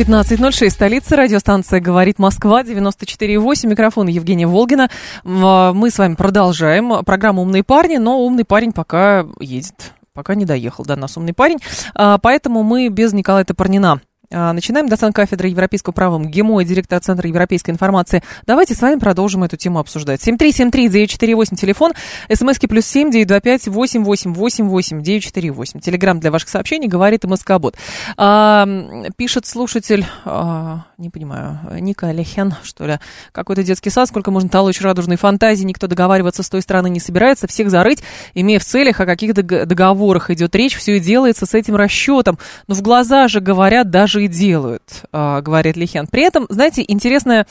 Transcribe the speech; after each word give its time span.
15.06, 0.00 0.70
столица, 0.70 1.14
радиостанция 1.14 1.78
«Говорит 1.78 2.18
Москва», 2.18 2.62
94.8, 2.62 3.68
микрофон 3.68 4.06
Евгения 4.06 4.46
Волгина. 4.46 4.88
Мы 5.24 5.90
с 5.90 5.98
вами 5.98 6.14
продолжаем. 6.14 7.04
Программу 7.04 7.42
«Умные 7.42 7.62
парни», 7.62 7.98
но 7.98 8.18
умный 8.20 8.46
парень 8.46 8.72
пока 8.72 9.26
едет, 9.40 9.92
пока 10.14 10.34
не 10.34 10.46
доехал 10.46 10.86
до 10.86 10.96
нас 10.96 11.18
умный 11.18 11.34
парень. 11.34 11.58
А, 11.94 12.16
поэтому 12.16 12.62
мы 12.62 12.88
без 12.88 13.12
Николая 13.12 13.44
Топорнина. 13.44 13.90
а, 13.92 14.09
начинаем. 14.30 14.88
Доцент 14.88 15.14
кафедры 15.14 15.48
европейского 15.48 15.92
права 15.92 16.18
МГИМО 16.18 16.62
и 16.62 16.64
директор 16.64 17.00
Центра 17.00 17.28
европейской 17.28 17.70
информации. 17.70 18.22
Давайте 18.46 18.74
с 18.74 18.80
вами 18.80 18.98
продолжим 18.98 19.44
эту 19.44 19.56
тему 19.56 19.78
обсуждать. 19.78 20.26
7373948, 20.26 21.56
телефон, 21.56 21.92
смски 22.32 22.66
плюс 22.66 22.86
7, 22.86 23.10
925 23.10 23.68
8888 23.68 25.02
948. 25.02 25.80
Телеграмм 25.80 26.20
для 26.20 26.30
ваших 26.30 26.48
сообщений, 26.48 26.88
говорит 26.88 27.24
МСК-бот. 27.24 27.76
А, 28.16 28.68
пишет 29.16 29.46
слушатель, 29.46 30.06
а, 30.24 30.84
не 30.98 31.10
понимаю, 31.10 31.58
Ника 31.80 32.08
Алехен, 32.08 32.54
что 32.62 32.86
ли, 32.86 32.98
какой-то 33.32 33.62
детский 33.62 33.90
сад, 33.90 34.08
сколько 34.08 34.30
можно 34.30 34.48
толочь 34.48 34.80
радужной 34.80 35.16
фантазии, 35.16 35.64
никто 35.64 35.86
договариваться 35.86 36.42
с 36.42 36.48
той 36.48 36.62
стороны 36.62 36.88
не 36.88 37.00
собирается, 37.00 37.46
всех 37.46 37.70
зарыть, 37.70 38.02
имея 38.34 38.58
в 38.58 38.64
целях, 38.64 39.00
о 39.00 39.06
каких 39.06 39.34
договорах 39.34 40.30
идет 40.30 40.54
речь, 40.54 40.76
все 40.76 40.96
и 40.96 41.00
делается 41.00 41.46
с 41.46 41.54
этим 41.54 41.76
расчетом. 41.76 42.38
Но 42.66 42.74
в 42.74 42.82
глаза 42.82 43.28
же 43.28 43.40
говорят 43.40 43.90
даже 43.90 44.19
и 44.20 44.28
делают, 44.28 45.04
а, 45.12 45.40
говорит 45.40 45.76
Лихен. 45.76 46.06
При 46.06 46.22
этом, 46.22 46.46
знаете, 46.48 46.84
интересная 46.86 47.46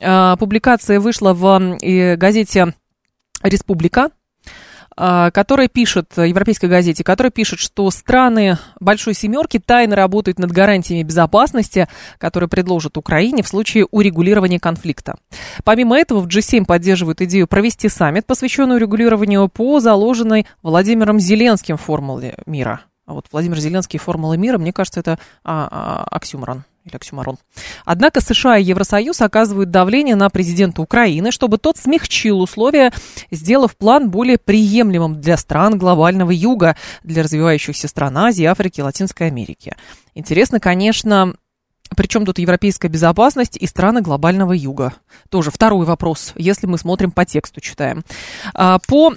а, 0.00 0.36
публикация 0.36 1.00
вышла 1.00 1.32
в 1.32 1.78
газете 2.16 2.74
«Республика», 3.42 4.10
а, 5.00 5.30
которая 5.30 5.68
пишет, 5.68 6.12
европейской 6.16 6.66
газете, 6.66 7.04
которая 7.04 7.30
пишет, 7.30 7.60
что 7.60 7.88
страны 7.90 8.58
Большой 8.80 9.14
Семерки 9.14 9.58
тайно 9.58 9.94
работают 9.94 10.40
над 10.40 10.50
гарантиями 10.50 11.04
безопасности, 11.04 11.86
которые 12.18 12.48
предложат 12.48 12.96
Украине 12.96 13.44
в 13.44 13.48
случае 13.48 13.86
урегулирования 13.90 14.58
конфликта. 14.58 15.16
Помимо 15.62 15.96
этого, 15.96 16.20
в 16.20 16.26
G7 16.26 16.64
поддерживают 16.64 17.20
идею 17.20 17.46
провести 17.46 17.88
саммит, 17.88 18.26
посвященный 18.26 18.76
урегулированию 18.76 19.48
по 19.48 19.78
заложенной 19.78 20.46
Владимиром 20.62 21.20
Зеленским 21.20 21.76
формуле 21.76 22.36
мира. 22.46 22.82
А 23.08 23.14
вот 23.14 23.24
Владимир 23.32 23.58
Зеленский 23.58 23.98
формула 23.98 24.34
мира, 24.34 24.58
мне 24.58 24.70
кажется, 24.70 25.00
это 25.00 25.18
а, 25.42 25.66
а, 25.70 26.04
оксюморон 26.10 26.64
или 26.84 26.94
оксюмарон. 26.94 27.38
Однако 27.86 28.20
США 28.20 28.58
и 28.58 28.64
Евросоюз 28.64 29.22
оказывают 29.22 29.70
давление 29.70 30.14
на 30.14 30.28
президента 30.28 30.82
Украины, 30.82 31.32
чтобы 31.32 31.56
тот 31.56 31.78
смягчил 31.78 32.38
условия, 32.42 32.92
сделав 33.30 33.78
план 33.78 34.10
более 34.10 34.36
приемлемым 34.36 35.22
для 35.22 35.38
стран 35.38 35.78
глобального 35.78 36.30
юга, 36.30 36.76
для 37.02 37.22
развивающихся 37.22 37.88
стран 37.88 38.18
Азии, 38.18 38.44
Африки, 38.44 38.82
Латинской 38.82 39.28
Америки. 39.28 39.74
Интересно, 40.14 40.60
конечно, 40.60 41.32
причем 41.96 42.26
тут 42.26 42.38
европейская 42.38 42.88
безопасность 42.88 43.56
и 43.56 43.66
страны 43.66 44.02
глобального 44.02 44.52
юга? 44.52 44.92
Тоже 45.30 45.50
второй 45.50 45.86
вопрос, 45.86 46.34
если 46.36 46.66
мы 46.66 46.76
смотрим 46.76 47.10
по 47.10 47.24
тексту, 47.24 47.62
читаем. 47.62 48.04
А, 48.52 48.78
по 48.86 49.14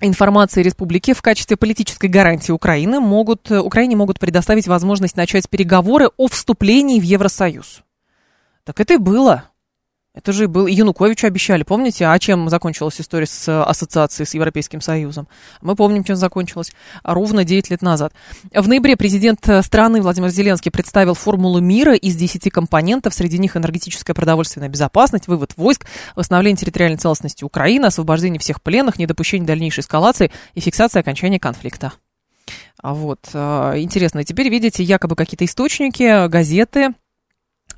информации 0.00 0.62
республики 0.62 1.12
в 1.12 1.22
качестве 1.22 1.56
политической 1.56 2.06
гарантии 2.06 2.52
Украины 2.52 3.00
могут, 3.00 3.50
Украине 3.50 3.96
могут 3.96 4.18
предоставить 4.18 4.66
возможность 4.66 5.16
начать 5.16 5.48
переговоры 5.48 6.10
о 6.16 6.28
вступлении 6.28 7.00
в 7.00 7.04
Евросоюз. 7.04 7.82
Так 8.64 8.80
это 8.80 8.94
и 8.94 8.98
было. 8.98 9.49
Это 10.12 10.32
же 10.32 10.48
был 10.48 10.66
Януковичу 10.66 11.28
обещали, 11.28 11.62
помните? 11.62 12.04
А 12.04 12.18
чем 12.18 12.48
закончилась 12.48 13.00
история 13.00 13.26
с 13.26 13.46
э, 13.46 13.62
ассоциацией 13.62 14.26
с 14.26 14.34
Европейским 14.34 14.80
Союзом? 14.80 15.28
Мы 15.62 15.76
помним, 15.76 16.02
чем 16.02 16.16
закончилась 16.16 16.72
ровно 17.04 17.44
9 17.44 17.70
лет 17.70 17.80
назад. 17.80 18.12
В 18.52 18.66
ноябре 18.66 18.96
президент 18.96 19.48
э, 19.48 19.62
страны 19.62 20.02
Владимир 20.02 20.30
Зеленский 20.30 20.72
представил 20.72 21.14
формулу 21.14 21.60
мира 21.60 21.94
из 21.94 22.16
10 22.16 22.50
компонентов, 22.50 23.14
среди 23.14 23.38
них 23.38 23.56
энергетическая 23.56 24.12
продовольственная 24.12 24.68
безопасность, 24.68 25.28
вывод 25.28 25.52
войск, 25.56 25.86
восстановление 26.16 26.56
территориальной 26.56 26.98
целостности 26.98 27.44
Украины, 27.44 27.86
освобождение 27.86 28.40
всех 28.40 28.62
пленных, 28.62 28.98
недопущение 28.98 29.46
дальнейшей 29.46 29.82
эскалации 29.82 30.32
и 30.54 30.60
фиксация 30.60 31.00
окончания 31.00 31.38
конфликта. 31.38 31.92
А 32.82 32.94
вот, 32.94 33.20
э, 33.32 33.74
интересно, 33.76 34.24
теперь 34.24 34.48
видите 34.48 34.82
якобы 34.82 35.14
какие-то 35.14 35.44
источники, 35.44 36.26
газеты, 36.26 36.94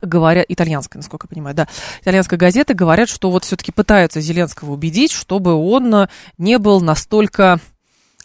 говорят, 0.03 0.45
итальянская, 0.49 0.99
насколько 0.99 1.27
я 1.27 1.29
понимаю, 1.29 1.55
да, 1.57 1.69
итальянская 2.01 2.39
газета 2.39 2.75
говорят, 2.75 3.09
что 3.09 3.31
вот 3.31 3.45
все-таки 3.45 3.73
пытаются 3.73 4.21
Зеленского 4.21 4.73
убедить, 4.73 5.13
чтобы 5.13 5.55
он 5.55 5.95
э, 5.95 6.09
не 6.39 6.59
был 6.59 6.81
настолько 6.81 7.61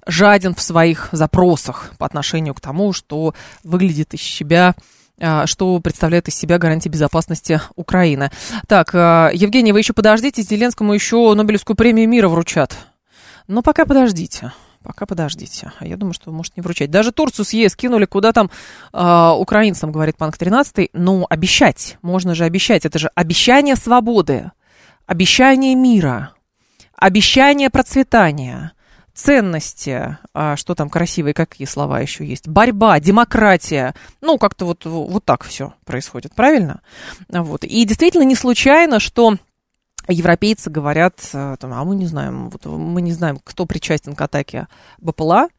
жаден 0.05 0.55
в 0.55 0.61
своих 0.61 1.09
запросах 1.11 1.93
по 1.97 2.05
отношению 2.05 2.53
к 2.53 2.61
тому, 2.61 2.93
что 2.93 3.33
выглядит 3.63 4.13
из 4.13 4.21
себя 4.21 4.75
э, 5.19 5.45
что 5.45 5.79
представляет 5.79 6.27
из 6.27 6.35
себя 6.35 6.57
гарантия 6.57 6.89
безопасности 6.89 7.61
Украины. 7.75 8.31
Так, 8.67 8.93
э, 8.93 9.31
Евгений, 9.33 9.73
вы 9.73 9.79
еще 9.79 9.93
подождите, 9.93 10.41
Зеленскому 10.41 10.93
еще 10.93 11.33
Нобелевскую 11.33 11.75
премию 11.75 12.07
мира 12.09 12.29
вручат. 12.29 12.77
Но 13.47 13.61
пока 13.61 13.85
подождите. 13.85 14.51
Пока 14.87 15.05
подождите. 15.05 15.73
А 15.79 15.85
я 15.85 15.97
думаю, 15.97 16.13
что 16.13 16.31
может 16.31 16.55
не 16.55 16.61
вручать. 16.61 16.89
Даже 16.89 17.11
Турцию 17.11 17.43
с 17.43 17.51
ЕС 17.51 17.75
кинули 17.75 18.05
куда 18.05 18.31
там 18.31 18.49
э, 18.93 19.31
украинцам, 19.37 19.91
говорит 19.91 20.15
Панк 20.15 20.37
13. 20.37 20.91
Ну, 20.93 21.27
обещать. 21.29 21.97
Можно 22.01 22.35
же 22.35 22.45
обещать. 22.45 22.85
Это 22.85 22.97
же 22.97 23.11
обещание 23.13 23.75
свободы, 23.75 24.49
обещание 25.05 25.75
мира, 25.75 26.31
обещание 26.95 27.69
процветания, 27.69 28.71
ценности, 29.13 30.17
а, 30.33 30.55
что 30.55 30.73
там 30.73 30.89
красивые, 30.89 31.33
какие 31.33 31.67
слова 31.67 31.99
еще 31.99 32.25
есть, 32.25 32.47
борьба, 32.47 32.97
демократия. 33.01 33.93
Ну, 34.21 34.37
как-то 34.37 34.63
вот, 34.63 34.85
вот 34.85 35.25
так 35.25 35.43
все 35.43 35.73
происходит, 35.83 36.33
правильно? 36.33 36.79
Вот. 37.27 37.65
И 37.65 37.83
действительно 37.83 38.23
не 38.23 38.35
случайно, 38.35 39.01
что 39.01 39.35
европейцы 40.07 40.69
говорят, 40.69 41.19
э, 41.33 41.55
а 41.61 41.83
мы 41.83 41.95
не 41.95 42.05
знаем, 42.05 42.49
вот, 42.49 42.65
мы 42.65 43.01
не 43.01 43.11
знаем, 43.11 43.39
кто 43.43 43.65
причастен 43.65 44.15
к 44.15 44.21
атаке 44.21 44.67
БПЛА, 44.99 45.49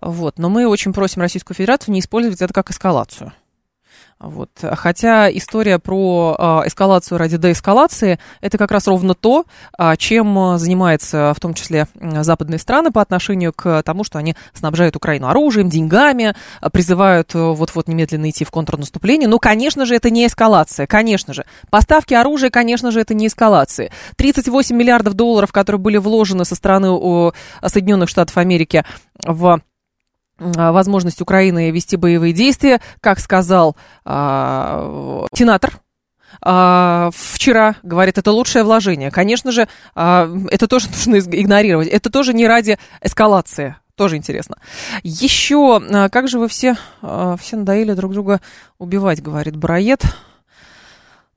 вот, 0.00 0.38
но 0.38 0.48
мы 0.48 0.66
очень 0.66 0.92
просим 0.92 1.22
Российскую 1.22 1.56
Федерацию 1.56 1.92
не 1.92 2.00
использовать 2.00 2.40
это 2.40 2.52
как 2.52 2.70
эскалацию. 2.70 3.32
Вот. 4.18 4.50
Хотя 4.62 5.30
история 5.30 5.78
про 5.78 6.36
э, 6.38 6.68
эскалацию 6.68 7.18
ради 7.18 7.36
деэскалации– 7.36 8.18
это 8.40 8.56
как 8.56 8.70
раз 8.70 8.86
ровно 8.86 9.14
то, 9.14 9.44
э, 9.78 9.94
чем 9.98 10.56
занимаются 10.56 11.34
в 11.36 11.40
том 11.40 11.52
числе 11.52 11.86
западные 12.00 12.58
страны 12.58 12.90
по 12.90 13.02
отношению 13.02 13.52
к 13.52 13.82
тому, 13.82 14.04
что 14.04 14.18
они 14.18 14.34
снабжают 14.54 14.96
Украину 14.96 15.28
оружием, 15.28 15.68
деньгами, 15.68 16.34
призывают 16.72 17.34
вот-вот 17.34 17.88
немедленно 17.88 18.30
идти 18.30 18.44
в 18.46 18.50
контрнаступление. 18.50 19.28
Но, 19.28 19.38
конечно 19.38 19.84
же, 19.84 19.94
это 19.94 20.08
не 20.08 20.26
эскалация, 20.26 20.86
конечно 20.86 21.34
же. 21.34 21.44
Поставки 21.68 22.14
оружия, 22.14 22.48
конечно 22.48 22.90
же, 22.90 23.00
это 23.00 23.12
не 23.12 23.26
эскалация. 23.26 23.90
38 24.16 24.74
миллиардов 24.74 25.14
долларов, 25.14 25.52
которые 25.52 25.78
были 25.78 25.98
вложены 25.98 26.46
со 26.46 26.54
стороны 26.54 27.32
Соединенных 27.64 28.08
Штатов 28.08 28.38
Америки 28.38 28.84
в 29.24 29.46
а, 29.46 29.60
возможность 30.38 31.20
Украины 31.20 31.70
вести 31.70 31.96
боевые 31.96 32.32
действия, 32.32 32.80
как 33.00 33.18
сказал 33.20 33.76
а, 34.04 35.26
сенатор 35.34 35.80
а, 36.42 37.10
вчера, 37.14 37.76
говорит, 37.82 38.18
это 38.18 38.32
лучшее 38.32 38.64
вложение. 38.64 39.10
Конечно 39.10 39.52
же, 39.52 39.68
а, 39.94 40.30
это 40.50 40.68
тоже 40.68 40.88
нужно 41.06 41.18
игнорировать. 41.18 41.88
Это 41.88 42.10
тоже 42.10 42.34
не 42.34 42.46
ради 42.46 42.78
эскалации. 43.02 43.76
Тоже 43.94 44.16
интересно. 44.16 44.58
Еще, 45.02 45.80
а, 45.90 46.08
как 46.08 46.28
же 46.28 46.38
вы 46.38 46.48
все, 46.48 46.76
а, 47.02 47.36
все 47.36 47.56
надоели 47.56 47.92
друг 47.92 48.12
друга 48.12 48.40
убивать, 48.78 49.22
говорит 49.22 49.56
Бароед. 49.56 50.02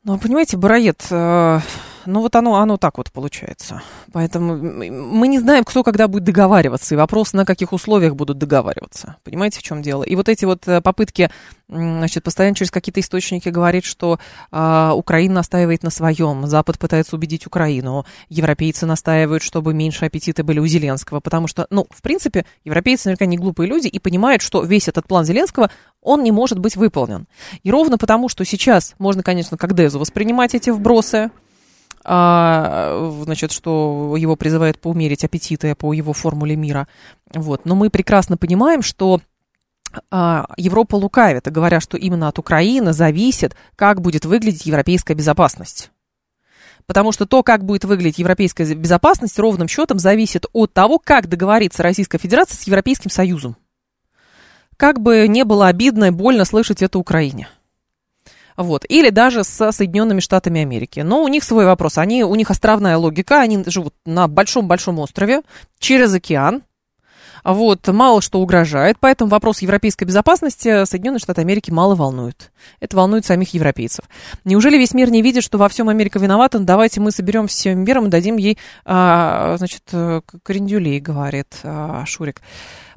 Ну, 0.04 0.18
понимаете, 0.18 0.58
Бароед, 0.58 1.06
а, 1.12 1.62
ну 2.10 2.22
вот 2.22 2.36
оно, 2.36 2.56
оно 2.56 2.78
так 2.78 2.98
вот 2.98 3.12
получается. 3.12 3.82
Поэтому 4.12 4.58
мы 4.58 5.28
не 5.28 5.40
знаем, 5.40 5.64
кто 5.64 5.84
когда 5.84 6.08
будет 6.08 6.24
договариваться, 6.24 6.96
и 6.96 6.98
вопрос, 6.98 7.34
на 7.34 7.46
каких 7.46 7.72
условиях 7.72 8.16
будут 8.16 8.38
договариваться. 8.38 9.16
Понимаете, 9.24 9.60
в 9.60 9.64
чем 9.64 9.82
дело? 9.82 10.04
И 10.04 10.16
вот 10.16 10.28
эти 10.28 10.46
вот 10.46 10.68
э, 10.68 10.82
попытки, 10.82 11.30
значит, 11.68 12.24
постоянно 12.24 12.56
через 12.56 12.72
какие-то 12.72 13.00
источники 13.00 13.50
говорить, 13.50 13.86
что 13.86 14.20
а, 14.52 14.94
Украина 14.96 15.36
настаивает 15.36 15.84
на 15.84 15.92
своем, 15.92 16.48
Запад 16.48 16.80
пытается 16.80 17.16
убедить 17.16 17.46
Украину, 17.46 18.06
европейцы 18.28 18.86
настаивают, 18.86 19.44
чтобы 19.44 19.74
меньше 19.74 20.06
аппетиты 20.06 20.44
были 20.44 20.60
у 20.60 20.66
Зеленского, 20.66 21.20
потому 21.20 21.48
что, 21.48 21.68
ну, 21.70 21.86
в 21.92 22.02
принципе, 22.02 22.46
европейцы 22.66 23.10
наверняка 23.10 23.26
не 23.28 23.38
глупые 23.38 23.68
люди 23.68 23.88
и 23.88 24.00
понимают, 24.00 24.42
что 24.42 24.64
весь 24.64 24.88
этот 24.88 25.08
план 25.08 25.26
Зеленского, 25.26 25.70
он 26.02 26.24
не 26.24 26.32
может 26.32 26.58
быть 26.58 26.76
выполнен. 26.76 27.28
И 27.64 27.72
ровно 27.72 27.98
потому, 27.98 28.30
что 28.30 28.44
сейчас 28.46 28.96
можно, 28.98 29.22
конечно, 29.22 29.58
как 29.58 29.76
Дезу 29.76 30.00
воспринимать 30.00 30.56
эти 30.56 30.72
вбросы, 30.72 31.30
значит, 32.04 33.52
что 33.52 34.16
его 34.18 34.36
призывает 34.36 34.80
поумерить 34.80 35.24
аппетиты 35.24 35.76
по 35.76 35.94
его 35.94 36.14
формуле 36.14 36.56
мира. 36.56 36.88
Вот. 37.34 37.66
Но 37.66 37.76
мы 37.76 37.90
прекрасно 37.90 38.38
понимаем, 38.38 38.82
что 38.82 39.22
а, 40.12 40.48
Европа 40.58 40.96
лукавит, 40.96 41.52
говоря, 41.52 41.80
что 41.80 41.98
именно 41.98 42.28
от 42.28 42.40
Украины 42.40 42.94
зависит, 42.94 43.56
как 43.76 44.02
будет 44.02 44.26
выглядеть 44.26 44.66
европейская 44.66 45.14
безопасность. 45.14 45.92
Потому 46.86 47.12
что 47.12 47.26
то, 47.26 47.44
как 47.44 47.66
будет 47.66 47.86
выглядеть 47.86 48.18
европейская 48.18 48.74
безопасность, 48.74 49.38
ровным 49.38 49.68
счетом 49.68 50.00
зависит 50.00 50.46
от 50.54 50.74
того, 50.74 50.98
как 50.98 51.28
договорится 51.28 51.84
Российская 51.84 52.18
Федерация 52.18 52.58
с 52.58 52.64
Европейским 52.64 53.12
Союзом. 53.12 53.58
Как 54.78 55.00
бы 55.00 55.28
не 55.28 55.44
было 55.44 55.68
обидно 55.68 56.06
и 56.06 56.12
больно 56.12 56.46
слышать 56.46 56.82
это 56.82 56.98
Украине. 56.98 57.50
Вот. 58.60 58.84
Или 58.90 59.10
даже 59.10 59.46
с 59.46 59.72
Соединенными 59.72 60.20
Штатами 60.20 60.60
Америки. 60.60 61.00
Но 61.00 61.24
у 61.24 61.30
них 61.30 61.46
свой 61.46 61.66
вопрос. 61.66 61.98
Они, 61.98 62.26
у 62.26 62.36
них 62.36 62.52
островная 62.52 62.98
логика. 62.98 63.40
Они 63.40 63.64
живут 63.66 63.96
на 64.06 64.28
большом-большом 64.28 65.00
острове, 65.00 65.44
через 65.80 66.14
океан. 66.14 66.64
Вот, 67.46 67.88
мало 67.88 68.22
что 68.22 68.42
угрожает, 68.42 68.98
поэтому 69.00 69.32
вопрос 69.32 69.62
европейской 69.62 70.04
безопасности 70.04 70.84
Соединенные 70.84 71.22
Штаты 71.22 71.40
Америки 71.40 71.72
мало 71.72 71.96
волнует. 71.96 72.52
Это 72.82 72.98
волнует 72.98 73.26
самих 73.26 73.54
европейцев. 73.54 74.04
Неужели 74.44 74.78
весь 74.78 74.94
мир 74.94 75.10
не 75.10 75.22
видит, 75.22 75.46
что 75.46 75.58
во 75.58 75.70
всем 75.70 75.88
Америка 75.88 76.20
виновата? 76.20 76.60
Ну, 76.60 76.66
давайте 76.66 77.00
мы 77.00 77.12
соберем 77.12 77.48
всем 77.48 77.86
миром 77.86 78.08
и 78.08 78.10
дадим 78.10 78.36
ей, 78.36 78.58
а, 78.84 79.56
значит, 79.58 79.84
крендюлей, 80.44 81.00
говорит 81.00 81.60
а, 81.64 82.04
Шурик. 82.06 82.42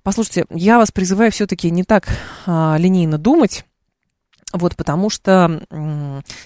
Послушайте, 0.02 0.44
я 0.50 0.78
вас 0.78 0.90
призываю 0.90 1.30
все-таки 1.30 1.70
не 1.70 1.84
так 1.84 2.08
а, 2.44 2.74
линейно 2.80 3.18
думать. 3.18 3.64
Вот, 4.52 4.76
потому 4.76 5.10
что 5.10 5.62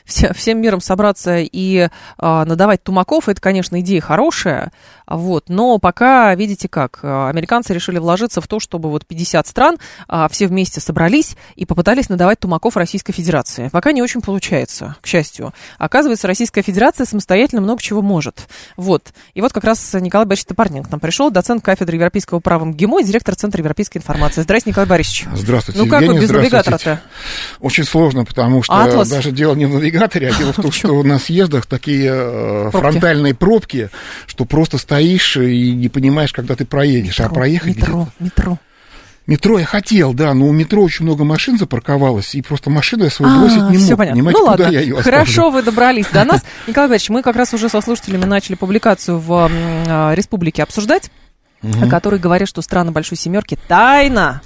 все, 0.05 0.33
всем 0.33 0.61
миром 0.61 0.81
собраться 0.81 1.39
и 1.39 1.89
а, 2.19 2.45
надавать 2.45 2.83
тумаков, 2.83 3.29
это, 3.29 3.41
конечно, 3.41 3.81
идея 3.81 4.01
хорошая, 4.01 4.73
вот, 5.07 5.49
но 5.49 5.79
пока, 5.79 6.35
видите 6.35 6.69
как, 6.69 7.01
американцы 7.03 7.73
решили 7.75 7.99
вложиться 7.99 8.41
в 8.41 8.49
то, 8.49 8.59
чтобы 8.61 8.91
вот 8.91 9.07
50 9.07 9.47
стран 9.47 9.77
а, 10.09 10.29
все 10.29 10.47
вместе 10.47 10.81
собрались 10.81 11.37
и 11.55 11.65
попытались 11.65 12.09
надавать 12.09 12.41
тумаков 12.41 12.77
Российской 12.77 13.13
Федерации. 13.13 13.69
Пока 13.69 13.93
не 13.93 14.03
очень 14.03 14.21
получается, 14.21 14.97
к 15.01 15.07
счастью. 15.07 15.53
Оказывается, 15.79 16.27
Российская 16.27 16.63
Федерация 16.63 17.07
самостоятельно 17.07 17.61
много 17.61 17.83
чего 17.83 18.03
может. 18.03 18.49
Вот. 18.77 19.13
И 19.35 19.41
вот 19.41 19.53
как 19.53 19.65
раз 19.65 19.95
Николай 19.95 20.27
Борисович 20.27 20.49
Топорненко 20.49 20.89
к 20.89 20.91
нам 20.91 21.01
пришел, 21.01 21.31
доцент 21.31 21.65
кафедры 21.65 21.97
европейского 21.97 22.41
права 22.41 22.65
МГИМО, 22.65 23.03
директор 23.03 23.35
Центра 23.35 23.61
европейской 23.61 23.99
информации. 23.99 24.43
Здравствуйте, 24.43 24.71
Николай 24.71 24.89
Борисович. 24.89 25.27
Здравствуйте, 25.33 25.81
Ну 25.81 25.89
как 25.89 26.03
вы 26.03 26.21
без 26.21 26.31
навигатора-то? 26.31 27.01
Очень 27.61 27.85
сложно, 27.97 28.25
потому 28.25 28.63
что 28.63 28.75
Атлас. 28.75 29.09
даже 29.09 29.33
дело 29.33 29.55
не 29.55 29.67
в 29.67 29.75
навигаторе, 29.75 30.29
а 30.29 30.39
дело 30.39 30.53
в 30.53 30.57
том, 30.57 30.73
что 30.73 31.03
на 31.03 31.19
съездах 31.19 31.67
такие 31.67 32.11
э, 32.13 32.69
пробки. 32.71 32.91
фронтальные 32.91 33.35
пробки, 33.35 33.91
что 34.27 34.45
просто 34.45 34.79
стоишь 34.79 35.37
и 35.37 35.73
не 35.73 35.89
понимаешь, 35.89 36.33
когда 36.33 36.55
ты 36.55 36.65
проедешь. 36.65 37.21
А 37.21 37.25
метро, 37.25 37.33
а 37.33 37.35
проехать 37.35 37.77
метро, 37.77 38.09
метро. 38.19 38.59
Метро 39.27 39.59
я 39.59 39.65
хотел, 39.65 40.15
да, 40.15 40.35
но 40.35 40.47
у 40.47 40.53
метро 40.53 40.83
очень 40.83 41.05
много 41.05 41.25
машин 41.25 41.59
запарковалось, 41.59 42.37
и 42.37 42.43
просто 42.43 42.71
машину 42.71 43.05
я 43.05 43.11
свою 43.11 43.35
а, 43.35 43.39
бросить 43.41 43.71
не 43.71 43.79
мог. 43.79 43.99
Понятно. 43.99 44.15
Понимаете, 44.15 44.41
ну, 44.41 44.51
куда 44.51 44.65
ладно. 44.65 44.75
я 44.75 44.81
ее 44.81 44.99
оставлю? 44.99 45.19
Хорошо, 45.19 45.51
вы 45.51 45.63
добрались 45.63 46.07
до 46.13 46.25
нас. 46.25 46.45
Николай 46.69 46.87
Иванович, 46.89 47.09
мы 47.09 47.23
как 47.23 47.35
раз 47.35 47.53
уже 47.53 47.69
со 47.69 47.81
слушателями 47.81 48.25
начали 48.25 48.55
публикацию 48.55 49.19
в 49.19 49.51
э, 49.51 50.15
Республике 50.15 50.63
обсуждать, 50.63 51.11
угу. 51.63 51.89
который 51.89 52.21
говорит, 52.21 52.47
что 52.47 52.63
страны 52.63 52.93
Большой 52.93 53.19
Семерки 53.19 53.59
тайно 53.67 54.43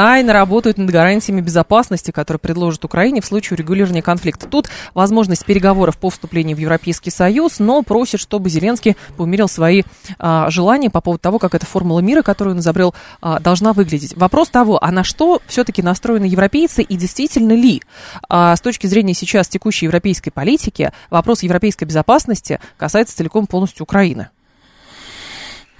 тайно 0.00 0.32
работают 0.32 0.78
над 0.78 0.88
гарантиями 0.88 1.42
безопасности, 1.42 2.10
которые 2.10 2.40
предложат 2.40 2.86
Украине 2.86 3.20
в 3.20 3.26
случае 3.26 3.56
урегулирования 3.56 4.00
конфликта. 4.00 4.46
Тут 4.46 4.70
возможность 4.94 5.44
переговоров 5.44 5.98
по 5.98 6.08
вступлению 6.08 6.56
в 6.56 6.60
Европейский 6.60 7.10
Союз, 7.10 7.58
но 7.58 7.82
просит, 7.82 8.18
чтобы 8.18 8.48
Зеленский 8.48 8.96
поумерил 9.18 9.46
свои 9.46 9.82
а, 10.18 10.48
желания 10.48 10.88
по 10.88 11.02
поводу 11.02 11.20
того, 11.20 11.38
как 11.38 11.54
эта 11.54 11.66
формула 11.66 12.00
мира, 12.00 12.22
которую 12.22 12.54
он 12.54 12.60
изобрел, 12.60 12.94
а, 13.20 13.40
должна 13.40 13.74
выглядеть. 13.74 14.16
Вопрос 14.16 14.48
того, 14.48 14.82
а 14.82 14.90
на 14.90 15.04
что 15.04 15.42
все-таки 15.46 15.82
настроены 15.82 16.24
европейцы 16.24 16.80
и 16.80 16.96
действительно 16.96 17.52
ли 17.52 17.82
а, 18.26 18.56
с 18.56 18.62
точки 18.62 18.86
зрения 18.86 19.12
сейчас 19.12 19.48
текущей 19.48 19.84
европейской 19.84 20.30
политики 20.30 20.92
вопрос 21.10 21.42
европейской 21.42 21.84
безопасности 21.84 22.58
касается 22.78 23.14
целиком 23.18 23.46
полностью 23.46 23.82
Украины? 23.82 24.30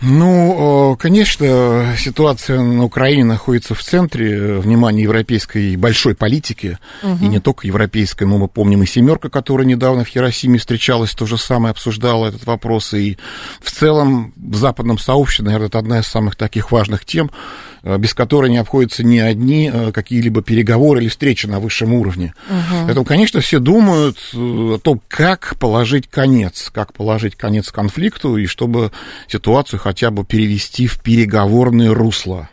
Ну, 0.03 0.97
конечно, 0.99 1.95
ситуация 1.99 2.61
на 2.61 2.85
Украине 2.85 3.25
находится 3.25 3.75
в 3.75 3.83
центре 3.83 4.35
э, 4.35 4.59
внимания 4.59 5.03
европейской 5.03 5.77
большой 5.77 6.15
политики, 6.15 6.79
угу. 7.03 7.19
и 7.23 7.29
не 7.29 7.39
только 7.39 7.67
европейской, 7.67 8.25
но 8.25 8.39
мы 8.39 8.49
помним 8.49 8.83
и 8.83 8.87
«семерка», 8.87 9.29
которая 9.29 9.67
недавно 9.67 10.05
в 10.05 10.09
Хиросиме 10.09 10.59
встречалась, 10.59 11.13
то 11.13 11.27
же 11.27 11.37
самое 11.37 11.73
обсуждала 11.73 12.29
этот 12.29 12.47
вопрос, 12.47 12.95
и 12.95 13.19
в 13.61 13.71
целом 13.71 14.33
в 14.37 14.57
западном 14.57 14.99
сообществе, 14.99 15.45
наверное, 15.45 15.69
это 15.69 15.79
одна 15.79 15.99
из 15.99 16.07
самых 16.07 16.35
таких 16.35 16.73
важных 16.73 17.05
тем, 17.05 17.31
Э, 17.31 17.70
без 17.83 18.15
которой 18.15 18.51
не 18.51 18.59
обходятся 18.59 19.05
ни 19.05 19.19
одни 19.19 19.71
э, 19.73 19.93
какие-либо 19.93 20.43
переговоры 20.43 21.01
или 21.01 21.09
встречи 21.09 21.47
на 21.47 21.61
высшем 21.61 21.95
уровне. 21.95 22.35
Угу. 22.49 22.85
Поэтому, 22.87 23.05
конечно, 23.05 23.41
все 23.41 23.59
думают 23.59 24.19
э, 24.33 24.37
о 24.37 24.79
том, 24.79 25.01
как 25.09 25.57
положить 25.59 26.09
конец, 26.09 26.71
как 26.73 26.93
положить 26.93 27.37
конец 27.37 27.71
конфликту, 27.71 28.37
и 28.37 28.47
чтобы 28.47 28.93
ситуацию 29.29 29.81
хотя 29.81 30.11
бы 30.11 30.25
перевести 30.25 30.87
в 30.87 31.03
переговорное 31.03 31.95
русло. 31.95 32.49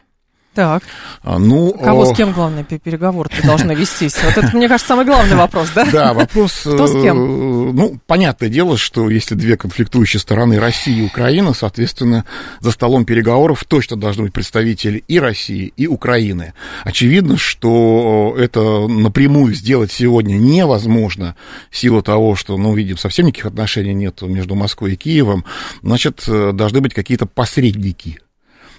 Так. 0.58 0.82
А, 1.22 1.38
ну, 1.38 1.72
Кого 1.72 2.06
с 2.06 2.18
кем, 2.18 2.32
главное, 2.32 2.64
переговоры 2.64 3.30
должны 3.44 3.74
вестись? 3.74 4.16
Вот 4.24 4.44
это, 4.44 4.58
мне 4.58 4.68
кажется, 4.68 4.88
самый 4.88 5.06
главный 5.06 5.36
вопрос, 5.36 5.70
да? 5.76 5.86
Да, 5.86 6.14
вопрос... 6.16 6.62
Кто 6.62 6.88
с 6.88 6.94
кем? 6.94 7.76
Ну, 7.76 8.00
понятное 8.08 8.50
дело, 8.50 8.76
что 8.76 9.08
если 9.12 9.36
две 9.36 9.56
конфликтующие 9.56 10.20
стороны, 10.20 10.60
Россия 10.60 11.04
и 11.04 11.06
Украина, 11.06 11.54
соответственно, 11.54 12.26
за 12.60 12.72
столом 12.72 13.06
переговоров 13.06 13.66
точно 13.68 13.98
должны 13.98 14.24
быть 14.24 14.34
представители 14.34 15.04
и 15.08 15.20
России, 15.20 15.74
и 15.78 15.86
Украины. 15.86 16.54
Очевидно, 16.84 17.38
что 17.38 18.36
это 18.36 18.88
напрямую 18.88 19.54
сделать 19.54 19.92
сегодня 19.92 20.38
невозможно 20.38 21.36
в 21.70 21.78
силу 21.78 22.02
того, 22.02 22.36
что, 22.36 22.58
ну, 22.58 22.74
видим, 22.74 22.98
совсем 22.98 23.28
никаких 23.28 23.46
отношений 23.46 23.94
нет 23.94 24.24
между 24.24 24.56
Москвой 24.56 24.94
и 24.94 24.96
Киевом. 24.96 25.46
Значит, 25.84 26.24
э, 26.28 26.52
должны 26.52 26.82
быть 26.82 26.96
какие-то 26.96 27.28
посредники 27.28 28.22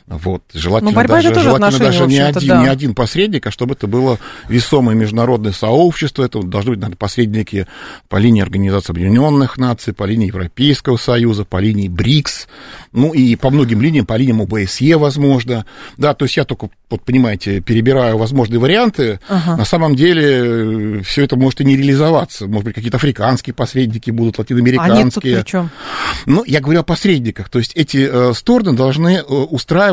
вот. 0.09 0.43
Желательно 0.55 0.91
Но 0.93 1.07
даже, 1.07 1.35
желательно 1.35 1.79
даже 1.79 2.07
не, 2.07 2.19
один, 2.19 2.49
да. 2.49 2.63
не 2.63 2.69
один 2.69 2.95
посредник, 2.95 3.47
а 3.47 3.51
чтобы 3.51 3.75
это 3.75 3.87
было 3.87 4.19
весомое 4.49 4.97
международное 4.97 5.53
сообщество. 5.53 6.25
Это 6.25 6.43
должны 6.43 6.73
быть 6.73 6.81
наверное, 6.81 6.97
посредники 6.97 7.67
по 8.09 8.17
линии 8.17 8.43
Организации 8.43 8.93
Объединенных 8.93 9.59
Наций, 9.59 9.93
по 9.93 10.05
линии 10.05 10.29
Европейского 10.29 10.97
Союза, 10.97 11.45
по 11.45 11.59
линии 11.59 11.89
БРИКС, 11.89 12.49
ну 12.93 13.13
и 13.13 13.37
по 13.37 13.51
многим 13.51 13.83
линиям, 13.83 14.07
по 14.07 14.17
линиям 14.17 14.41
ОБСЕ, 14.41 14.97
возможно. 14.97 15.67
Да, 15.99 16.15
то 16.15 16.25
есть 16.25 16.37
я 16.37 16.45
только, 16.45 16.71
вот 16.89 17.03
понимаете, 17.03 17.61
перебираю 17.61 18.17
возможные 18.17 18.59
варианты. 18.59 19.21
Ага. 19.29 19.57
На 19.57 19.65
самом 19.65 19.95
деле 19.95 21.01
э, 21.01 21.03
все 21.03 21.25
это 21.25 21.37
может 21.37 21.61
и 21.61 21.65
не 21.65 21.77
реализоваться. 21.77 22.47
Может 22.47 22.65
быть, 22.65 22.75
какие-то 22.75 22.97
африканские 22.97 23.53
посредники 23.53 24.11
будут, 24.11 24.39
латиноамериканские. 24.39 24.93
А 24.93 25.05
нет 25.05 25.13
тут 25.13 25.23
Ну, 26.27 26.45
я 26.47 26.61
говорю 26.61 26.81
о 26.81 26.83
посредниках. 26.85 27.51
То 27.51 27.59
есть 27.59 27.73
эти 27.75 28.09
э, 28.11 28.33
стороны 28.35 28.73
должны 28.73 29.19
э, 29.19 29.23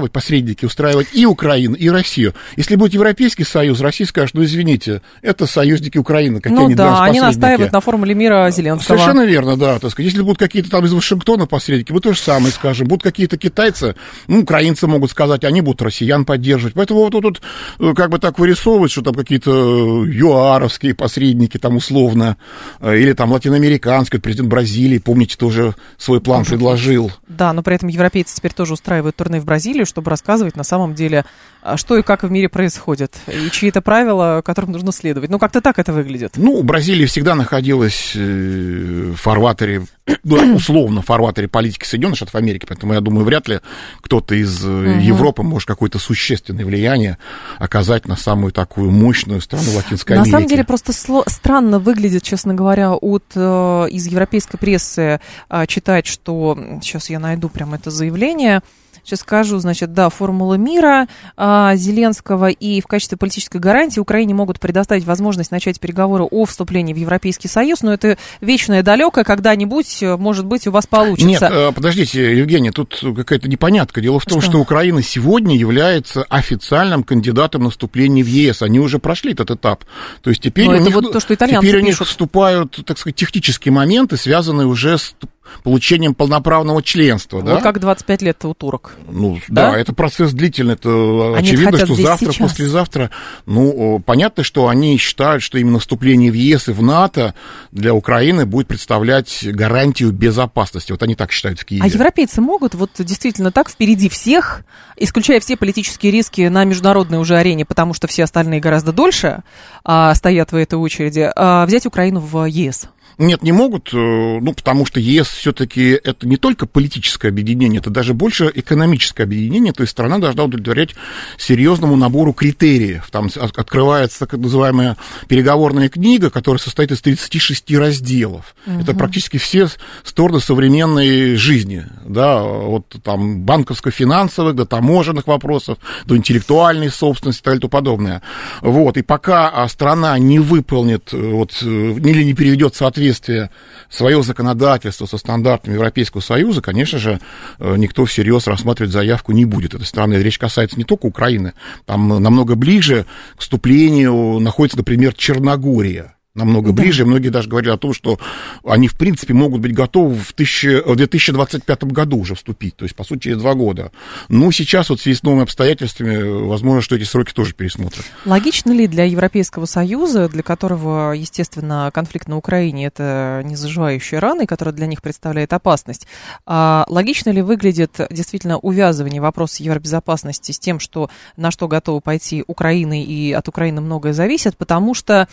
устраивать, 0.05 0.11
посредники 0.11 0.65
устраивать 0.65 1.07
и 1.13 1.25
Украину, 1.25 1.75
и 1.75 1.89
Россию. 1.89 2.33
Если 2.55 2.75
будет 2.75 2.93
Европейский 2.93 3.43
Союз, 3.43 3.81
Россия 3.81 4.07
скажет, 4.07 4.35
ну, 4.35 4.43
извините, 4.43 5.01
это 5.21 5.47
союзники 5.47 5.97
Украины, 5.97 6.39
какие 6.39 6.57
ну, 6.57 6.65
они 6.65 6.75
да, 6.75 7.03
они 7.03 7.21
настаивают 7.21 7.71
на 7.71 7.81
формуле 7.81 8.13
мира 8.13 8.49
Зеленского. 8.51 8.97
Совершенно 8.97 9.25
верно, 9.25 9.57
да. 9.57 9.79
Так 9.79 9.91
сказать. 9.91 10.11
Если 10.11 10.21
будут 10.21 10.39
какие-то 10.39 10.69
там 10.69 10.85
из 10.85 10.93
Вашингтона 10.93 11.45
посредники, 11.47 11.91
мы 11.91 11.99
то 11.99 12.13
же 12.13 12.19
самое 12.19 12.51
скажем 12.51 12.87
будут 12.87 13.03
какие-то 13.03 13.37
китайцы, 13.37 13.95
ну, 14.27 14.41
украинцы 14.41 14.87
могут 14.87 15.11
сказать, 15.11 15.43
они 15.43 15.61
будут 15.61 15.81
россиян 15.81 16.25
поддерживать. 16.25 16.73
Поэтому 16.75 17.01
вот 17.01 17.11
тут 17.11 17.41
э, 17.79 17.93
как 17.95 18.09
бы 18.09 18.19
так 18.19 18.39
вырисовывать, 18.39 18.91
что 18.91 19.01
там 19.01 19.13
какие-то 19.13 20.05
юаровские 20.05 20.93
посредники 20.93 21.57
там 21.57 21.77
условно, 21.77 22.37
э, 22.79 22.97
или 22.97 23.13
там 23.13 23.31
латиноамериканский, 23.31 24.19
президент 24.19 24.49
Бразилии, 24.49 24.97
помните, 24.97 25.35
тоже 25.37 25.75
свой 25.97 26.21
план 26.21 26.45
предложил. 26.45 27.11
Да, 27.27 27.53
но 27.53 27.63
при 27.63 27.75
этом 27.75 27.89
европейцы 27.89 28.35
теперь 28.35 28.53
тоже 28.53 28.73
устраивают 28.73 29.15
турне 29.15 29.39
в 29.39 29.45
Бразилию, 29.45 29.85
чтобы 29.95 30.09
рассказывать 30.09 30.57
на 30.57 30.65
самом 30.65 30.93
деле, 30.93 31.23
а, 31.61 31.77
что 31.77 31.97
и 31.97 32.01
как 32.03 32.23
в 32.23 32.29
мире 32.29 32.49
происходит, 32.49 33.15
и 33.27 33.49
чьи-то 33.49 33.81
правила, 33.81 34.41
которым 34.43 34.73
нужно 34.73 34.91
следовать. 34.91 35.29
Ну, 35.29 35.39
как-то 35.39 35.61
так 35.61 35.79
это 35.79 35.93
выглядит. 35.93 36.33
Ну, 36.35 36.61
Бразилия 36.63 37.05
всегда 37.05 37.33
находилась 37.33 38.11
э, 38.13 39.13
в 39.13 39.15
фарватере, 39.15 39.85
ну, 40.25 40.55
условно, 40.55 41.01
в 41.01 41.05
фарватере 41.05 41.47
политики 41.47 41.85
Соединенных 41.85 42.17
Штатов 42.17 42.35
Америки, 42.35 42.65
Поэтому 42.67 42.93
я 42.93 42.99
думаю, 42.99 43.23
вряд 43.23 43.47
ли 43.47 43.61
кто-то 44.01 44.35
из 44.35 44.65
угу. 44.65 44.81
Европы 44.99 45.43
может 45.43 45.65
какое-то 45.65 45.97
существенное 45.97 46.65
влияние 46.65 47.17
оказать 47.57 48.05
на 48.05 48.17
самую 48.17 48.51
такую 48.51 48.91
мощную 48.91 49.39
страну 49.39 49.71
Латинской 49.77 50.17
Америки. 50.17 50.31
На 50.31 50.37
самом 50.37 50.49
деле 50.49 50.65
просто 50.65 50.91
странно 50.91 51.79
выглядит, 51.79 52.21
честно 52.21 52.53
говоря, 52.53 52.91
от 52.91 53.23
э, 53.33 53.87
из 53.91 54.07
европейской 54.07 54.57
прессы 54.57 55.21
э, 55.49 55.67
читать, 55.67 56.05
что 56.05 56.57
сейчас 56.81 57.09
я 57.09 57.19
найду 57.19 57.47
прямо 57.47 57.77
это 57.77 57.91
заявление 57.91 58.61
Сейчас 59.05 59.19
скажу, 59.19 59.59
значит, 59.59 59.93
да, 59.93 60.09
формула 60.09 60.55
мира 60.55 61.07
а, 61.37 61.75
Зеленского 61.75 62.49
и 62.49 62.81
в 62.81 62.87
качестве 62.87 63.19
политической 63.19 63.57
гарантии 63.57 63.99
Украине 63.99 64.33
могут 64.33 64.59
предоставить 64.59 65.05
возможность 65.05 65.51
начать 65.51 65.79
переговоры 65.79 66.23
о 66.23 66.45
вступлении 66.45 66.91
в 66.91 66.97
Европейский 66.97 67.47
Союз, 67.47 67.83
но 67.83 67.93
это 67.93 68.17
вечное 68.41 68.81
далекое, 68.81 69.23
когда-нибудь, 69.23 70.01
может 70.17 70.47
быть, 70.47 70.65
у 70.65 70.71
вас 70.71 70.87
получится. 70.87 71.27
Нет, 71.27 71.41
э, 71.43 71.71
подождите, 71.71 72.35
Евгений, 72.35 72.71
тут 72.71 72.99
какая-то 73.15 73.47
непонятка. 73.47 74.01
Дело 74.01 74.19
в 74.19 74.25
том, 74.25 74.41
что, 74.41 74.49
что 74.49 74.59
Украина 74.59 75.03
сегодня 75.03 75.55
является 75.55 76.23
официальным 76.23 77.03
кандидатом 77.03 77.63
на 77.63 77.69
вступление 77.69 78.23
в 78.23 78.27
ЕС. 78.27 78.63
Они 78.63 78.79
уже 78.79 78.97
прошли 78.97 79.33
этот 79.33 79.51
этап. 79.51 79.85
То 80.23 80.31
есть 80.31 80.41
теперь, 80.41 80.67
у 80.67 80.77
них, 80.77 80.95
вот 80.95 81.11
то, 81.11 81.19
что 81.19 81.35
теперь 81.35 81.77
у 81.77 81.81
них 81.81 81.99
вступают, 81.99 82.79
так 82.87 82.97
сказать, 82.97 83.15
технические 83.15 83.71
моменты, 83.71 84.17
связанные 84.17 84.65
уже 84.65 84.97
с 84.97 85.15
получением 85.63 86.13
полноправного 86.13 86.81
членства. 86.83 87.37
Вот 87.37 87.45
да? 87.45 87.61
как 87.61 87.79
25 87.79 88.21
лет 88.21 88.45
у 88.45 88.53
турок. 88.53 88.95
Ну, 89.09 89.39
да, 89.47 89.71
да 89.71 89.77
это 89.77 89.93
процесс 89.93 90.31
длительный. 90.31 90.73
Это 90.73 91.35
они 91.37 91.49
очевидно, 91.49 91.77
что 91.77 91.95
завтра, 91.95 92.31
сейчас. 92.31 92.51
послезавтра. 92.51 93.11
Ну, 93.45 94.01
понятно, 94.05 94.43
что 94.43 94.67
они 94.67 94.97
считают, 94.97 95.43
что 95.43 95.57
именно 95.57 95.79
вступление 95.79 96.31
в 96.31 96.35
ЕС 96.35 96.69
и 96.69 96.71
в 96.71 96.81
НАТО 96.81 97.33
для 97.71 97.93
Украины 97.93 98.45
будет 98.45 98.67
представлять 98.67 99.45
гарантию 99.45 100.11
безопасности. 100.11 100.91
Вот 100.91 101.03
они 101.03 101.15
так 101.15 101.31
считают 101.31 101.59
в 101.59 101.65
Киеве. 101.65 101.83
А 101.83 101.87
европейцы 101.87 102.41
могут 102.41 102.75
вот 102.75 102.91
действительно 102.99 103.51
так 103.51 103.69
впереди 103.69 104.09
всех, 104.09 104.63
исключая 104.97 105.39
все 105.39 105.57
политические 105.57 106.11
риски 106.11 106.41
на 106.47 106.63
международной 106.63 107.19
уже 107.19 107.37
арене, 107.37 107.65
потому 107.65 107.93
что 107.93 108.07
все 108.07 108.23
остальные 108.23 108.59
гораздо 108.59 108.91
дольше 108.91 109.43
а, 109.83 110.13
стоят 110.15 110.51
в 110.51 110.55
этой 110.55 110.75
очереди, 110.75 111.31
а, 111.35 111.65
взять 111.65 111.85
Украину 111.85 112.19
в 112.19 112.45
ЕС? 112.45 112.89
Нет, 113.17 113.43
не 113.43 113.53
могут, 113.53 113.93
э, 113.93 113.97
ну, 113.97 114.53
потому 114.53 114.85
что 114.85 114.99
ЕС 114.99 115.27
все-таки 115.27 115.99
это 116.03 116.27
не 116.27 116.35
только 116.35 116.65
политическое 116.65 117.29
объединение, 117.29 117.79
это 117.79 117.89
даже 117.89 118.13
больше 118.13 118.51
экономическое 118.53 119.23
объединение, 119.23 119.71
то 119.71 119.81
есть 119.81 119.91
страна 119.91 120.17
должна 120.19 120.43
удовлетворять 120.43 120.95
серьезному 121.37 121.95
набору 121.95 122.33
критериев. 122.33 123.07
Там 123.11 123.29
открывается 123.37 124.19
так 124.19 124.33
называемая 124.33 124.97
переговорная 125.29 125.87
книга, 125.87 126.29
которая 126.29 126.59
состоит 126.59 126.91
из 126.91 127.01
36 127.01 127.71
разделов. 127.75 128.55
Угу. 128.67 128.81
Это 128.81 128.93
практически 128.93 129.37
все 129.37 129.69
стороны 130.03 130.41
современной 130.41 131.35
жизни, 131.35 131.85
да, 132.05 132.43
вот 132.43 132.95
там 133.01 133.41
банковско-финансовых, 133.41 134.55
до 134.55 134.65
таможенных 134.65 135.27
вопросов, 135.27 135.77
до 136.05 136.17
интеллектуальной 136.17 136.89
собственности 136.89 137.41
и 137.41 137.43
так 137.43 137.53
далее 137.53 137.57
и 137.59 137.61
тому 137.61 137.69
подобное. 137.69 138.21
Вот, 138.61 138.97
и 138.97 139.01
пока 139.01 139.49
а, 139.49 139.67
страна 139.69 140.17
не 140.19 140.39
выполнит, 140.39 141.13
э, 141.13 141.17
вот, 141.17 141.53
э, 141.61 141.65
или 141.65 142.23
не 142.23 142.33
переведет 142.33 142.75
соответствие 142.75 143.04
соответствие 143.05 143.51
свое 143.89 144.21
законодательство 144.23 145.05
со 145.05 145.17
стандартами 145.17 145.75
Европейского 145.75 146.21
Союза, 146.21 146.61
конечно 146.61 146.97
же, 146.97 147.19
э, 147.59 147.75
никто 147.77 148.05
всерьез 148.05 148.47
рассматривать 148.47 148.91
заявку 148.91 149.31
не 149.31 149.45
будет 149.45 149.73
этой 149.73 149.85
страны. 149.85 150.15
Речь 150.15 150.39
касается 150.39 150.77
не 150.77 150.83
только 150.83 151.05
Украины, 151.05 151.53
там 151.85 152.07
намного 152.07 152.55
ближе 152.55 153.05
к 153.35 153.41
вступлению 153.41 154.39
находится, 154.39 154.77
например, 154.77 155.13
Черногория 155.13 156.14
намного 156.35 156.71
да. 156.71 156.83
ближе. 156.83 157.05
Многие 157.05 157.29
даже 157.29 157.49
говорили 157.49 157.71
о 157.71 157.77
том, 157.77 157.93
что 157.93 158.19
они, 158.63 158.87
в 158.87 158.95
принципе, 158.95 159.33
могут 159.33 159.61
быть 159.61 159.73
готовы 159.73 160.15
в, 160.15 160.33
тысячи, 160.33 160.81
в 160.85 160.95
2025 160.95 161.83
году 161.85 162.17
уже 162.17 162.35
вступить, 162.35 162.75
то 162.75 162.83
есть, 162.83 162.95
по 162.95 163.03
сути, 163.03 163.23
через 163.23 163.37
два 163.37 163.53
года. 163.53 163.91
Но 164.29 164.51
сейчас 164.51 164.89
вот 164.89 164.99
в 164.99 165.03
связи 165.03 165.17
с 165.17 165.23
новыми 165.23 165.43
обстоятельствами, 165.43 166.45
возможно, 166.47 166.81
что 166.81 166.95
эти 166.95 167.03
сроки 167.03 167.33
тоже 167.33 167.53
пересмотрят. 167.53 168.05
Логично 168.25 168.71
ли 168.71 168.87
для 168.87 169.05
Европейского 169.05 169.65
Союза, 169.65 170.27
для 170.27 170.43
которого, 170.43 171.13
естественно, 171.13 171.89
конфликт 171.93 172.27
на 172.27 172.37
Украине– 172.37 172.85
это 172.87 173.41
незаживающая 173.45 174.19
рана, 174.19 174.45
которая 174.45 174.75
для 174.75 174.87
них 174.87 175.01
представляет 175.01 175.53
опасность, 175.53 176.07
а 176.45 176.85
логично 176.89 177.29
ли 177.29 177.41
выглядит 177.41 177.99
действительно 178.09 178.57
увязывание 178.57 179.21
вопроса 179.21 179.63
евробезопасности 179.63 180.51
с 180.51 180.59
тем, 180.59 180.79
что 180.79 181.09
на 181.37 181.51
что 181.51 181.67
готовы 181.67 182.01
пойти 182.01 182.43
Украина, 182.47 183.01
и 183.01 183.31
от 183.31 183.47
Украины 183.47 183.79
многое 183.79 184.13
зависит, 184.13 184.57
потому 184.57 184.93
что 184.93 185.27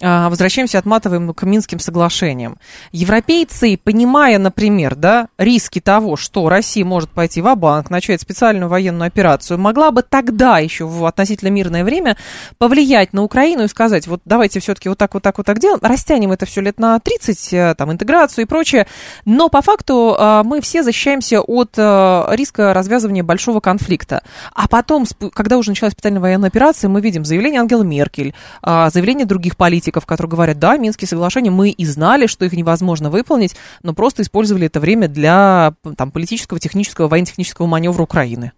возвращаемся, 0.00 0.78
отматываем 0.78 1.32
к 1.34 1.42
Минским 1.42 1.78
соглашениям. 1.78 2.58
Европейцы, 2.92 3.78
понимая, 3.82 4.38
например, 4.38 4.94
да, 4.94 5.28
риски 5.38 5.80
того, 5.80 6.16
что 6.16 6.48
Россия 6.48 6.84
может 6.84 7.10
пойти 7.10 7.40
в 7.40 7.54
банк 7.54 7.90
начать 7.90 8.20
специальную 8.20 8.68
военную 8.68 9.06
операцию, 9.08 9.58
могла 9.58 9.90
бы 9.90 10.02
тогда 10.02 10.58
еще 10.58 10.86
в 10.86 11.04
относительно 11.04 11.48
мирное 11.48 11.84
время 11.84 12.16
повлиять 12.58 13.12
на 13.12 13.22
Украину 13.22 13.64
и 13.64 13.68
сказать, 13.68 14.06
вот 14.06 14.22
давайте 14.24 14.60
все-таки 14.60 14.88
вот 14.88 14.98
так, 14.98 15.14
вот 15.14 15.22
так, 15.22 15.38
вот 15.38 15.46
так 15.46 15.58
делаем, 15.58 15.80
растянем 15.82 16.32
это 16.32 16.46
все 16.46 16.60
лет 16.60 16.78
на 16.78 16.98
30, 16.98 17.52
э, 17.52 17.74
там, 17.76 17.92
интеграцию 17.92 18.44
и 18.44 18.48
прочее, 18.48 18.86
но 19.24 19.48
по 19.48 19.62
факту 19.62 20.16
а, 20.18 20.42
мы 20.42 20.60
все 20.60 20.82
защищаемся 20.82 21.40
от 21.40 21.74
э, 21.76 22.24
риска 22.30 22.72
развязывания 22.74 23.22
большого 23.22 23.60
конфликта. 23.60 24.22
А 24.54 24.68
потом, 24.68 25.04
когда 25.34 25.58
уже 25.58 25.70
началась 25.70 25.92
специальная 25.92 26.20
военная 26.20 26.48
операция, 26.48 26.88
мы 26.88 27.00
видим 27.00 27.24
заявление 27.24 27.60
Ангела 27.60 27.82
Меркель, 27.82 28.34
а, 28.62 28.90
заявление 28.90 29.26
других 29.26 29.56
политиков, 29.56 29.89
политиков, 29.90 30.06
которые 30.06 30.30
говорят, 30.30 30.58
да, 30.58 30.76
Минские 30.76 31.08
соглашения, 31.08 31.50
мы 31.50 31.70
и 31.70 31.84
знали, 31.84 32.26
что 32.26 32.44
их 32.44 32.52
невозможно 32.52 33.10
выполнить, 33.10 33.56
но 33.82 33.92
просто 33.92 34.22
использовали 34.22 34.66
это 34.66 34.80
время 34.80 35.08
для 35.08 35.74
там, 35.96 36.10
политического, 36.10 36.60
технического, 36.60 37.08
военно-технического 37.08 37.66
маневра 37.66 38.02
Украины. 38.02 38.52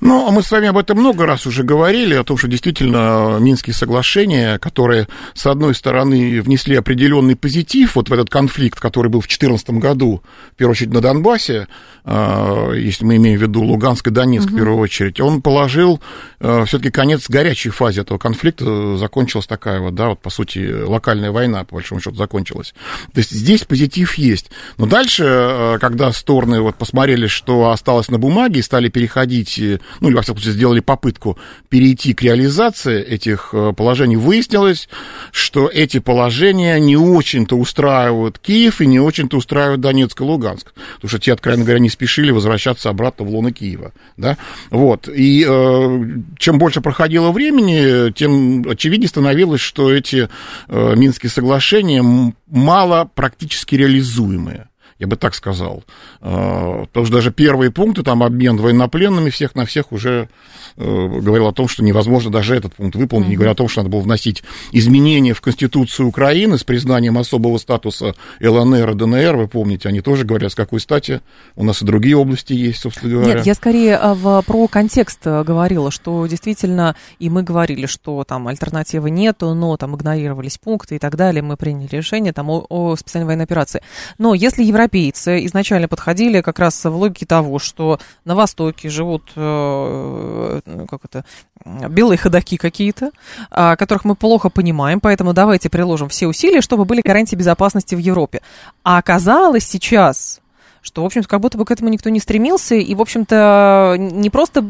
Ну, 0.00 0.26
а 0.26 0.30
мы 0.30 0.42
с 0.42 0.50
вами 0.50 0.68
об 0.68 0.78
этом 0.78 0.98
много 0.98 1.26
раз 1.26 1.46
уже 1.46 1.64
говорили, 1.64 2.14
о 2.14 2.24
том, 2.24 2.36
что 2.36 2.48
действительно 2.48 3.38
Минские 3.40 3.74
соглашения, 3.74 4.58
которые, 4.58 5.08
с 5.34 5.46
одной 5.46 5.74
стороны, 5.74 6.40
внесли 6.40 6.76
определенный 6.76 7.36
позитив 7.36 7.96
вот 7.96 8.08
в 8.08 8.12
этот 8.12 8.30
конфликт, 8.30 8.78
который 8.78 9.08
был 9.08 9.20
в 9.20 9.24
2014 9.24 9.70
году, 9.70 10.22
в 10.52 10.56
первую 10.56 10.72
очередь 10.72 10.92
на 10.92 11.00
Донбассе, 11.00 11.66
а, 12.04 12.72
если 12.72 13.04
мы 13.04 13.16
имеем 13.16 13.38
в 13.38 13.42
виду 13.42 13.62
Луганск 13.62 14.06
и 14.06 14.10
Донецк 14.10 14.46
угу. 14.46 14.54
в 14.54 14.56
первую 14.56 14.78
очередь, 14.78 15.20
он 15.20 15.42
положил 15.42 16.00
а, 16.38 16.64
все-таки 16.64 16.90
конец 16.90 17.28
горячей 17.28 17.70
фазе 17.70 18.02
этого 18.02 18.18
конфликта, 18.18 18.96
закончилась 18.96 19.46
такая 19.46 19.80
вот, 19.80 19.94
да, 19.94 20.10
вот, 20.10 20.20
по 20.20 20.30
сути, 20.30 20.82
локальная 20.82 21.32
война, 21.32 21.64
по 21.64 21.74
большому 21.74 22.00
счету, 22.00 22.16
закончилась. 22.16 22.72
То 23.12 23.18
есть 23.18 23.30
здесь 23.32 23.64
позитив 23.64 24.14
есть. 24.14 24.50
Но 24.78 24.86
дальше, 24.86 25.78
когда 25.80 26.12
стороны 26.12 26.60
вот 26.60 26.76
посмотрели, 26.76 27.26
что 27.26 27.70
осталось 27.70 28.08
на 28.08 28.18
бумаге, 28.18 28.60
и 28.60 28.62
стали 28.62 28.88
переходить 28.88 29.39
перейти, 29.40 29.80
ну, 30.00 30.08
или, 30.08 30.16
во 30.16 30.22
всяком 30.22 30.40
случае, 30.40 30.54
сделали 30.54 30.80
попытку 30.80 31.38
перейти 31.68 32.14
к 32.14 32.22
реализации 32.22 33.02
этих 33.02 33.50
э, 33.52 33.72
положений, 33.76 34.16
выяснилось, 34.16 34.88
что 35.32 35.68
эти 35.68 35.98
положения 35.98 36.78
не 36.78 36.96
очень-то 36.96 37.56
устраивают 37.56 38.38
Киев 38.38 38.80
и 38.80 38.86
не 38.86 39.00
очень-то 39.00 39.36
устраивают 39.36 39.80
Донецк 39.80 40.20
и 40.20 40.24
Луганск, 40.24 40.72
потому 40.96 41.08
что 41.08 41.18
те, 41.18 41.32
откровенно 41.32 41.64
говоря, 41.64 41.80
не 41.80 41.88
спешили 41.90 42.30
возвращаться 42.30 42.90
обратно 42.90 43.24
в 43.24 43.30
лоно 43.30 43.52
Киева, 43.52 43.92
да, 44.16 44.36
вот, 44.70 45.08
и 45.08 45.44
э, 45.46 46.00
чем 46.38 46.58
больше 46.58 46.80
проходило 46.80 47.30
времени, 47.30 48.12
тем 48.12 48.64
очевиднее 48.68 49.08
становилось, 49.08 49.60
что 49.60 49.92
эти 49.92 50.28
э, 50.68 50.94
Минские 50.96 51.30
соглашения 51.30 52.34
мало 52.46 53.10
практически 53.14 53.74
реализуемые 53.74 54.69
я 55.00 55.06
бы 55.06 55.16
так 55.16 55.34
сказал. 55.34 55.82
А, 56.20 56.84
потому 56.84 57.06
что 57.06 57.14
даже 57.16 57.32
первые 57.32 57.70
пункты, 57.70 58.02
там 58.02 58.22
обмен 58.22 58.58
военнопленными 58.58 59.30
всех 59.30 59.54
на 59.54 59.64
всех 59.64 59.92
уже 59.92 60.28
э, 60.76 61.20
говорил 61.20 61.46
о 61.46 61.52
том, 61.52 61.68
что 61.68 61.82
невозможно 61.82 62.30
даже 62.30 62.54
этот 62.54 62.74
пункт 62.74 62.96
выполнить, 62.96 63.30
не 63.30 63.36
говоря 63.36 63.52
о 63.52 63.54
том, 63.54 63.66
что 63.66 63.80
надо 63.80 63.90
было 63.90 64.00
вносить 64.00 64.44
изменения 64.72 65.32
в 65.32 65.40
Конституцию 65.40 66.06
Украины 66.06 66.58
с 66.58 66.64
признанием 66.64 67.16
особого 67.16 67.56
статуса 67.56 68.14
ЛНР 68.40 68.90
и 68.90 68.94
ДНР, 68.94 69.36
вы 69.36 69.48
помните, 69.48 69.88
они 69.88 70.02
тоже 70.02 70.26
говорят, 70.26 70.52
с 70.52 70.54
какой 70.54 70.80
стати, 70.80 71.22
у 71.56 71.64
нас 71.64 71.80
и 71.80 71.86
другие 71.86 72.16
области 72.16 72.52
есть, 72.52 72.80
собственно 72.80 73.14
говоря. 73.14 73.34
Нет, 73.36 73.46
я 73.46 73.54
скорее 73.54 73.96
а, 73.96 74.14
в, 74.14 74.42
про 74.42 74.68
контекст 74.68 75.20
э, 75.24 75.42
говорила, 75.44 75.90
что 75.90 76.26
действительно, 76.26 76.94
и 77.18 77.30
мы 77.30 77.42
говорили, 77.42 77.86
что 77.86 78.22
там 78.24 78.48
альтернативы 78.48 79.08
нету, 79.08 79.54
но 79.54 79.78
там 79.78 79.96
игнорировались 79.96 80.58
пункты 80.58 80.96
и 80.96 80.98
так 80.98 81.16
далее, 81.16 81.42
мы 81.42 81.56
приняли 81.56 81.88
решение 81.90 82.34
там 82.34 82.50
о, 82.50 82.66
о 82.68 82.96
специальной 82.96 83.26
военной 83.26 83.44
операции. 83.44 83.80
Но 84.18 84.34
если 84.34 84.62
Европа 84.62 84.89
европейцы 84.90 85.44
изначально 85.46 85.88
подходили 85.88 86.40
как 86.40 86.58
раз 86.58 86.84
в 86.84 86.94
логике 86.94 87.26
того, 87.26 87.58
что 87.58 87.98
на 88.24 88.34
Востоке 88.34 88.88
живут 88.88 89.22
э, 89.36 90.60
как 90.88 91.04
это, 91.04 91.24
белые 91.64 92.18
ходаки 92.18 92.56
какие-то, 92.56 93.10
а, 93.50 93.76
которых 93.76 94.04
мы 94.04 94.14
плохо 94.16 94.48
понимаем, 94.50 95.00
поэтому 95.00 95.32
давайте 95.32 95.68
приложим 95.68 96.08
все 96.08 96.26
усилия, 96.26 96.60
чтобы 96.60 96.84
были 96.84 97.02
гарантии 97.02 97.36
безопасности 97.36 97.94
в 97.94 97.98
Европе. 97.98 98.40
А 98.82 98.98
оказалось 98.98 99.66
сейчас, 99.66 100.40
что, 100.82 101.02
в 101.02 101.06
общем-то, 101.06 101.28
как 101.28 101.40
будто 101.40 101.58
бы 101.58 101.64
к 101.64 101.70
этому 101.70 101.90
никто 101.90 102.10
не 102.10 102.20
стремился, 102.20 102.74
и, 102.74 102.94
в 102.94 103.00
общем-то, 103.00 103.96
не 103.98 104.30
просто 104.30 104.64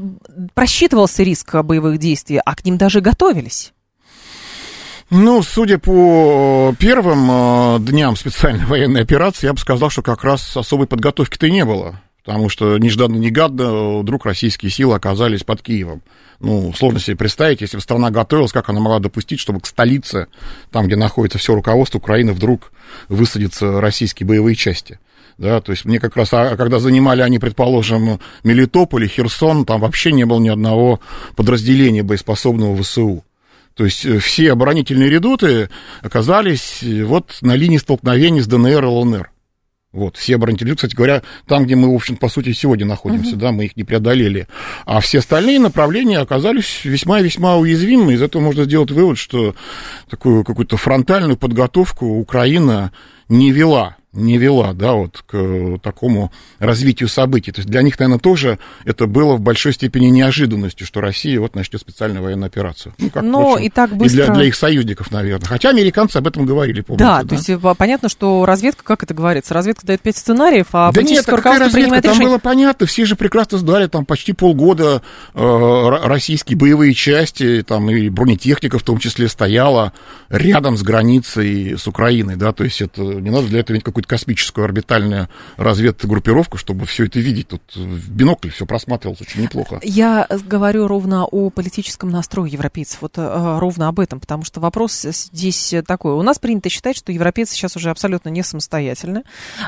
просчитывался 0.55 1.23
риск 1.23 1.55
боевых 1.63 1.99
действий, 1.99 2.41
а 2.45 2.55
к 2.55 2.65
ним 2.65 2.77
даже 2.77 3.01
готовились. 3.01 3.73
Ну, 5.11 5.43
судя 5.43 5.79
по 5.79 6.73
первым 6.79 7.29
э, 7.31 7.79
дням 7.81 8.15
специальной 8.15 8.65
военной 8.65 9.03
операции, 9.03 9.49
я 9.49 9.53
бы 9.53 9.59
сказал, 9.59 9.91
что 9.91 10.03
как 10.03 10.23
раз 10.23 10.57
особой 10.57 10.87
подготовки-то 10.87 11.49
и 11.49 11.51
не 11.51 11.65
было. 11.65 12.01
Потому 12.25 12.49
что 12.49 12.79
нежданно-негадно 12.79 13.99
вдруг 13.99 14.25
российские 14.25 14.71
силы 14.71 14.95
оказались 14.95 15.43
под 15.43 15.63
Киевом. 15.63 16.03
Ну, 16.39 16.73
сложно 16.75 17.01
себе 17.01 17.17
представить, 17.17 17.61
если 17.61 17.77
бы 17.77 17.83
страна 17.83 18.11
готовилась, 18.11 18.53
как 18.53 18.69
она 18.69 18.79
могла 18.79 19.01
допустить, 19.01 19.41
чтобы 19.41 19.61
к 19.61 19.67
столице, 19.67 20.29
там, 20.71 20.87
где 20.87 20.95
находится 20.95 21.39
все 21.39 21.57
руководство 21.57 21.99
Украины, 21.99 22.33
вдруг 22.33 22.73
высадятся 23.09 23.81
российские 23.81 24.29
боевые 24.29 24.55
части 24.55 25.01
Да, 25.39 25.61
то 25.61 25.73
есть 25.73 25.87
мне 25.87 25.99
как 25.99 26.17
раз, 26.17 26.33
а, 26.33 26.57
когда 26.57 26.79
занимали 26.79 27.23
они, 27.23 27.41
предположим, 27.41 28.21
Мелитополь 28.45 29.07
и 29.07 29.09
Херсон, 29.09 29.65
там 29.65 29.81
вообще 29.81 30.13
не 30.13 30.25
было 30.25 30.39
ни 30.39 30.51
одного 30.51 31.01
подразделения 31.35 32.05
боеспособного 32.05 32.81
ВСУ. 32.81 33.25
То 33.81 33.87
есть 33.87 34.05
э, 34.05 34.19
все 34.19 34.53
оборонительные 34.53 35.09
редуты 35.09 35.71
оказались 36.03 36.83
э, 36.83 37.03
вот 37.03 37.39
на 37.41 37.57
линии 37.57 37.79
столкновения 37.79 38.43
с 38.43 38.47
ДНР 38.47 38.85
и 38.85 38.87
ЛНР. 38.87 39.31
Вот, 39.91 40.19
все 40.19 40.35
оборонительные, 40.35 40.77
кстати 40.77 40.95
говоря, 40.95 41.23
там, 41.47 41.65
где 41.65 41.77
мы, 41.77 41.91
в 41.91 41.95
общем, 41.95 42.17
по 42.17 42.29
сути, 42.29 42.53
сегодня 42.53 42.85
находимся, 42.85 43.37
uh-huh. 43.37 43.39
да, 43.39 43.53
мы 43.53 43.65
их 43.65 43.79
не 43.79 43.85
преодолели. 43.85 44.49
А 44.85 45.01
все 45.01 45.21
остальные 45.21 45.61
направления 45.61 46.19
оказались 46.19 46.85
весьма-весьма 46.85 47.57
уязвимы. 47.57 48.13
Из 48.13 48.21
этого 48.21 48.43
можно 48.43 48.65
сделать 48.65 48.91
вывод, 48.91 49.17
что 49.17 49.55
такую 50.11 50.45
какую-то 50.45 50.77
фронтальную 50.77 51.39
подготовку 51.39 52.05
Украина 52.05 52.93
не 53.31 53.51
вела 53.51 53.97
не 54.13 54.39
вела, 54.39 54.73
да, 54.73 54.95
вот 54.95 55.23
к 55.27 55.79
такому 55.83 56.33
развитию 56.59 57.09
событий. 57.09 57.53
То 57.53 57.61
есть 57.61 57.71
для 57.71 57.83
них, 57.83 57.99
наверное, 57.99 58.19
тоже 58.19 58.59
это 58.85 59.07
было 59.07 59.37
в 59.37 59.41
большой 59.41 59.73
степени 59.73 60.07
неожиданностью, 60.07 60.87
что 60.87 61.01
Россия 61.01 61.39
вот 61.39 61.55
начнет 61.55 61.81
специальную 61.81 62.23
военную 62.23 62.49
операцию. 62.49 62.93
Ну, 62.99 63.11
как, 63.11 63.23
Но 63.23 63.51
впрочем, 63.51 63.67
и 63.67 63.71
так 63.71 63.97
быстро... 63.97 64.23
И 64.23 64.27
для, 64.27 64.35
для 64.35 64.45
их 64.47 64.57
союзников, 64.57 65.13
наверное. 65.13 65.47
Хотя 65.47 65.71
американцы 65.71 66.17
об 66.17 66.27
этом 66.27 66.45
говорили, 66.45 66.81
помните, 66.81 67.05
да? 67.05 67.23
Да, 67.23 67.29
то 67.29 67.35
есть 67.37 67.49
э, 67.49 67.59
понятно, 67.79 68.09
что 68.09 68.45
разведка, 68.47 68.83
как 68.83 69.05
это 69.05 69.15
говорится, 69.15 69.55
разведка 69.55 69.87
дает 69.87 70.01
пять 70.01 70.17
сценариев, 70.17 70.67
а 70.73 70.91
да 70.91 71.03
нет, 71.03 71.25
какая 71.25 71.61
разведка, 71.61 72.03
там 72.03 72.13
решение... 72.13 72.29
было 72.29 72.39
понятно, 72.39 72.87
все 72.87 73.05
же 73.05 73.15
прекрасно 73.15 73.59
сдали 73.59 73.87
там 73.87 74.05
почти 74.05 74.33
полгода 74.33 75.03
э, 75.35 75.89
российские 76.05 76.59
боевые 76.59 76.95
части, 76.95 77.63
там 77.63 77.89
и 77.91 78.09
бронетехника 78.09 78.79
в 78.79 78.83
том 78.83 78.99
числе 78.99 79.29
стояла 79.29 79.93
рядом 80.29 80.77
с 80.77 80.83
границей 80.83 81.79
с 81.79 81.87
Украиной, 81.87 82.35
да, 82.35 82.53
то 82.53 82.65
есть 82.65 82.81
это 82.81 83.03
не 83.03 83.31
надо 83.31 83.47
для 83.47 83.61
этого 83.61 83.77
иметь 83.77 83.85
какой 83.85 84.00
какую-то 84.01 84.09
космическую 84.09 84.65
орбитальную 84.65 85.29
разведгруппировку, 85.57 86.57
чтобы 86.57 86.87
все 86.87 87.07
это 87.07 87.19
видеть. 87.19 87.49
Тут 87.49 87.63
в 87.75 88.11
бинокль 88.11 88.51
все 88.51 88.67
просматривалось 88.67 89.21
очень 89.21 89.43
неплохо. 89.43 89.81
Я 89.83 90.27
говорю 90.47 90.87
ровно 90.87 91.25
о 91.25 91.51
политическом 91.51 92.11
настрое 92.11 92.51
европейцев, 92.51 93.03
вот 93.03 93.15
э, 93.17 93.59
ровно 93.59 93.89
об 93.89 94.01
этом, 94.01 94.21
потому 94.21 94.45
что 94.45 94.61
вопрос 94.61 95.03
здесь 95.03 95.75
такой. 95.87 96.13
У 96.13 96.23
нас 96.23 96.39
принято 96.39 96.69
считать, 96.69 96.97
что 96.97 97.13
европейцы 97.13 97.55
сейчас 97.55 97.77
уже 97.77 97.91
абсолютно 97.91 98.29
не 98.29 98.43
самостоятельны. 98.43 99.23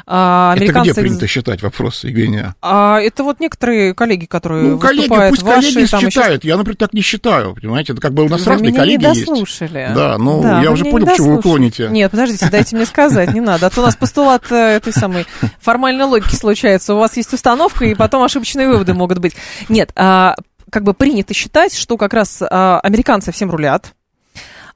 А, 0.06 0.52
американцы... 0.56 0.90
Это 0.90 1.00
где 1.00 1.08
принято 1.08 1.26
считать 1.26 1.62
вопрос, 1.62 2.04
Евгения? 2.04 2.54
А, 2.62 3.00
это 3.00 3.24
вот 3.24 3.40
некоторые 3.40 3.94
коллеги, 3.94 4.26
которые 4.26 4.62
ну, 4.72 4.78
коллеги, 4.78 5.08
пусть 5.28 5.42
ваши, 5.42 5.74
коллеги 5.74 5.86
считают. 5.86 6.44
Еще... 6.44 6.48
Я, 6.48 6.56
например, 6.56 6.76
так 6.76 6.92
не 6.92 7.02
считаю, 7.02 7.54
понимаете? 7.54 7.92
Это 7.92 8.00
как 8.00 8.12
бы 8.14 8.24
у 8.24 8.28
нас 8.28 8.42
вы 8.42 8.52
разные 8.52 8.72
коллеги 8.72 9.02
не 9.02 9.04
дослушали. 9.04 9.78
есть. 9.78 9.94
Да, 9.94 10.18
ну, 10.18 10.42
да, 10.42 10.62
я 10.62 10.70
уже 10.70 10.84
понял, 10.84 11.06
почему 11.06 11.36
вы 11.36 11.42
клоните. 11.42 11.88
Нет, 11.90 12.10
подождите, 12.10 12.48
дайте 12.50 12.76
мне 12.76 12.86
сказать, 12.86 13.32
не 13.32 13.40
надо. 13.40 13.66
А 13.66 13.70
то 13.70 13.80
у 13.80 13.84
нас 13.84 13.96
постулат 14.22 14.44
от 14.44 14.52
э, 14.52 14.76
этой 14.76 14.92
самой 14.92 15.26
формальной 15.60 16.04
логики 16.04 16.34
случается. 16.34 16.94
У 16.94 16.98
вас 16.98 17.16
есть 17.16 17.32
установка, 17.32 17.84
и 17.84 17.94
потом 17.94 18.22
ошибочные 18.22 18.68
выводы 18.68 18.94
могут 18.94 19.18
быть. 19.18 19.34
Нет, 19.68 19.92
а, 19.96 20.34
как 20.70 20.84
бы 20.84 20.94
принято 20.94 21.34
считать, 21.34 21.74
что 21.74 21.96
как 21.96 22.14
раз 22.14 22.42
а, 22.42 22.80
американцы 22.80 23.32
всем 23.32 23.50
рулят, 23.50 23.94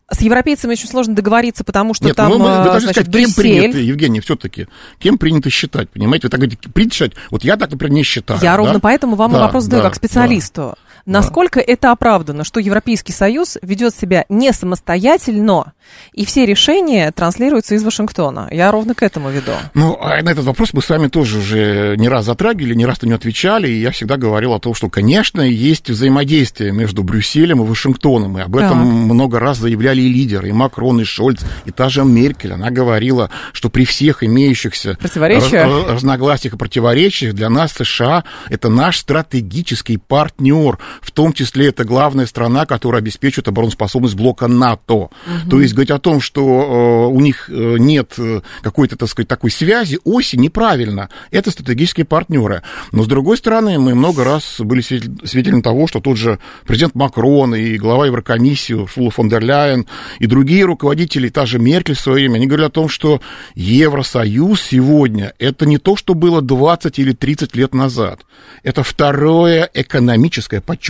с 0.09 0.21
европейцами 0.21 0.73
очень 0.73 0.89
сложно 0.89 1.17
договориться, 1.17 1.65
потому 1.65 1.93
что 1.93 2.05
Нет, 2.05 2.17
там, 2.17 2.31
ну, 2.31 2.39
вы, 2.39 2.45
вы 2.45 2.65
должны 2.65 2.93
значит, 2.93 3.09
сказать, 3.09 3.27
кем 3.27 3.35
принято, 3.35 3.79
Евгений, 3.79 4.21
все-таки, 4.21 4.69
кем 5.01 5.19
принято 5.19 5.51
считать, 5.51 5.91
понимаете? 5.91 6.29
Вы 6.29 6.31
так 6.31 6.39
говорите, 6.39 6.69
принято 6.69 6.95
считать, 6.95 7.13
вот 7.31 7.43
я 7.43 7.57
так, 7.57 7.73
например, 7.73 7.93
не 7.93 8.03
считаю. 8.05 8.39
Я 8.41 8.53
да? 8.53 8.57
ровно 8.57 8.79
поэтому 8.79 9.17
вам 9.17 9.33
да, 9.33 9.41
вопрос 9.41 9.65
задаю, 9.65 9.83
да, 9.83 9.89
как 9.89 9.97
специалисту. 9.97 10.77
Да. 10.77 10.86
Насколько 11.07 11.61
это 11.61 11.93
оправдано, 11.93 12.43
что 12.43 12.59
Европейский 12.59 13.13
Союз 13.13 13.57
ведет 13.63 13.95
себя 13.95 14.25
не 14.29 14.53
самостоятельно, 14.53 15.73
и 16.13 16.27
все 16.27 16.45
решения 16.47 17.13
транслируются 17.13 17.77
из 17.77 17.85
Вашингтона? 17.85 18.49
Я 18.51 18.73
ровно 18.73 18.95
к 18.95 19.05
этому 19.05 19.31
веду. 19.31 19.53
Ну, 19.75 19.97
а 20.01 20.21
на 20.21 20.31
этот 20.31 20.45
вопрос 20.45 20.73
мы 20.73 20.83
с 20.83 20.89
вами 20.89 21.07
тоже 21.07 21.39
уже 21.39 21.95
не 21.97 22.09
раз 22.09 22.25
затрагивали, 22.25 22.75
не 22.75 22.85
раз 22.85 23.03
на 23.03 23.07
него 23.07 23.17
отвечали, 23.17 23.69
и 23.69 23.81
я 23.81 23.93
всегда 23.93 24.17
говорил 24.17 24.53
о 24.53 24.59
том, 24.59 24.75
что, 24.75 24.91
конечно, 24.91 25.41
есть 25.41 25.89
взаимодействие 25.89 26.73
между 26.73 27.05
Брюсселем 27.05 27.63
и 27.63 27.67
Вашингтоном, 27.67 28.39
и 28.39 28.43
об 28.43 28.57
этом 28.57 28.79
так. 28.79 29.15
много 29.15 29.39
раз 29.39 29.59
заявляли 29.59 30.01
и 30.01 30.09
лидеры, 30.09 30.49
и 30.49 30.53
Макрон, 30.53 31.01
и 31.01 31.05
Шольц, 31.05 31.43
и 31.67 31.71
та 31.71 31.89
же 31.89 32.05
Меркель. 32.05 32.53
Она 32.53 32.71
говорила, 32.71 33.31
что 33.53 33.71
при 33.71 33.85
всех 33.85 34.25
имеющихся 34.25 34.99
раз, 35.01 35.53
разногласиях 35.89 36.55
и 36.55 36.57
противоречиях 36.57 37.35
для 37.35 37.49
нас 37.49 37.73
США 37.73 38.25
это 38.49 38.69
наш 38.69 38.99
стратегический 38.99 39.99
партнер, 39.99 40.79
в 41.01 41.11
том 41.11 41.33
числе 41.33 41.69
это 41.69 41.85
главная 41.85 42.27
страна, 42.27 42.67
которая 42.67 43.01
обеспечивает 43.01 43.49
обороноспособность 43.49 44.15
блока 44.15 44.49
НАТО. 44.49 44.95
Угу. 44.95 45.11
То 45.51 45.61
есть 45.61 45.75
говорить 45.75 45.91
о 45.91 45.99
том, 45.99 46.21
что 46.21 47.09
э, 47.11 47.15
у 47.15 47.21
них 47.21 47.49
э, 47.49 47.77
нет 47.79 48.15
э, 48.19 48.41
какой-то, 48.63 48.97
так 48.97 49.09
сказать, 49.09 49.29
такой 49.29 49.51
связи, 49.51 49.99
оси, 50.05 50.37
неправильно. 50.37 51.09
Это 51.31 51.51
стратегические 51.51 52.07
партнеры. 52.07 52.63
Но, 52.93 53.03
с 53.03 53.07
другой 53.07 53.37
стороны, 53.37 53.79
мы 53.79 53.95
много 53.95 54.25
раз 54.25 54.57
были 54.61 54.81
свидетелями 54.81 55.63
того, 55.63 55.87
что 55.87 56.01
тот 56.01 56.17
же 56.17 56.39
президент 56.67 56.95
Макрон 56.95 57.55
и 57.55 57.77
глава 57.77 58.07
Еврокомиссии 58.07 58.87
Шула 58.87 59.11
фон 59.11 59.29
дер 59.29 59.43
Ляйен 59.43 59.87
и 60.19 60.27
другие 60.27 60.65
руководители, 60.65 61.29
та 61.29 61.47
же 61.47 61.59
Меркель 61.59 61.95
в 61.95 62.01
свое 62.01 62.17
время, 62.17 62.37
они 62.37 62.47
говорят 62.47 62.69
о 62.69 62.75
том, 62.75 62.89
что 62.89 63.21
Евросоюз 63.55 64.61
сегодня 64.63 65.33
это 65.39 65.67
не 65.67 65.79
то, 65.79 65.97
что 65.97 66.15
было 66.15 66.43
20 66.43 66.99
или 66.99 67.13
30 67.13 67.57
лет 67.57 67.75
назад. 67.75 68.21
Это 68.63 68.83
второе 68.83 69.69
экономическое, 69.75 70.61
подчеркиваю, 70.61 70.86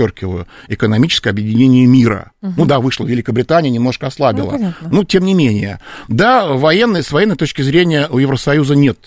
экономическое 0.68 1.30
объединение 1.30 1.86
мира. 1.86 2.32
Угу. 2.42 2.54
Ну 2.56 2.64
да, 2.66 2.80
вышло 2.80 3.04
Великобритания, 3.04 3.70
немножко 3.70 4.06
ослабила. 4.06 4.56
Ну, 4.58 4.72
ну, 4.90 5.04
тем 5.04 5.24
не 5.24 5.34
менее. 5.34 5.80
Да, 6.08 6.46
военной, 6.46 7.02
с 7.02 7.12
военной 7.12 7.36
точки 7.36 7.62
зрения 7.62 8.08
у 8.10 8.18
Евросоюза 8.18 8.74
нет 8.74 8.98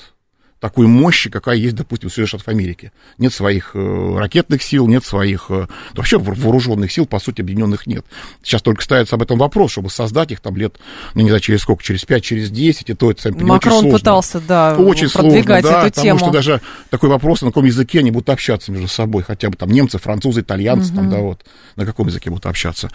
такой 0.60 0.88
мощи, 0.88 1.30
какая 1.30 1.56
есть, 1.56 1.76
допустим, 1.76 2.10
в 2.10 2.14
Соединенных 2.14 2.30
Штатах 2.30 2.48
Америки. 2.50 2.92
Нет 3.18 3.34
своих 3.34 3.72
э, 3.76 4.16
ракетных 4.18 4.62
сил, 4.62 4.88
нет 4.88 5.06
своих... 5.06 5.46
Э, 5.50 5.68
вообще 5.94 6.18
вооруженных 6.18 6.92
сил, 6.92 7.06
по 7.06 7.20
сути, 7.20 7.42
объединенных 7.42 7.88
нет. 7.88 8.06
Сейчас 8.44 8.62
только 8.62 8.84
ставится 8.84 9.16
об 9.16 9.22
этом 9.22 9.38
вопрос, 9.38 9.72
чтобы 9.72 9.90
создать 9.90 10.32
их 10.32 10.42
там 10.42 10.58
лет, 10.58 10.78
ну, 11.14 11.22
не 11.22 11.30
знаю, 11.30 11.42
через 11.42 11.62
сколько, 11.62 11.82
через 11.82 12.04
5, 12.04 12.24
через 12.24 12.50
10, 12.52 12.90
и 12.90 12.94
то 12.94 13.10
это, 13.10 13.22
сами 13.22 13.42
Макрон 13.42 13.74
очень 13.74 13.82
сложно. 13.82 14.00
пытался, 14.00 14.40
да, 14.42 14.76
очень 14.78 15.10
продвигать 15.10 15.62
сложно, 15.62 15.82
да, 15.82 15.88
эту 15.88 15.96
потому 15.96 16.06
тему. 16.06 16.20
что 16.20 16.32
даже 16.32 16.62
такой 16.90 17.10
вопрос, 17.10 17.42
на 17.42 17.48
каком 17.48 17.66
языке 17.66 18.00
они 18.00 18.12
будут 18.12 18.30
общаться 18.30 18.72
между 18.72 18.88
собой, 18.88 19.24
хотя 19.24 19.50
бы 19.50 19.56
там 19.56 19.70
немцы, 19.70 19.98
французы, 19.98 20.42
итальянцы, 20.42 20.90
угу. 20.90 20.98
там, 20.98 21.10
да, 21.10 21.18
вот, 21.20 21.46
на 21.78 21.86
каком 21.86 22.08
языке 22.08 22.30
будут 22.30 22.46
общаться. 22.46 22.90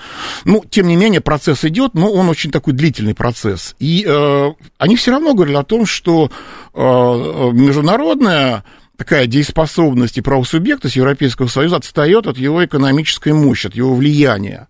Ну, 0.45 0.65
тем 0.69 0.87
не 0.87 0.97
менее, 0.97 1.23
процесс 1.23 1.65
идет, 1.65 1.95
но 1.95 2.13
он 2.13 2.29
очень 2.29 2.51
такой 2.51 2.75
длительный 2.75 3.15
процесс. 3.15 3.75
И 3.79 4.05
э, 4.07 4.53
они 4.79 4.97
все 4.97 5.13
равно 5.13 5.35
говорили 5.35 5.57
о 5.57 5.65
том, 5.65 5.87
что 5.87 6.31
международная 6.75 8.65
такая 8.97 9.27
дееспособность 9.27 10.19
и 10.19 10.21
правосубъектность 10.21 10.97
Европейского 10.97 11.49
Союза 11.49 11.77
отстает 11.77 12.27
от 12.27 12.39
его 12.39 12.65
экономической 12.65 13.33
мощи, 13.33 13.67
от 13.67 13.75
его 13.75 13.95
влияния. 13.95 14.69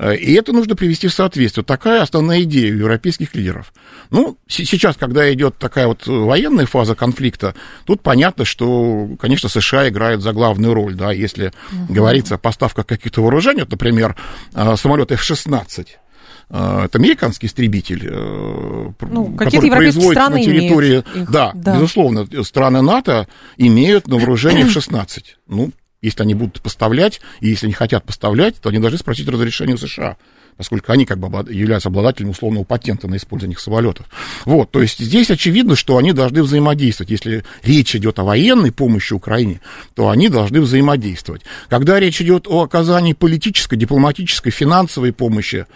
И 0.00 0.32
это 0.34 0.52
нужно 0.52 0.76
привести 0.76 1.08
в 1.08 1.12
соответствие. 1.12 1.64
Такая 1.64 2.02
основная 2.02 2.42
идея 2.42 2.72
у 2.72 2.78
европейских 2.78 3.34
лидеров. 3.34 3.72
Ну, 4.10 4.38
сейчас, 4.46 4.96
когда 4.96 5.32
идет 5.32 5.58
такая 5.58 5.88
вот 5.88 6.06
военная 6.06 6.66
фаза 6.66 6.94
конфликта, 6.94 7.54
тут 7.84 8.02
понятно, 8.02 8.44
что, 8.44 9.08
конечно, 9.20 9.48
США 9.48 9.88
играют 9.88 10.22
за 10.22 10.32
главную 10.32 10.74
роль, 10.74 10.94
да, 10.94 11.12
если 11.12 11.52
угу. 11.72 11.94
говорится 11.94 12.36
о 12.36 12.38
поставках 12.38 12.86
каких-то 12.86 13.22
вооружений, 13.22 13.60
вот, 13.60 13.70
например, 13.70 14.16
а, 14.54 14.76
самолет 14.76 15.12
F-16, 15.12 15.86
а, 15.86 16.05
это 16.48 16.98
американский 16.98 17.48
истребитель, 17.48 18.08
э, 18.08 18.90
ну, 19.00 19.34
который 19.34 19.70
производится 19.70 20.28
на 20.28 20.42
территории... 20.42 21.02
Да, 21.28 21.52
да, 21.54 21.74
безусловно, 21.74 22.26
страны 22.44 22.82
НАТО 22.82 23.26
имеют 23.56 24.06
на 24.06 24.16
вооружении 24.16 24.62
F-16. 24.68 25.22
Ну, 25.48 25.72
если 26.02 26.22
они 26.22 26.34
будут 26.34 26.60
поставлять, 26.62 27.20
и 27.40 27.48
если 27.48 27.66
они 27.66 27.72
хотят 27.72 28.04
поставлять, 28.04 28.60
то 28.60 28.68
они 28.68 28.78
должны 28.78 28.98
спросить 28.98 29.28
разрешение 29.28 29.74
у 29.74 29.78
США 29.78 30.16
поскольку 30.56 30.92
они 30.92 31.04
как 31.04 31.18
бы 31.18 31.52
являются 31.52 31.88
обладателями 31.88 32.30
условного 32.30 32.64
патента 32.64 33.08
на 33.08 33.16
использование 33.16 33.54
их 33.54 33.60
самолетов. 33.60 34.06
Вот, 34.44 34.70
то 34.70 34.80
есть 34.80 34.98
здесь 34.98 35.30
очевидно, 35.30 35.76
что 35.76 35.98
они 35.98 36.12
должны 36.12 36.42
взаимодействовать. 36.42 37.10
Если 37.10 37.44
речь 37.62 37.94
идет 37.94 38.18
о 38.18 38.24
военной 38.24 38.72
помощи 38.72 39.12
Украине, 39.12 39.60
то 39.94 40.08
они 40.08 40.28
должны 40.28 40.60
взаимодействовать. 40.60 41.42
Когда 41.68 42.00
речь 42.00 42.20
идет 42.20 42.46
о 42.48 42.62
оказании 42.62 43.12
политической, 43.12 43.76
дипломатической, 43.76 44.50
финансовой 44.50 45.12
помощи, 45.12 45.66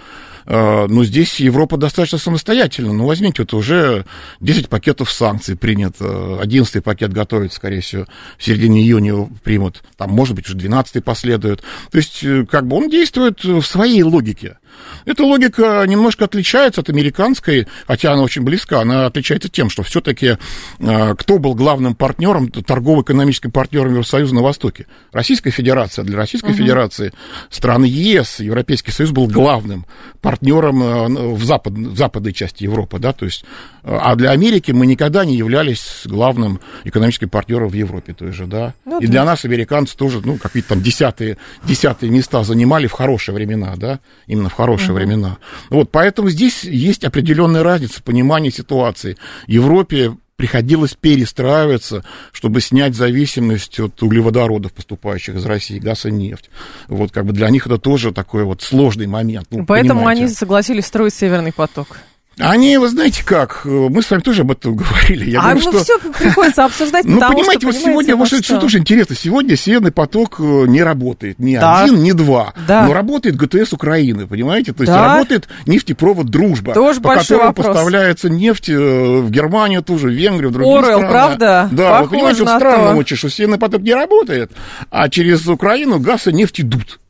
э, 0.47 0.87
ну, 0.89 1.05
здесь 1.05 1.41
Европа 1.41 1.77
достаточно 1.77 2.19
самостоятельна. 2.19 2.93
Ну, 2.93 3.07
возьмите, 3.07 3.43
вот 3.43 3.55
уже 3.55 4.05
10 4.41 4.69
пакетов 4.69 5.11
санкций 5.11 5.57
принято, 5.57 6.39
11 6.41 6.83
пакет 6.83 7.13
готовится, 7.13 7.57
скорее 7.57 7.81
всего, 7.81 8.07
в 8.39 8.45
середине 8.45 8.83
июня 8.83 9.29
примут, 9.43 9.83
там, 9.97 10.11
может 10.11 10.35
быть, 10.35 10.47
уже 10.47 10.57
12 10.57 11.05
последует. 11.05 11.63
То 11.91 11.99
есть, 11.99 12.23
э, 12.23 12.47
как 12.47 12.67
бы 12.67 12.77
он 12.77 12.89
действует 12.89 13.45
в 13.45 13.63
своей 13.63 14.03
логике. 14.03 14.59
Эта 15.05 15.25
логика 15.25 15.85
немножко 15.87 16.25
отличается 16.25 16.81
от 16.81 16.91
американской, 16.91 17.67
хотя 17.87 18.13
она 18.13 18.23
очень 18.23 18.43
близка. 18.43 18.81
Она 18.81 19.07
отличается 19.07 19.49
тем, 19.49 19.71
что 19.71 19.83
все-таки 19.83 20.37
э, 20.79 21.15
кто 21.17 21.39
был 21.39 21.55
главным 21.55 21.95
партнером, 21.95 22.51
торгово-экономическим 22.51 23.51
партнером 23.51 23.91
Евросоюза 23.91 24.35
на 24.35 24.43
Востоке? 24.43 24.87
Российская 25.13 25.51
Федерация. 25.51 26.05
Для 26.05 26.17
Российской 26.17 26.51
угу. 26.51 26.59
Федерации 26.59 27.13
страны 27.49 27.87
ЕС, 27.87 28.41
Европейский 28.41 28.93
Союз 28.93 29.11
был 29.11 29.27
главным 29.27 29.87
партнером 30.21 30.83
э, 30.83 31.35
в, 31.35 31.45
запад, 31.45 31.73
в 31.73 31.97
западной 31.97 32.33
части 32.33 32.65
Европы, 32.65 32.99
да, 32.99 33.13
то 33.13 33.25
есть, 33.25 33.45
а 33.83 34.15
для 34.17 34.31
Америки 34.31 34.73
мы 34.73 34.87
никогда 34.87 35.25
не 35.25 35.37
являлись 35.37 36.03
главным 36.05 36.61
экономическим 36.85 37.29
партнером 37.29 37.69
в 37.69 37.75
Европе 37.75 38.13
той 38.13 38.33
же, 38.33 38.47
да. 38.47 38.75
Ну, 38.85 39.01
и 39.01 39.07
для 39.07 39.25
нас 39.25 39.45
американцы 39.45 39.97
тоже, 39.97 40.21
ну, 40.25 40.37
какие-то 40.37 40.71
там 40.71 40.83
десятые, 40.83 41.39
десятые 41.65 42.11
места 42.11 42.45
занимали 42.45 42.87
в 42.87 42.93
хорошие 42.93 43.35
времена, 43.35 43.75
да, 43.77 44.01
именно 44.27 44.49
в 44.49 44.55
хорошие 44.61 44.91
угу. 44.91 44.99
времена. 44.99 45.39
Вот, 45.71 45.91
поэтому 45.91 46.31
здесь 46.31 46.65
есть 46.65 47.05
определенная 47.05 47.63
разница 47.63 48.03
понимания 48.03 48.51
ситуации. 48.51 49.17
Европе 49.47 50.13
приходилось 50.37 50.95
перестраиваться, 50.95 52.03
чтобы 52.33 52.63
снять 52.63 52.95
зависимость 52.95 53.79
от 53.79 54.03
углеводородов, 54.03 54.73
поступающих 54.73 55.37
из 55.37 55.45
России, 55.45 55.79
газ 55.79 56.07
и 56.07 56.11
нефть. 56.11 56.49
Вот 56.89 57.13
как 57.13 57.27
бы 57.27 57.33
для 57.33 57.51
них 57.51 57.67
это 57.67 57.77
тоже 57.77 58.11
такой 58.13 58.45
вот 58.45 58.63
сложный 58.63 59.07
момент. 59.07 59.49
Ну, 59.51 59.67
Поэтому 59.67 60.01
понимаете. 60.01 60.25
они 60.25 60.33
согласились 60.33 60.87
строить 60.87 61.13
Северный 61.13 61.53
поток. 61.53 61.99
Они, 62.41 62.79
вы 62.79 62.89
знаете 62.89 63.25
как, 63.25 63.65
мы 63.65 64.03
с 64.03 64.11
вами 64.11 64.21
тоже 64.21 64.43
об 64.43 64.51
этом 64.51 64.77
говорили. 64.77 65.31
Я 65.31 65.41
а 65.41 65.43
говорю, 65.43 65.61
ну 65.65 65.73
что... 65.73 65.85
все 65.85 65.99
приходится 65.99 66.65
обсуждать, 66.65 67.05
Ну, 67.05 67.21
понимаете, 67.21 67.61
что, 67.61 67.67
вот 67.67 67.77
сегодня, 67.77 68.17
вот 68.17 68.29
что, 68.29 68.43
что 68.43 68.59
тоже 68.59 68.79
интересно, 68.79 69.15
сегодня 69.15 69.57
Северный 69.57 69.93
поток 69.93 70.37
э, 70.41 70.43
не 70.67 70.83
работает, 70.83 71.39
ни 71.39 71.57
да. 71.57 71.83
один, 71.83 72.03
ни 72.03 72.13
два, 72.13 72.55
да. 72.67 72.87
но 72.87 72.93
работает 72.93 73.37
ГТС 73.37 73.73
Украины, 73.73 74.27
понимаете, 74.27 74.73
то 74.73 74.83
есть 74.83 74.93
да. 74.93 75.15
работает 75.15 75.49
нефтепровод 75.67 76.27
«Дружба», 76.27 76.75
тоже 76.75 77.01
по 77.01 77.15
которому 77.15 77.49
вопрос. 77.49 77.67
поставляется 77.67 78.29
нефть 78.29 78.69
э, 78.69 78.77
в 78.77 79.31
Германию, 79.31 79.83
тоже 79.83 80.09
в 80.09 80.13
Венгрию, 80.13 80.51
в 80.51 80.53
другие 80.53 80.79
Орел, 80.79 80.99
страны. 80.99 81.09
правда? 81.09 81.69
Да, 81.71 81.91
Похоже 81.91 82.03
вы 82.05 82.11
понимаете, 82.11 82.45
вот 82.45 82.57
странно 82.57 82.93
то. 82.93 82.97
очень, 82.97 83.17
что 83.17 83.29
Северный 83.29 83.59
поток 83.59 83.83
не 83.83 83.95
работает, 83.95 84.51
а 84.91 85.09
через 85.09 85.47
Украину 85.47 85.99
газ 86.01 86.27
и 86.27 86.33
нефть 86.33 86.61
идут. 86.61 87.01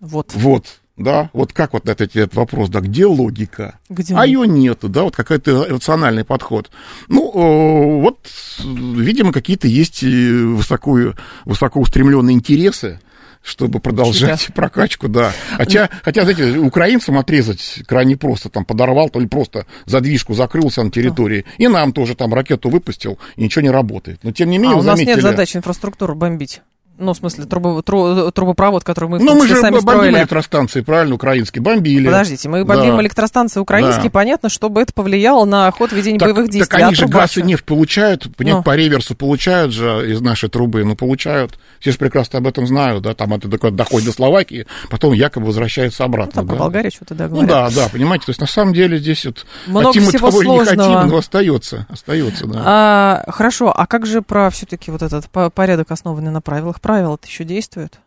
Вот. 0.00 0.30
Вот 0.34 0.66
да, 1.02 1.30
вот 1.32 1.52
как 1.52 1.72
вот 1.72 1.88
этот, 1.88 2.16
этот 2.16 2.34
вопрос, 2.34 2.68
да, 2.68 2.80
где 2.80 3.06
логика? 3.06 3.78
Где? 3.88 4.14
А 4.14 4.26
ее 4.26 4.46
нету, 4.46 4.88
да, 4.88 5.02
вот 5.02 5.16
какой-то 5.16 5.66
рациональный 5.68 6.24
подход. 6.24 6.70
Ну, 7.08 8.00
вот, 8.00 8.18
видимо, 8.64 9.32
какие-то 9.32 9.68
есть 9.68 10.02
высоко, 10.02 11.14
высоко 11.44 11.80
устремленные 11.80 12.34
интересы, 12.34 13.00
чтобы 13.42 13.80
продолжать 13.80 14.40
Чья? 14.40 14.52
прокачку, 14.54 15.08
да. 15.08 15.32
Хотя, 15.56 15.90
хотя, 16.02 16.22
знаете, 16.22 16.58
украинцам 16.58 17.18
отрезать 17.18 17.80
крайне 17.86 18.16
просто, 18.16 18.48
там 18.48 18.64
подорвал, 18.64 19.10
то 19.10 19.20
ли 19.20 19.26
просто 19.26 19.66
задвижку 19.84 20.34
закрылся 20.34 20.82
на 20.82 20.90
территории, 20.90 21.44
и 21.58 21.68
нам 21.68 21.92
тоже 21.92 22.14
там 22.14 22.32
ракету 22.32 22.70
выпустил, 22.70 23.18
и 23.36 23.42
ничего 23.42 23.62
не 23.62 23.70
работает. 23.70 24.20
Но 24.22 24.32
тем 24.32 24.50
не 24.50 24.58
менее, 24.58 24.76
а 24.76 24.80
у 24.80 24.82
нас 24.82 24.96
заметили... 24.96 25.14
нет 25.14 25.22
задачи 25.22 25.56
инфраструктуру 25.56 26.14
бомбить. 26.14 26.62
Ну, 26.98 27.14
в 27.14 27.16
смысле, 27.16 27.46
трубо, 27.46 27.82
тру, 27.82 28.30
трубопровод, 28.30 28.84
который 28.84 29.08
мы, 29.08 29.18
Ну, 29.18 29.34
мы 29.34 29.48
же 29.48 29.56
сами 29.56 29.76
бомбим 29.76 29.92
строили. 29.92 30.18
электростанции, 30.18 30.82
правильно, 30.82 31.14
украинские, 31.14 31.62
бомбили. 31.62 32.04
Подождите, 32.04 32.48
мы 32.48 32.64
бомбим 32.64 32.96
да. 32.96 33.02
электростанции 33.02 33.60
украинские, 33.60 34.04
да. 34.04 34.10
понятно, 34.10 34.48
чтобы 34.50 34.82
это 34.82 34.92
повлияло 34.92 35.44
на 35.46 35.70
ход 35.70 35.92
ведения 35.92 36.18
так, 36.18 36.28
боевых 36.28 36.50
действий. 36.50 36.70
Так 36.70 36.80
они 36.80 36.92
а 36.92 36.94
же 36.94 37.06
газ 37.06 37.38
и 37.38 37.42
нефть 37.42 37.64
получают, 37.64 38.36
понимаете, 38.36 38.58
ну. 38.58 38.62
по 38.62 38.76
реверсу 38.76 39.14
получают 39.14 39.72
же 39.72 40.12
из 40.12 40.20
нашей 40.20 40.50
трубы, 40.50 40.84
ну, 40.84 40.94
получают. 40.94 41.58
Все 41.80 41.92
же 41.92 41.98
прекрасно 41.98 42.38
об 42.38 42.46
этом 42.46 42.66
знают, 42.66 43.02
да, 43.02 43.14
там 43.14 43.32
это 43.32 43.48
доходит 43.48 44.06
до 44.06 44.12
Словакии, 44.12 44.66
потом 44.90 45.14
якобы 45.14 45.46
возвращаются 45.46 46.04
обратно. 46.04 46.42
Ну, 46.42 46.42
там 46.42 46.46
да. 46.46 46.54
про 46.54 46.58
Болгарию 46.64 46.92
что-то, 46.92 47.14
да, 47.14 47.28
говорят. 47.28 47.48
Ну, 47.48 47.54
да, 47.54 47.70
да, 47.70 47.88
понимаете, 47.88 48.26
то 48.26 48.30
есть 48.30 48.40
на 48.40 48.46
самом 48.46 48.74
деле 48.74 48.98
здесь 48.98 49.24
вот 49.24 49.46
Много 49.66 49.86
хотим 49.86 50.02
всего 50.04 50.28
того 50.28 50.42
сложного. 50.42 50.74
не 50.74 50.94
хотим, 50.94 51.08
но 51.08 51.16
остается, 51.16 51.86
остается, 51.88 52.46
да. 52.46 52.62
А, 52.64 53.24
хорошо, 53.28 53.72
а 53.74 53.86
как 53.86 54.06
же 54.06 54.20
про 54.20 54.50
все-таки 54.50 54.90
вот 54.90 55.02
этот 55.02 55.28
порядок, 55.54 55.90
основанный 55.90 56.30
на 56.30 56.42
правилах? 56.42 56.81
Правила 56.82 57.14
это 57.14 57.28
еще 57.28 57.44
действует? 57.44 58.00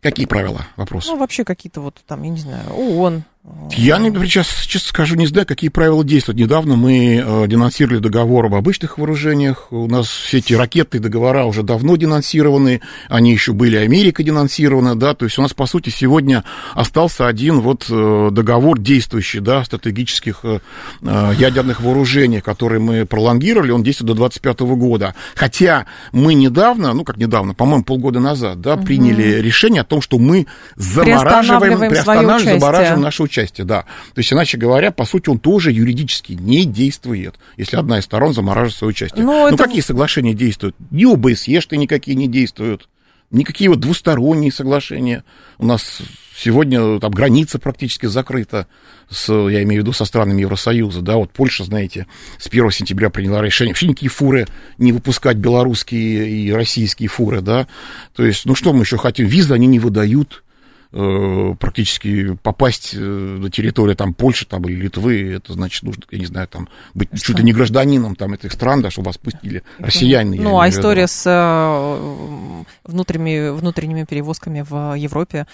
Какие 0.00 0.26
правила? 0.26 0.66
Вопрос. 0.76 1.06
Ну, 1.06 1.16
вообще 1.16 1.44
какие-то 1.44 1.80
вот 1.80 2.00
там, 2.06 2.22
я 2.22 2.28
не 2.30 2.38
знаю, 2.38 2.70
ООН, 2.72 3.24
я, 3.70 3.98
сейчас, 3.98 4.62
честно 4.66 4.88
скажу, 4.88 5.16
не 5.16 5.26
знаю, 5.26 5.46
какие 5.46 5.70
правила 5.70 6.04
действуют. 6.04 6.38
Недавно 6.38 6.76
мы 6.76 7.22
э, 7.24 7.46
денонсировали 7.46 7.98
договор 7.98 8.46
об 8.46 8.54
обычных 8.54 8.98
вооружениях. 8.98 9.68
У 9.70 9.86
нас 9.86 10.08
все 10.08 10.38
эти 10.38 10.54
ракетные 10.54 11.00
договора 11.00 11.44
уже 11.44 11.62
давно 11.62 11.96
денонсированы. 11.96 12.80
Они 13.08 13.32
еще 13.32 13.52
были 13.52 13.76
Америка 13.76 14.22
денонсированы, 14.22 14.94
да. 14.94 15.14
То 15.14 15.26
есть 15.26 15.38
у 15.38 15.42
нас, 15.42 15.52
по 15.52 15.66
сути, 15.66 15.90
сегодня 15.90 16.44
остался 16.74 17.26
один 17.26 17.60
вот 17.60 17.86
э, 17.90 18.28
договор 18.32 18.78
действующий, 18.78 19.40
да, 19.40 19.64
стратегических 19.64 20.40
э, 20.44 20.60
ядерных 21.02 21.80
вооружений, 21.80 22.40
который 22.40 22.78
мы 22.78 23.04
пролонгировали. 23.04 23.72
Он 23.72 23.82
действует 23.82 24.08
до 24.08 24.14
2025 24.14 24.60
года. 24.76 25.14
Хотя 25.34 25.86
мы 26.12 26.34
недавно, 26.34 26.94
ну, 26.94 27.04
как 27.04 27.18
недавно, 27.18 27.52
по-моему, 27.52 27.84
полгода 27.84 28.20
назад, 28.20 28.60
да, 28.60 28.74
угу. 28.74 28.86
приняли 28.86 29.40
решение 29.40 29.82
о 29.82 29.84
том, 29.84 30.00
что 30.00 30.18
мы 30.18 30.46
замораживаем, 30.76 31.78
приостанавливаем, 31.78 32.60
замораживаем 32.60 33.02
наше 33.02 33.22
участие 33.22 33.35
участие, 33.36 33.64
да. 33.64 33.82
То 34.14 34.18
есть, 34.18 34.32
иначе 34.32 34.58
говоря, 34.58 34.90
по 34.90 35.04
сути, 35.04 35.28
он 35.28 35.38
тоже 35.38 35.72
юридически 35.72 36.32
не 36.32 36.64
действует, 36.64 37.36
если 37.56 37.76
одна 37.76 37.98
из 37.98 38.04
сторон 38.04 38.32
замораживает 38.32 38.76
свое 38.76 38.90
участие. 38.90 39.24
Но 39.24 39.48
ну, 39.48 39.54
это... 39.54 39.64
какие 39.64 39.80
соглашения 39.80 40.34
действуют? 40.34 40.76
Ни 40.90 41.04
ОБСЕ-шты 41.04 41.76
никакие 41.76 42.16
не 42.16 42.28
действуют, 42.28 42.88
никакие 43.30 43.70
вот 43.70 43.80
двусторонние 43.80 44.52
соглашения. 44.52 45.24
У 45.58 45.66
нас 45.66 46.00
сегодня 46.36 46.98
там 47.00 47.10
граница 47.12 47.58
практически 47.58 48.06
закрыта, 48.06 48.66
с, 49.08 49.32
я 49.32 49.62
имею 49.62 49.82
в 49.82 49.84
виду 49.84 49.92
со 49.92 50.04
странами 50.04 50.42
Евросоюза, 50.42 51.00
да, 51.00 51.16
вот 51.16 51.30
Польша, 51.30 51.64
знаете, 51.64 52.06
с 52.38 52.46
1 52.46 52.70
сентября 52.72 53.08
приняла 53.08 53.42
решение 53.42 53.72
вообще 53.72 53.86
никакие 53.86 54.10
фуры 54.10 54.46
не 54.78 54.92
выпускать, 54.92 55.36
белорусские 55.36 56.28
и 56.28 56.52
российские 56.52 57.08
фуры, 57.08 57.40
да, 57.40 57.66
то 58.14 58.24
есть, 58.24 58.44
ну 58.44 58.54
что 58.54 58.72
мы 58.72 58.82
еще 58.82 58.98
хотим, 58.98 59.26
визы 59.26 59.54
они 59.54 59.66
не 59.66 59.78
выдают, 59.78 60.42
Э, 60.92 61.54
практически 61.58 62.36
попасть 62.42 62.94
э, 62.94 62.98
на 62.98 63.50
территорию 63.50 63.96
там 63.96 64.14
Польши 64.14 64.46
там, 64.46 64.62
или 64.62 64.74
Литвы, 64.74 65.32
это 65.32 65.52
значит, 65.52 65.82
нужно, 65.82 66.04
я 66.12 66.18
не 66.18 66.26
знаю, 66.26 66.46
там 66.46 66.68
быть 66.94 67.08
Что? 67.12 67.26
чуть 67.26 67.38
ли 67.38 67.44
не 67.44 67.52
гражданином 67.52 68.14
там, 68.14 68.34
этих 68.34 68.52
стран, 68.52 68.82
да, 68.82 68.90
чтобы 68.90 69.06
вас 69.06 69.18
пустили 69.18 69.64
россияне. 69.78 70.40
Ну, 70.40 70.60
а 70.60 70.68
история 70.68 71.08
с 71.08 71.24
э, 71.26 72.64
внутренними, 72.84 73.50
внутренними 73.50 74.04
перевозками 74.04 74.64
в 74.68 74.94
Европе, 74.94 75.46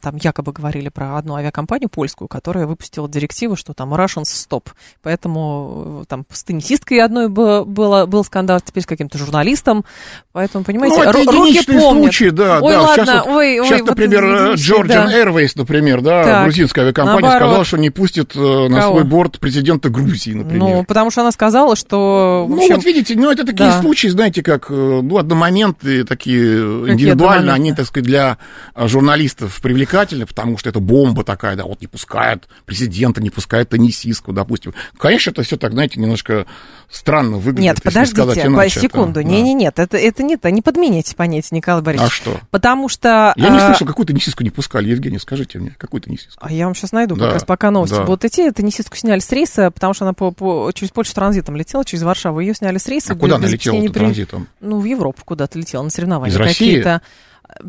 там 0.00 0.16
якобы 0.16 0.52
говорили 0.52 0.88
про 0.88 1.18
одну 1.18 1.34
авиакомпанию 1.34 1.90
польскую, 1.90 2.26
которая 2.26 2.66
выпустила 2.66 3.08
директиву, 3.08 3.56
что 3.56 3.74
там 3.74 3.92
Russians 3.92 4.24
stop, 4.24 4.68
поэтому 5.02 6.06
там 6.08 6.24
с 6.30 6.44
теннисисткой 6.44 7.00
одной 7.00 7.28
был, 7.28 7.66
был, 7.66 8.06
был 8.06 8.24
скандал, 8.24 8.60
теперь 8.60 8.84
с 8.84 8.86
каким-то 8.86 9.18
журналистом, 9.18 9.84
поэтому, 10.32 10.64
понимаете, 10.64 10.96
ну, 10.96 11.02
это 11.02 11.30
руки 11.30 11.66
помнят. 11.66 12.14
Случай, 12.14 12.30
да, 12.30 12.60
ой, 12.60 12.72
да. 12.72 12.82
ладно, 12.82 13.04
сейчас, 13.04 13.26
ой, 13.26 13.60
сейчас, 13.64 13.80
ой, 13.80 13.86
например, 13.86 14.24
вот 14.24 14.58
Georgian 14.84 15.06
да. 15.06 15.22
Airways, 15.22 15.52
например, 15.54 16.00
да, 16.00 16.24
так, 16.24 16.44
грузинская 16.44 16.84
авиакомпания, 16.84 17.20
наоборот. 17.20 17.42
сказала, 17.42 17.64
что 17.64 17.76
не 17.78 17.90
пустит 17.90 18.36
э, 18.36 18.68
на 18.68 18.80
Кого? 18.80 18.92
свой 18.92 19.04
борт 19.04 19.38
президента 19.38 19.88
Грузии, 19.90 20.32
например. 20.32 20.76
Ну, 20.76 20.84
потому 20.84 21.10
что 21.10 21.22
она 21.22 21.32
сказала, 21.32 21.76
что... 21.76 22.46
Ну, 22.48 22.56
общем... 22.56 22.76
Вот 22.76 22.84
видите, 22.84 23.14
ну, 23.16 23.30
это 23.30 23.44
такие 23.44 23.70
да. 23.70 23.80
случаи, 23.80 24.08
знаете, 24.08 24.42
как, 24.42 24.70
э, 24.70 24.74
ну, 24.74 25.18
одномоментные, 25.18 26.04
такие 26.04 26.28
Какие 26.28 26.92
индивидуально, 26.92 27.54
они, 27.54 27.72
так 27.72 27.86
сказать, 27.86 28.06
для 28.06 28.38
э, 28.74 28.88
журналистов 28.88 29.60
привлекательны, 29.62 30.26
потому 30.26 30.58
что 30.58 30.68
это 30.68 30.80
бомба 30.80 31.24
такая, 31.24 31.56
да, 31.56 31.64
вот 31.64 31.80
не 31.80 31.86
пускают 31.86 32.48
президента, 32.66 33.22
не 33.22 33.30
пускают 33.30 33.70
теннисистку, 33.70 34.32
допустим. 34.32 34.74
Конечно, 34.98 35.30
это 35.30 35.42
все 35.42 35.56
так, 35.56 35.72
знаете, 35.72 36.00
немножко 36.00 36.46
странно 36.90 37.36
выглядит. 37.36 37.76
Нет, 37.76 37.82
подождите, 37.82 38.50
по 38.50 38.68
секунду, 38.68 39.20
это, 39.20 39.82
это, 39.82 39.96
это 39.96 40.22
нет, 40.22 40.44
не 40.44 40.62
подмените 40.62 41.14
понятие, 41.14 41.56
Николай 41.56 41.82
Борисович. 41.82 42.10
А 42.10 42.14
что? 42.14 42.40
Потому 42.50 42.88
что... 42.88 43.32
Я 43.36 43.50
не 43.50 43.60
слышал, 43.60 43.86
какую 43.86 44.06
теннисистку 44.06 44.42
не 44.42 44.50
пускали, 44.50 44.88
Евгений, 44.88 45.18
скажите 45.18 45.58
мне, 45.58 45.74
какую 45.78 46.00
теннисистку? 46.00 46.44
А 46.44 46.52
я 46.52 46.64
вам 46.64 46.74
сейчас 46.74 46.92
найду, 46.92 47.16
да, 47.16 47.26
как 47.26 47.34
раз 47.34 47.44
пока 47.44 47.70
новости 47.70 47.96
да. 47.96 48.04
будут 48.04 48.24
идти. 48.24 48.50
Теннисистку 48.50 48.96
сняли 48.96 49.20
с 49.20 49.30
рейса, 49.30 49.70
потому 49.70 49.94
что 49.94 50.04
она 50.04 50.14
по, 50.14 50.30
по, 50.30 50.70
через 50.72 50.90
Польшу 50.90 51.14
транзитом 51.14 51.56
летела, 51.56 51.84
через 51.84 52.02
Варшаву. 52.02 52.40
Ее 52.40 52.54
сняли 52.54 52.78
с 52.78 52.86
рейса. 52.86 53.12
А 53.12 53.16
куда 53.16 53.36
она 53.36 53.46
летела 53.46 53.80
при... 53.80 53.88
транзитом? 53.88 54.48
Ну, 54.60 54.80
в 54.80 54.84
Европу 54.84 55.22
куда-то 55.24 55.58
летела, 55.58 55.82
на 55.82 55.90
соревнования. 55.90 56.34
Из 56.34 56.38
России? 56.38 56.84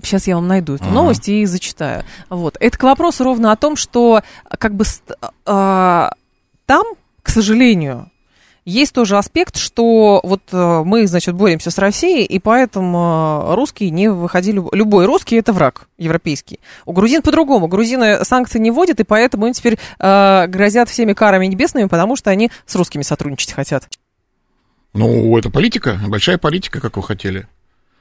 Сейчас 0.04 0.28
я 0.28 0.36
вам 0.36 0.48
найду 0.48 0.76
эту 0.76 0.84
ага. 0.86 0.94
новость 0.94 1.30
и 1.30 1.46
зачитаю. 1.46 2.04
Вот. 2.30 2.58
Это 2.60 2.78
к 2.78 2.84
вопросу 2.84 3.24
ровно 3.24 3.52
о 3.52 3.56
том, 3.56 3.78
что 3.78 4.22
как 4.58 4.76
бы 4.76 4.84
э, 4.84 6.10
там, 6.66 6.84
к 7.24 7.30
сожалению, 7.30 8.12
есть 8.70 8.94
тоже 8.94 9.18
аспект, 9.18 9.58
что 9.58 10.22
вот 10.24 10.42
э, 10.52 10.84
мы, 10.86 11.08
значит, 11.08 11.36
боремся 11.36 11.72
с 11.72 11.78
Россией, 11.78 12.26
и 12.26 12.40
поэтому 12.40 13.48
э, 13.50 13.56
русские 13.56 13.90
не 13.90 14.10
выходили... 14.10 14.62
Любой 14.72 15.06
русский– 15.06 15.36
это 15.38 15.52
враг 15.54 15.88
европейский. 15.98 16.60
У 16.86 16.94
грузин 16.94 17.22
по-другому. 17.22 17.68
Грузины 17.68 18.24
санкции 18.24 18.60
не 18.60 18.72
вводят, 18.72 19.00
и 19.00 19.04
поэтому 19.04 19.48
им 19.48 19.54
теперь 19.54 19.78
э, 20.00 20.48
грозят 20.48 20.90
всеми 20.90 21.14
карами 21.14 21.48
небесными, 21.48 21.88
потому 21.88 22.16
что 22.16 22.30
они 22.30 22.52
с 22.66 22.76
русскими 22.76 23.02
сотрудничать 23.02 23.54
хотят. 23.54 23.88
Ну, 24.94 25.38
это 25.38 25.50
политика, 25.50 26.00
большая 26.08 26.38
политика, 26.38 26.80
как 26.80 26.98
вы 26.98 27.04
хотели. 27.04 27.48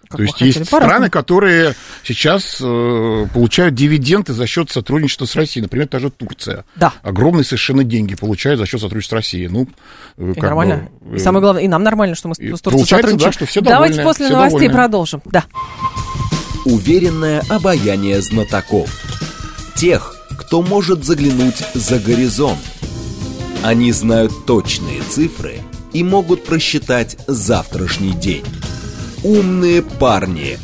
Как 0.08 0.16
То 0.16 0.22
есть 0.22 0.40
есть 0.40 0.64
страны, 0.64 1.10
которые 1.10 1.74
сейчас 2.02 2.58
э, 2.62 3.26
получают 3.34 3.74
дивиденды 3.74 4.32
за 4.32 4.46
счет 4.46 4.70
сотрудничества 4.70 5.26
с 5.26 5.36
Россией. 5.36 5.62
Например, 5.62 5.86
та 5.86 5.98
же 5.98 6.10
Турция. 6.10 6.64
Да. 6.76 6.94
Огромные 7.02 7.44
совершенно 7.44 7.84
деньги 7.84 8.14
получают 8.14 8.58
за 8.58 8.66
счет 8.66 8.80
сотрудничества 8.80 9.16
с 9.16 9.18
Россией. 9.18 9.48
Ну, 9.48 9.68
э, 10.16 10.32
и 10.34 10.40
нормально. 10.40 10.88
Бы, 11.00 11.14
э, 11.14 11.16
и 11.16 11.18
самое 11.18 11.42
главное, 11.42 11.62
и 11.62 11.68
нам 11.68 11.82
нормально, 11.82 12.14
что 12.14 12.28
мы 12.28 12.34
с 12.34 12.38
Турцией 12.38 12.62
Получается, 12.62 13.16
да, 13.16 13.32
что 13.32 13.44
все 13.44 13.60
довольны. 13.60 13.96
Давайте 13.96 14.02
после 14.02 14.26
все 14.26 14.34
новостей 14.34 14.60
довольны. 14.60 14.74
продолжим. 14.74 15.22
Да. 15.26 15.44
Уверенное 16.64 17.42
обаяние 17.50 18.22
знатоков. 18.22 18.90
Тех, 19.74 20.16
кто 20.38 20.62
может 20.62 21.04
заглянуть 21.04 21.62
за 21.74 21.98
горизонт. 21.98 22.58
Они 23.62 23.92
знают 23.92 24.46
точные 24.46 25.02
цифры 25.02 25.56
и 25.92 26.02
могут 26.02 26.44
просчитать 26.44 27.18
завтрашний 27.26 28.12
день. 28.12 28.44
Умные 29.24 29.82
парни. 29.82 30.58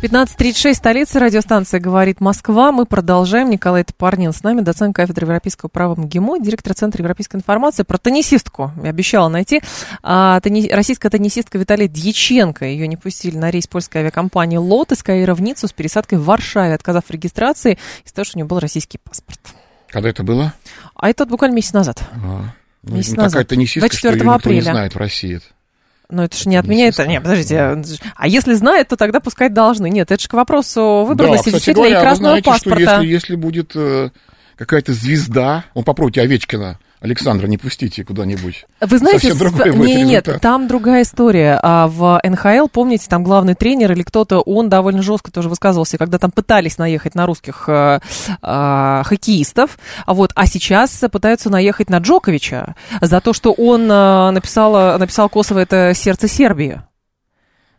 15.36, 0.00 0.74
столица, 0.74 1.18
радиостанция 1.18 1.80
«Говорит 1.80 2.20
Москва». 2.20 2.70
Мы 2.70 2.86
продолжаем. 2.86 3.50
Николай 3.50 3.82
Топорнин 3.82 4.32
с 4.32 4.44
нами, 4.44 4.60
доцент 4.60 4.94
кафедры 4.94 5.24
европейского 5.24 5.68
права 5.68 5.96
МГИМО, 5.96 6.38
директор 6.38 6.74
Центра 6.74 7.02
европейской 7.02 7.36
информации. 7.36 7.82
Про 7.82 7.98
теннисистку 7.98 8.70
я 8.84 8.90
обещала 8.90 9.28
найти. 9.28 9.60
А, 10.04 10.38
тенни... 10.40 10.68
Российская 10.70 11.10
теннисистка 11.10 11.58
Виталия 11.58 11.88
Дьяченко. 11.88 12.64
Ее 12.64 12.86
не 12.86 12.96
пустили 12.96 13.36
на 13.36 13.50
рейс 13.50 13.66
польской 13.66 14.02
авиакомпании 14.02 14.58
«Лот» 14.58 14.92
из 14.92 15.02
Каира 15.02 15.34
в 15.34 15.42
Ниццу 15.42 15.66
с 15.66 15.72
пересадкой 15.72 16.18
в 16.18 16.24
Варшаве, 16.24 16.74
отказав 16.74 17.06
в 17.06 17.10
регистрации 17.10 17.78
из-за 18.04 18.14
того, 18.14 18.24
что 18.24 18.36
у 18.36 18.38
нее 18.38 18.46
был 18.46 18.60
российский 18.60 18.98
паспорт. 18.98 19.40
Когда 19.88 20.10
это 20.10 20.22
было? 20.22 20.52
А 20.94 21.10
это 21.10 21.24
вот 21.24 21.30
буквально 21.30 21.56
месяц 21.56 21.72
назад. 21.72 22.04
А, 22.12 22.52
ну, 22.84 22.96
месяц 22.96 23.14
назад. 23.16 23.32
Такая 23.32 23.44
теннисистка, 23.46 23.80
24 23.80 23.96
что 23.96 24.08
ее 24.08 24.24
никто 24.24 24.36
апреля. 24.36 24.56
не 24.56 24.60
знает 24.60 24.94
в 24.94 24.98
России. 24.98 25.40
Но 26.08 26.24
это 26.24 26.36
же 26.36 26.48
не 26.48 26.56
отменяет. 26.56 26.96
Нет, 26.98 27.22
подождите. 27.22 27.82
А 28.14 28.28
если 28.28 28.54
знают, 28.54 28.88
то 28.88 28.96
тогда 28.96 29.20
пускать 29.20 29.52
должны. 29.52 29.90
Нет, 29.90 30.12
это 30.12 30.22
же 30.22 30.28
к 30.28 30.34
вопросу 30.34 31.04
выбранности 31.06 31.46
да, 31.46 31.52
действительно 31.52 31.86
говоря, 31.86 31.98
и 31.98 32.02
красного 32.02 32.34
вы 32.34 32.40
знаете, 32.40 32.50
паспорта. 32.50 32.80
Что 32.80 33.00
если, 33.00 33.12
если 33.12 33.36
будет 33.36 33.72
э, 33.74 34.10
какая-то 34.56 34.92
звезда, 34.92 35.64
он 35.74 35.84
попробуйте 35.84 36.20
Овечкина, 36.22 36.78
Александра, 37.00 37.46
не 37.46 37.58
пустите 37.58 38.04
куда-нибудь. 38.04 38.66
Вы 38.80 38.98
знаете, 38.98 39.34
с... 39.34 39.74
не, 39.76 40.02
нет, 40.02 40.28
там 40.40 40.66
другая 40.66 41.02
история. 41.02 41.60
А 41.62 41.88
в 41.88 42.20
НХЛ, 42.24 42.68
помните, 42.72 43.06
там 43.08 43.22
главный 43.22 43.54
тренер 43.54 43.92
или 43.92 44.02
кто-то, 44.02 44.40
он 44.40 44.68
довольно 44.68 45.02
жестко 45.02 45.30
тоже 45.30 45.48
высказывался, 45.48 45.98
когда 45.98 46.18
там 46.18 46.30
пытались 46.30 46.78
наехать 46.78 47.14
на 47.14 47.26
русских 47.26 47.64
э, 47.68 48.00
э, 48.42 49.02
хоккеистов, 49.04 49.78
а 50.06 50.14
вот, 50.14 50.32
а 50.34 50.46
сейчас 50.46 51.04
пытаются 51.12 51.50
наехать 51.50 51.90
на 51.90 51.98
Джоковича 51.98 52.74
за 53.00 53.20
то, 53.20 53.32
что 53.32 53.52
он 53.52 53.90
э, 53.90 54.30
написал, 54.30 54.98
написал 54.98 55.28
Косово 55.28 55.60
это 55.60 55.92
сердце 55.94 56.28
Сербии. 56.28 56.80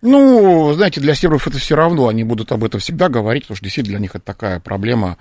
Ну, 0.01 0.73
знаете, 0.73 1.01
для 1.01 1.15
сербов 1.15 1.47
это 1.47 1.57
все 1.57 1.75
равно, 1.75 2.07
они 2.07 2.23
будут 2.23 2.51
об 2.51 2.63
этом 2.63 2.79
всегда 2.79 3.09
говорить, 3.09 3.43
потому 3.43 3.57
что 3.57 3.63
действительно 3.63 3.97
для 3.97 4.01
них 4.01 4.15
это 4.15 4.23
такая 4.23 4.59
проблема 4.59 5.17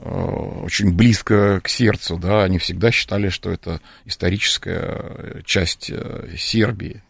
очень 0.00 0.92
близко 0.92 1.60
к 1.62 1.68
сердцу, 1.68 2.18
да, 2.18 2.44
они 2.44 2.58
всегда 2.58 2.90
считали, 2.90 3.28
что 3.28 3.50
это 3.50 3.80
историческая 4.04 5.42
часть 5.44 5.90
э, 5.90 6.34
Сербии. 6.36 7.02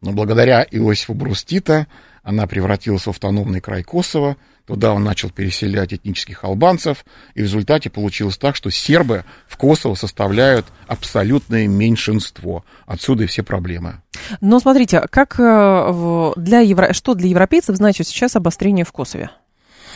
Но 0.00 0.12
благодаря 0.12 0.66
Иосифу 0.70 1.14
Брус 1.14 1.44
Тита 1.44 1.86
она 2.22 2.46
превратилась 2.46 3.02
в 3.06 3.08
автономный 3.08 3.60
край 3.60 3.82
Косово, 3.82 4.36
туда 4.66 4.92
он 4.92 5.02
начал 5.02 5.30
переселять 5.30 5.92
этнических 5.92 6.44
албанцев, 6.44 7.04
и 7.34 7.40
в 7.40 7.44
результате 7.44 7.90
получилось 7.90 8.36
так, 8.36 8.54
что 8.54 8.70
сербы 8.70 9.24
в 9.48 9.56
Косово 9.56 9.94
составляют 9.94 10.66
абсолютное 10.86 11.66
меньшинство. 11.66 12.64
Отсюда 12.86 13.24
и 13.24 13.26
все 13.26 13.42
проблемы. 13.42 14.02
Но 14.40 14.60
смотрите, 14.60 15.02
как 15.10 15.38
э, 15.38 16.32
для 16.36 16.60
евро... 16.60 16.92
что 16.92 17.14
для 17.14 17.28
европейцев 17.28 17.76
значит 17.76 18.06
сейчас 18.06 18.36
обострение 18.36 18.84
в 18.84 18.92
Косове? 18.92 19.30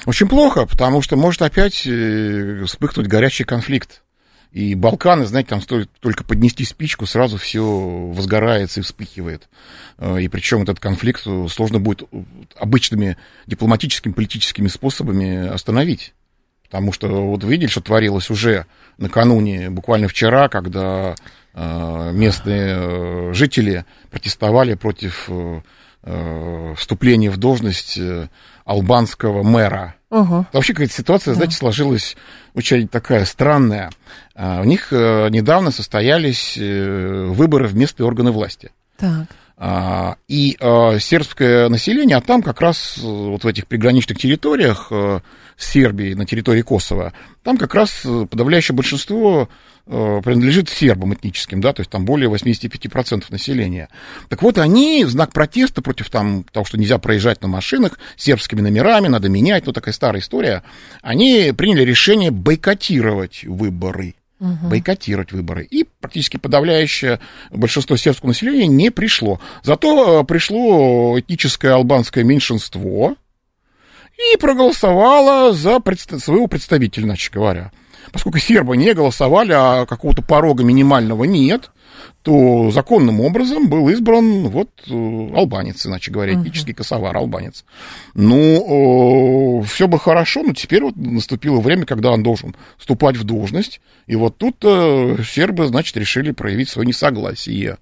Очень 0.07 0.29
плохо, 0.29 0.67
потому 0.67 1.03
что 1.03 1.17
может 1.17 1.43
опять 1.43 1.85
э, 1.85 2.63
вспыхнуть 2.65 3.09
горячий 3.09 3.43
конфликт. 3.43 4.03
И 4.53 4.77
Балканы, 4.77 5.27
знаете, 5.27 5.51
там 5.51 5.61
стоит 5.61 5.91
только 5.99 6.23
поднести 6.23 6.65
спичку, 6.65 7.07
сразу 7.07 7.37
все 7.39 7.61
возгорается 7.63 8.81
и 8.81 8.83
вспыхивает. 8.85 9.49
Э, 9.99 10.21
и 10.21 10.29
причем 10.29 10.63
этот 10.63 10.79
конфликт 10.79 11.27
сложно 11.51 11.81
будет 11.81 12.09
обычными 12.57 13.17
дипломатическими, 13.49 14.13
политическими 14.13 14.69
способами 14.69 15.49
остановить. 15.49 16.15
Потому 16.63 16.93
что 16.93 17.09
вот 17.09 17.43
видели, 17.43 17.67
что 17.67 17.81
творилось 17.81 18.31
уже 18.31 18.67
накануне, 18.99 19.71
буквально 19.71 20.07
вчера, 20.07 20.49
когда 20.49 21.17
э, 21.53 22.11
местные 22.15 23.35
жители 23.35 23.85
протестовали 24.13 24.75
против 24.75 25.29
вступления 26.77 27.31
в 27.31 27.37
должность 27.37 27.99
албанского 28.67 29.43
мэра. 29.43 29.95
Угу. 30.11 30.47
Вообще 30.53 30.73
какая-то 30.73 30.93
ситуация, 30.93 31.35
знаете, 31.35 31.57
сложилась 31.57 32.17
очень 32.55 32.89
такая 32.89 33.25
странная. 33.25 33.91
А, 34.35 34.61
у 34.61 34.65
них 34.65 34.89
э, 34.93 35.29
недавно 35.31 35.71
состоялись 35.71 36.57
э, 36.59 37.27
выборы 37.27 37.67
в 37.67 37.77
местные 37.77 38.07
органы 38.07 38.31
власти. 38.31 38.73
Так. 38.99 39.27
А, 39.57 40.17
и 40.29 40.57
э, 40.61 40.99
сербское 40.99 41.69
население, 41.69 42.17
а 42.17 42.21
там 42.21 42.43
как 42.43 42.61
раз 42.61 42.99
вот 42.99 43.45
в 43.45 43.47
этих 43.47 43.67
приграничных 43.67 44.19
территориях 44.19 44.93
Сербии, 45.57 46.15
на 46.15 46.27
территории 46.27 46.63
Косово, 46.63 47.13
там 47.43 47.57
как 47.57 47.75
раз 47.75 48.03
подавляющее 48.31 48.77
большинство 48.77 49.49
Э, 49.49 49.76
принадлежит 49.87 50.69
сербам 50.69 51.15
этническим, 51.15 51.61
да, 51.61 51.73
то 51.73 51.81
есть 51.81 51.91
там 51.91 52.05
более 52.05 52.29
85% 52.29 53.25
населения. 53.31 53.89
Так 54.29 54.43
вот, 54.43 54.59
они 54.59 55.05
в 55.05 55.11
знак 55.11 55.33
протеста 55.33 55.81
против 55.81 56.11
там, 56.11 56.45
того, 56.51 56.65
что 56.67 56.77
нельзя 56.77 56.99
проезжать 56.99 57.41
на 57.43 57.49
машинах 57.49 57.99
сербскими 58.17 58.61
номерами, 58.61 59.07
надо 59.07 59.29
менять, 59.29 59.67
ну, 59.67 59.73
такая 59.73 59.95
старая 59.95 60.21
история, 60.21 60.65
они 61.03 61.53
приняли 61.57 61.85
решение 61.85 62.31
бойкотировать 62.31 63.45
выборы. 63.45 64.15
Угу. 64.39 64.69
бойкотировать 64.69 65.33
выборы. 65.33 65.65
И 65.65 65.87
практически 65.99 66.37
подавляющее 66.37 67.21
большинство 67.51 67.97
сербского 67.97 68.29
населения 68.29 68.67
не 68.67 68.91
пришло. 68.91 69.41
Зато 69.63 70.21
э, 70.21 70.25
пришло 70.25 71.19
этническое 71.19 71.73
албанское 71.73 72.23
меньшинство 72.23 73.17
и 74.19 74.37
проголосовало 74.37 75.55
за 75.55 75.77
предста- 75.77 76.19
своего 76.19 76.49
представителя, 76.49 77.05
иначе 77.05 77.31
говоря 77.33 77.73
поскольку 78.13 78.39
сербы 78.39 78.77
не 78.77 78.95
голосовали, 78.95 79.53
а 79.53 79.87
какого-то 79.87 80.23
порога 80.23 80.65
минимального 80.65 81.25
нет, 81.25 81.71
то 82.23 82.71
законным 82.73 83.21
образом 83.21 83.69
был 83.69 83.89
избран 83.89 84.49
вот 84.49 84.69
э, 84.89 85.31
албанец, 85.35 85.87
иначе 85.87 86.11
говоря, 86.11 86.35
этнический 86.35 86.75
косовар, 86.75 87.17
албанец. 87.17 87.65
Ну, 88.15 89.63
все 89.67 89.87
бы 89.87 89.99
хорошо, 89.99 90.43
но 90.43 90.53
теперь 90.53 90.83
вот 90.83 90.97
наступило 90.97 91.61
время, 91.61 91.87
когда 91.87 92.11
он 92.11 92.23
должен 92.23 92.57
вступать 92.79 93.17
в 93.17 93.25
должность, 93.25 93.81
и 94.07 94.17
вот 94.17 94.39
тут 94.39 94.57
э, 94.63 95.19
сербы, 95.25 95.67
значит, 95.67 95.97
решили 95.97 96.33
проявить 96.33 96.69
свое 96.69 96.89
несогласие. 96.89 97.79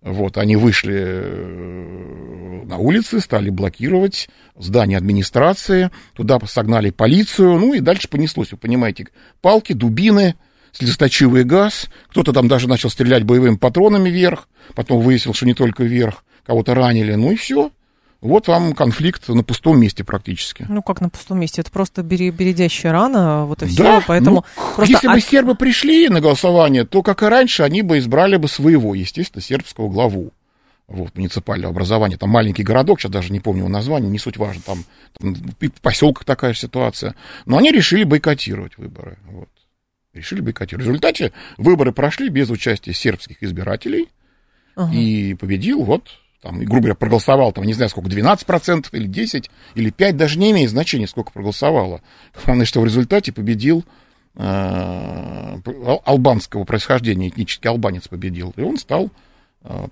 Вот, 0.00 0.38
они 0.38 0.56
вышли 0.56 0.96
э, 0.96 2.62
на 2.64 2.78
улицы, 2.78 3.18
стали 3.20 3.50
блокировать 3.50 4.28
здание 4.56 4.96
администрации, 4.96 5.90
туда 6.14 6.38
согнали 6.46 6.90
полицию, 6.90 7.58
ну 7.58 7.74
и 7.74 7.80
дальше 7.80 8.08
понеслось, 8.08 8.52
вы 8.52 8.58
понимаете, 8.58 9.08
палки, 9.40 9.72
дубины, 9.72 10.36
слезоточивый 10.70 11.42
газ, 11.42 11.88
кто-то 12.08 12.32
там 12.32 12.46
даже 12.46 12.68
начал 12.68 12.90
стрелять 12.90 13.24
боевыми 13.24 13.56
патронами 13.56 14.08
вверх, 14.08 14.48
потом 14.74 15.00
выяснил, 15.00 15.34
что 15.34 15.46
не 15.46 15.54
только 15.54 15.82
вверх, 15.82 16.24
кого-то 16.46 16.74
ранили, 16.74 17.14
ну 17.14 17.32
и 17.32 17.36
все. 17.36 17.72
Вот 18.20 18.48
вам 18.48 18.74
конфликт 18.74 19.28
на 19.28 19.44
пустом 19.44 19.80
месте 19.80 20.02
практически. 20.02 20.66
Ну, 20.68 20.82
как 20.82 21.00
на 21.00 21.08
пустом 21.08 21.38
месте? 21.38 21.60
Это 21.60 21.70
просто 21.70 22.02
бередящая 22.02 22.92
рана, 22.92 23.46
вот 23.46 23.62
и 23.62 23.66
все. 23.66 23.82
Да, 23.82 24.04
поэтому 24.04 24.44
ну, 24.56 24.62
просто... 24.74 24.92
Если 24.92 25.06
бы 25.06 25.20
сербы 25.20 25.54
пришли 25.54 26.08
на 26.08 26.20
голосование, 26.20 26.84
то, 26.84 27.02
как 27.02 27.22
и 27.22 27.26
раньше, 27.26 27.62
они 27.62 27.82
бы 27.82 27.98
избрали 27.98 28.36
бы 28.36 28.48
своего, 28.48 28.94
естественно, 28.94 29.40
сербского 29.40 29.88
главу 29.88 30.32
вот, 30.88 31.14
муниципального 31.16 31.70
образования. 31.70 32.16
Там 32.16 32.30
маленький 32.30 32.64
городок, 32.64 33.00
сейчас 33.00 33.12
даже 33.12 33.32
не 33.32 33.38
помню 33.38 33.60
его 33.60 33.68
название, 33.68 34.10
не 34.10 34.18
суть 34.18 34.36
важно, 34.36 34.62
там, 34.62 34.84
там 35.18 35.34
в 35.34 35.80
поселках 35.80 36.24
такая 36.24 36.54
же 36.54 36.58
ситуация. 36.58 37.14
Но 37.46 37.58
они 37.58 37.70
решили 37.70 38.02
бойкотировать 38.02 38.78
выборы. 38.78 39.18
Вот. 39.30 39.48
Решили 40.12 40.40
бойкотировать. 40.40 40.86
В 40.86 40.88
результате 40.88 41.32
выборы 41.56 41.92
прошли 41.92 42.30
без 42.30 42.50
участия 42.50 42.92
сербских 42.92 43.44
избирателей. 43.44 44.08
Ага. 44.74 44.92
И 44.92 45.34
победил 45.34 45.84
вот 45.84 46.08
там, 46.48 46.60
грубо 46.60 46.80
говоря, 46.80 46.94
проголосовал, 46.94 47.52
там, 47.52 47.64
не 47.64 47.74
знаю, 47.74 47.90
сколько, 47.90 48.08
12% 48.08 48.86
или 48.92 49.06
10, 49.06 49.50
или 49.74 49.90
5, 49.90 50.16
даже 50.16 50.38
не 50.38 50.50
имеет 50.52 50.70
значения, 50.70 51.06
сколько 51.06 51.30
проголосовало. 51.30 52.00
Главное, 52.42 52.64
что 52.64 52.80
в 52.80 52.86
результате 52.86 53.34
победил 53.34 53.84
э, 54.34 55.58
албанского 56.06 56.64
происхождения, 56.64 57.28
этнический 57.28 57.68
албанец 57.68 58.08
победил, 58.08 58.54
и 58.56 58.62
он 58.62 58.78
стал 58.78 59.10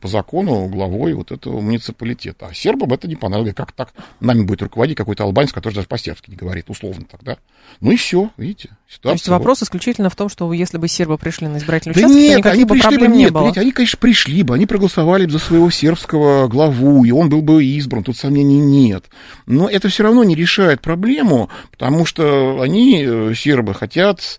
по 0.01 0.09
закону 0.09 0.69
главой 0.69 1.13
вот 1.15 1.33
этого 1.33 1.61
муниципалитета. 1.61 2.47
А 2.47 2.55
сербам 2.55 2.93
это 2.93 3.09
не 3.09 3.17
понравилось. 3.17 3.55
Как 3.55 3.73
так 3.73 3.93
нами 4.21 4.43
будет 4.43 4.63
руководить 4.63 4.97
какой-то 4.97 5.25
албанец, 5.25 5.53
который 5.53 5.75
даже 5.75 5.89
по-сербски 5.89 6.31
не 6.31 6.37
говорит, 6.37 6.71
условно 6.71 7.05
тогда. 7.11 7.37
Ну 7.81 7.91
и 7.91 7.97
все, 7.97 8.31
видите. 8.37 8.71
Ситуация. 8.89 9.03
То 9.03 9.13
есть 9.13 9.29
вопрос 9.29 9.63
исключительно 9.63 10.09
в 10.09 10.17
том, 10.17 10.29
что 10.29 10.53
если 10.53 10.79
бы 10.79 10.87
сербы 10.87 11.19
пришли 11.19 11.49
на 11.49 11.59
избирательный 11.59 11.95
да 11.95 12.01
участок, 12.03 12.17
нет, 12.17 12.43
то 12.43 12.51
они 12.53 12.65
бы 12.65 12.75
пришли 12.75 12.91
проблем 12.91 13.11
бы, 13.11 13.17
не 13.17 13.25
нет, 13.25 13.33
было. 13.33 13.43
Видите, 13.43 13.61
они, 13.61 13.73
конечно, 13.73 13.99
пришли 13.99 14.43
бы, 14.45 14.55
они 14.55 14.67
проголосовали 14.67 15.27
бы 15.27 15.33
за 15.33 15.39
своего 15.41 15.69
сербского 15.71 16.47
главу, 16.47 17.05
и 17.05 17.11
он 17.11 17.29
был 17.29 17.43
бы 17.43 17.65
избран, 17.65 18.05
тут 18.05 18.17
сомнений 18.17 18.61
нет. 18.61 19.07
Но 19.47 19.69
это 19.69 19.89
все 19.89 20.05
равно 20.05 20.23
не 20.23 20.37
решает 20.37 20.81
проблему, 20.81 21.51
потому 21.73 22.07
что 22.07 22.61
они, 22.63 23.05
э, 23.05 23.35
сербы, 23.35 23.75
хотят 23.75 24.39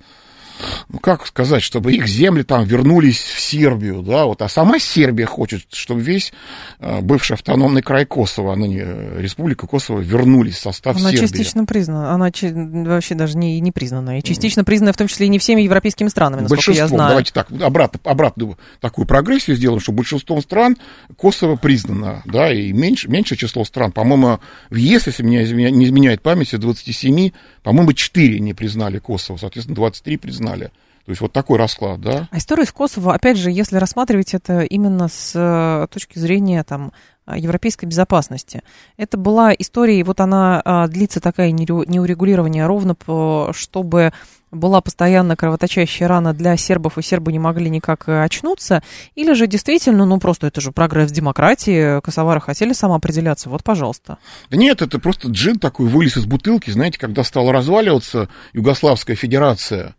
ну, 0.89 0.99
как 0.99 1.25
сказать, 1.27 1.61
чтобы 1.61 1.93
их 1.93 2.07
земли 2.07 2.43
там 2.43 2.63
вернулись 2.63 3.21
в 3.21 3.39
Сербию, 3.39 4.01
да, 4.01 4.25
вот, 4.25 4.41
а 4.41 4.49
сама 4.49 4.79
Сербия 4.79 5.25
хочет, 5.25 5.65
чтобы 5.71 6.01
весь 6.01 6.33
э, 6.79 7.01
бывший 7.01 7.33
автономный 7.33 7.81
край 7.81 8.05
Косово, 8.05 8.53
а 8.53 8.55
ныне 8.55 8.85
Республика 9.17 9.67
Косово, 9.67 9.99
вернулись 9.99 10.55
в 10.55 10.61
состав 10.61 10.95
она 10.95 11.11
Сербии. 11.11 11.19
Она 11.19 11.27
частично 11.27 11.65
признана, 11.65 12.13
она 12.13 12.31
вообще 12.31 13.15
даже 13.15 13.37
не, 13.37 13.59
не 13.59 13.71
признана, 13.71 14.19
и 14.19 14.23
частично 14.23 14.63
признана 14.63 14.93
в 14.93 14.97
том 14.97 15.07
числе 15.07 15.27
и 15.27 15.29
не 15.29 15.39
всеми 15.39 15.61
европейскими 15.61 16.07
странами, 16.07 16.41
насколько 16.41 16.71
я 16.71 16.87
знаю. 16.87 17.09
давайте 17.09 17.33
так, 17.33 17.47
обратно, 17.61 17.99
обратную 18.03 18.57
такую 18.79 19.05
прогрессию 19.05 19.55
сделаем, 19.55 19.79
что 19.81 19.91
большинством 19.91 20.41
стран 20.41 20.77
Косово 21.17 21.55
признано, 21.55 22.21
да, 22.25 22.51
и 22.51 22.71
меньше, 22.71 23.09
меньшее 23.09 23.37
число 23.37 23.63
стран, 23.63 23.91
по-моему, 23.91 24.39
в 24.69 24.75
ЕС, 24.75 25.07
если 25.07 25.23
меня 25.23 25.43
не 25.69 25.85
изменяет 25.85 26.21
память, 26.21 26.53
из 26.53 26.59
27, 26.59 27.31
по-моему, 27.63 27.93
4 27.93 28.39
не 28.39 28.53
признали 28.53 28.99
Косово, 28.99 29.37
соответственно, 29.37 29.75
23 29.75 30.17
признали 30.17 30.46
знали. 30.47 30.71
То 31.05 31.11
есть 31.11 31.21
вот 31.21 31.31
такой 31.31 31.57
расклад, 31.57 32.01
да. 32.01 32.27
А 32.31 32.37
история 32.37 32.65
с 32.65 32.71
Косово, 32.71 33.13
опять 33.13 33.37
же, 33.37 33.49
если 33.49 33.77
рассматривать 33.77 34.33
это 34.33 34.61
именно 34.61 35.07
с 35.07 35.31
э, 35.35 35.87
точки 35.89 36.19
зрения 36.19 36.63
там, 36.63 36.91
европейской 37.35 37.85
безопасности. 37.85 38.63
Это 38.95 39.17
была 39.17 39.53
история, 39.53 39.99
и 39.99 40.03
вот 40.03 40.19
она 40.21 40.61
а, 40.63 40.87
длится 40.87 41.19
такая 41.19 41.51
неурегулирование 41.51 42.65
ровно, 42.65 42.95
по, 42.95 43.51
чтобы 43.53 44.13
была 44.49 44.79
постоянно 44.79 45.35
кровоточащая 45.35 46.07
рана 46.07 46.33
для 46.33 46.55
сербов, 46.55 46.97
и 46.97 47.01
сербы 47.01 47.33
не 47.33 47.39
могли 47.39 47.69
никак 47.69 48.07
э, 48.07 48.23
очнуться, 48.23 48.81
или 49.13 49.33
же 49.33 49.45
действительно, 49.45 50.05
ну 50.05 50.19
просто 50.19 50.47
это 50.47 50.61
же 50.61 50.71
прогресс 50.71 51.11
демократии, 51.11 51.99
косовары 51.99 52.39
хотели 52.39 52.71
самоопределяться, 52.71 53.49
вот, 53.49 53.61
пожалуйста. 53.63 54.19
Да 54.49 54.55
нет, 54.55 54.81
это 54.81 54.99
просто 54.99 55.27
джин 55.27 55.59
такой 55.59 55.87
вылез 55.87 56.15
из 56.15 56.25
бутылки, 56.25 56.71
знаете, 56.71 56.97
когда 56.97 57.25
стала 57.25 57.51
разваливаться 57.51 58.29
Югославская 58.53 59.17
Федерация, 59.17 59.95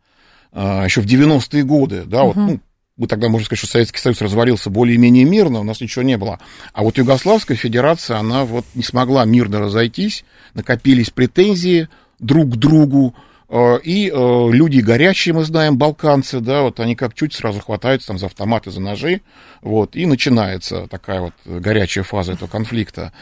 еще 0.53 1.01
в 1.01 1.07
90-е 1.07 1.63
годы, 1.65 2.05
да, 2.05 2.25
угу. 2.25 2.33
вот, 2.33 2.51
ну, 2.51 2.61
мы 2.97 3.07
тогда, 3.07 3.29
можно 3.29 3.47
сказать, 3.47 3.61
что 3.61 3.69
Советский 3.69 4.01
Союз 4.01 4.21
развалился 4.21 4.71
более-менее 4.71 5.25
мирно, 5.25 5.61
у 5.61 5.65
нас 5.65 5.81
ничего 5.81 6.03
не 6.03 6.17
было. 6.17 6.41
А 6.73 6.83
вот 6.83 6.99
Югославская 6.99 7.57
Федерация, 7.57 8.19
она 8.19 8.45
вот 8.45 8.65
не 8.75 8.83
смогла 8.83 9.25
мирно 9.25 9.61
разойтись, 9.61 10.25
накопились 10.55 11.11
претензии 11.11 11.89
друг 12.19 12.55
к 12.55 12.57
другу, 12.57 13.15
а, 13.15 13.28
и 13.51 14.11
э, 14.13 14.49
люди 14.53 14.81
горячие, 14.81 15.35
мы 15.35 15.43
знаем, 15.43 15.79
балканцы, 15.79 16.41
да, 16.41 16.63
вот 16.63 16.81
они 16.81 16.95
как 16.95 17.15
чуть 17.15 17.33
сразу 17.33 17.61
хватаются 17.61 18.09
там 18.09 18.19
за 18.19 18.27
автоматы, 18.27 18.71
за 18.71 18.81
ножи, 18.81 19.23
вот, 19.63 19.97
и 19.97 20.05
начинается 20.05 20.87
такая 20.87 21.21
вот 21.23 21.33
горячая 21.47 22.05
фаза 22.05 22.33
этого 22.33 22.49
конфликта. 22.49 23.13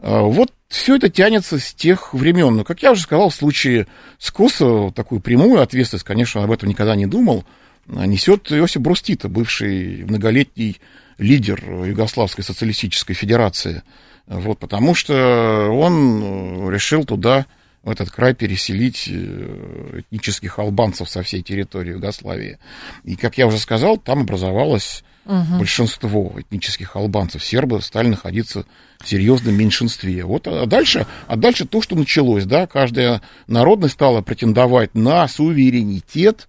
А, 0.00 0.22
вот 0.22 0.50
все 0.68 0.96
это 0.96 1.10
тянется 1.10 1.58
с 1.58 1.74
тех 1.74 2.14
времен. 2.14 2.56
Но, 2.56 2.64
как 2.64 2.82
я 2.82 2.92
уже 2.92 3.02
сказал, 3.02 3.28
в 3.28 3.34
случае 3.34 3.86
с 4.18 4.30
Косово 4.30 4.92
такую 4.92 5.20
прямую 5.20 5.60
ответственность, 5.60 6.06
конечно, 6.06 6.42
об 6.42 6.50
этом 6.50 6.70
никогда 6.70 6.96
не 6.96 7.06
думал, 7.06 7.44
несет 7.86 8.50
Иосиф 8.50 8.80
Брустита, 8.80 9.28
бывший 9.28 10.04
многолетний 10.04 10.80
лидер 11.18 11.62
Югославской 11.84 12.42
социалистической 12.42 13.14
федерации. 13.14 13.82
Вот, 14.26 14.58
потому 14.58 14.94
что 14.94 15.68
он 15.70 16.70
решил 16.70 17.04
туда, 17.04 17.46
в 17.86 17.90
этот 17.90 18.10
край, 18.10 18.34
переселить 18.34 19.08
э, 19.08 20.00
этнических 20.00 20.58
албанцев 20.58 21.08
со 21.08 21.22
всей 21.22 21.40
территории 21.40 21.92
Югославии. 21.92 22.58
И, 23.04 23.14
как 23.14 23.38
я 23.38 23.46
уже 23.46 23.58
сказал, 23.58 23.96
там 23.96 24.22
образовалась 24.22 25.04
угу. 25.24 25.58
большинство 25.58 26.32
этнических 26.36 26.96
албанцев, 26.96 27.44
сербы, 27.44 27.80
стали 27.80 28.08
находиться 28.08 28.66
в 28.98 29.08
серьезном 29.08 29.54
меньшинстве. 29.54 30.24
Вот, 30.24 30.48
а 30.48 30.66
дальше, 30.66 31.06
а 31.28 31.36
дальше 31.36 31.64
то, 31.64 31.80
что 31.80 31.94
началось, 31.94 32.44
да, 32.44 32.66
каждая 32.66 33.22
народность 33.46 33.94
стала 33.94 34.20
претендовать 34.20 34.96
на 34.96 35.28
суверенитет. 35.28 36.48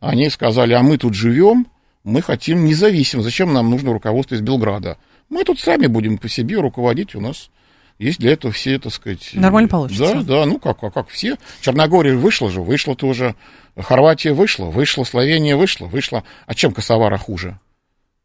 Они 0.00 0.28
сказали, 0.30 0.72
а 0.72 0.82
мы 0.82 0.98
тут 0.98 1.14
живем, 1.14 1.68
мы 2.02 2.22
хотим 2.22 2.64
независимо. 2.64 3.22
Зачем 3.22 3.52
нам 3.52 3.70
нужно 3.70 3.92
руководство 3.92 4.34
из 4.34 4.40
Белграда? 4.40 4.98
Мы 5.28 5.44
тут 5.44 5.60
сами 5.60 5.86
будем 5.86 6.18
по 6.18 6.28
себе 6.28 6.56
руководить, 6.56 7.14
у 7.14 7.20
нас 7.20 7.50
есть 7.98 8.18
для 8.18 8.32
этого 8.32 8.52
все, 8.52 8.78
так 8.78 8.92
сказать... 8.92 9.30
Нормально 9.34 9.68
получится. 9.68 10.14
Да, 10.14 10.22
да, 10.22 10.46
ну 10.46 10.58
как, 10.58 10.82
а 10.82 10.90
как 10.90 11.08
все. 11.08 11.36
Черногория 11.60 12.14
вышла 12.14 12.50
же, 12.50 12.60
вышла 12.60 12.96
тоже. 12.96 13.34
Хорватия 13.76 14.32
вышла, 14.32 14.66
вышла, 14.66 15.04
Словения 15.04 15.56
вышла, 15.56 15.86
вышла. 15.86 16.24
А 16.46 16.54
чем 16.54 16.72
Косовара 16.72 17.16
хуже? 17.16 17.58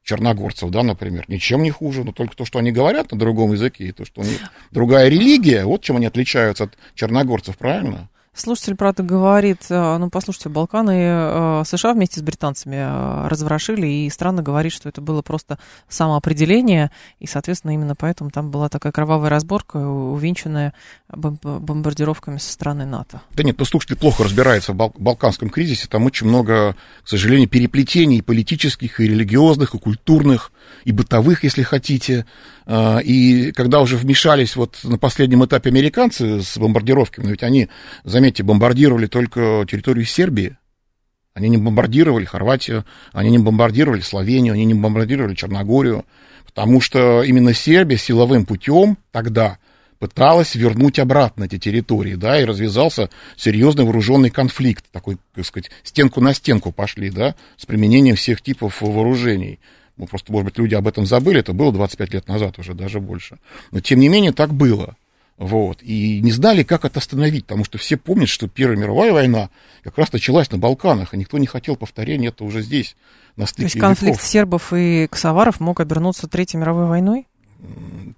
черногорцев, 0.08 0.70
да, 0.70 0.84
например, 0.84 1.26
ничем 1.28 1.62
не 1.64 1.70
хуже, 1.70 2.06
но 2.06 2.14
только 2.14 2.36
то, 2.36 2.46
что 2.46 2.60
они 2.60 2.72
говорят 2.72 3.12
на 3.12 3.20
другом 3.20 3.52
языке, 3.52 3.88
и 3.88 3.92
то, 3.92 4.06
что 4.06 4.22
у 4.22 4.24
них 4.24 4.40
другая 4.72 5.10
религия, 5.10 5.66
вот 5.66 5.84
чем 5.84 5.98
они 5.98 6.06
отличаются 6.06 6.64
от 6.64 6.78
черногорцев, 6.96 7.58
правильно? 7.58 8.10
Слушатель, 8.38 8.76
правда, 8.76 9.02
говорит, 9.02 9.66
э, 9.70 9.98
ну, 9.98 10.12
послушайте, 10.12 10.50
Балканы 10.50 10.92
э, 10.92 11.64
США 11.66 11.94
вместе 11.94 12.20
с 12.20 12.24
британцами 12.24 12.76
э, 12.76 13.28
разворошили, 13.28 13.88
и 13.88 14.10
странно 14.12 14.44
говорит, 14.44 14.72
что 14.74 14.88
это 14.88 15.02
было 15.02 15.24
просто 15.24 15.58
самоопределение, 15.90 16.92
и, 17.20 17.26
соответственно, 17.26 17.72
именно 17.72 17.96
поэтому 17.96 18.30
там 18.30 18.52
была 18.52 18.70
такая 18.70 18.92
кровавая 18.92 19.32
разборка, 19.32 19.78
увенчанная 19.78 20.76
бомбардировками 21.10 22.38
со 22.38 22.54
стороны 22.54 22.86
НАТО. 22.86 23.22
Да 23.34 23.42
нет, 23.42 23.58
ну, 23.58 23.66
слушатель 23.66 23.96
плохо 23.96 24.24
разбирается 24.24 24.74
в 24.74 24.76
бал- 24.76 24.94
балканском 24.96 25.50
кризисе, 25.50 25.88
там 25.88 26.06
очень 26.06 26.28
много, 26.28 26.76
к 27.04 27.10
сожалению, 27.10 27.50
переплетений 27.50 28.22
политических, 28.22 29.00
и 29.00 29.08
религиозных, 29.08 29.74
и 29.74 29.80
культурных, 29.80 30.52
и 30.84 30.92
бытовых, 30.92 31.44
если 31.44 31.64
хотите, 31.64 32.26
и 32.70 33.52
когда 33.56 33.82
уже 33.82 33.98
вмешались 33.98 34.56
вот 34.56 34.80
на 34.84 34.98
последнем 34.98 35.46
этапе 35.46 35.70
американцы 35.70 36.42
с 36.42 36.58
бомбардировками, 36.58 37.26
но 37.26 37.32
ведь 37.32 37.44
они, 37.44 37.70
заметьте, 38.04 38.44
бомбардировали 38.44 39.08
только 39.08 39.66
территорию 39.70 40.06
Сербии. 40.06 40.58
Они 41.34 41.50
не 41.50 41.58
бомбардировали 41.58 42.26
Хорватию, 42.26 42.84
они 43.14 43.30
не 43.30 43.38
бомбардировали 43.38 44.02
Словению, 44.02 44.54
они 44.54 44.66
не 44.66 44.74
бомбардировали 44.74 45.36
Черногорию, 45.36 46.04
потому 46.46 46.82
что 46.82 47.22
именно 47.22 47.54
Сербия 47.54 47.98
силовым 47.98 48.46
путем 48.46 48.98
тогда 49.12 49.60
пыталась 50.00 50.54
вернуть 50.56 51.00
обратно 51.00 51.46
эти 51.46 51.58
территории, 51.58 52.16
да, 52.16 52.40
и 52.40 52.46
развязался 52.46 53.10
серьезный 53.36 53.84
вооруженный 53.84 54.30
конфликт, 54.30 54.86
такой, 54.92 55.18
так 55.34 55.46
сказать, 55.46 55.72
стенку 55.84 56.22
на 56.22 56.34
стенку 56.34 56.72
пошли, 56.72 57.10
да, 57.10 57.36
с 57.56 57.66
применением 57.66 58.16
всех 58.16 58.42
типов 58.42 58.82
вооружений. 58.82 59.60
Ну, 59.98 60.06
просто, 60.06 60.32
может 60.32 60.46
быть, 60.46 60.58
люди 60.58 60.76
об 60.76 60.88
этом 60.88 61.06
забыли, 61.06 61.40
это 61.40 61.54
было 61.54 61.74
25 61.74 62.14
лет 62.14 62.28
назад 62.28 62.60
уже, 62.60 62.74
даже 62.74 63.00
больше. 63.00 63.40
Но, 63.72 63.80
тем 63.80 64.00
не 64.00 64.10
менее, 64.10 64.32
так 64.32 64.54
было. 64.54 64.96
Вот, 65.38 65.84
и 65.84 66.20
не 66.22 66.32
знали, 66.32 66.64
как 66.64 66.84
это 66.84 66.98
остановить, 66.98 67.46
потому 67.46 67.64
что 67.64 67.78
все 67.78 67.96
помнят, 67.96 68.28
что 68.28 68.48
Первая 68.48 68.76
мировая 68.76 69.14
война 69.14 69.50
как 69.84 69.96
раз 70.00 70.12
началась 70.12 70.50
на 70.52 70.58
Балканах, 70.58 71.14
и 71.14 71.18
никто 71.18 71.38
не 71.38 71.46
хотел 71.46 71.76
повторения 71.76 72.30
это 72.30 72.44
уже 72.44 72.64
здесь, 72.64 72.96
на 73.36 73.46
стыке 73.46 73.62
То 73.62 73.66
есть 73.66 73.80
конфликт 73.80 74.18
веков. 74.18 74.28
сербов 74.28 74.74
и 74.74 75.08
косоваров 75.08 75.60
мог 75.60 75.80
обернуться 75.80 76.28
Третьей 76.28 76.60
мировой 76.60 76.88
войной? 76.88 77.28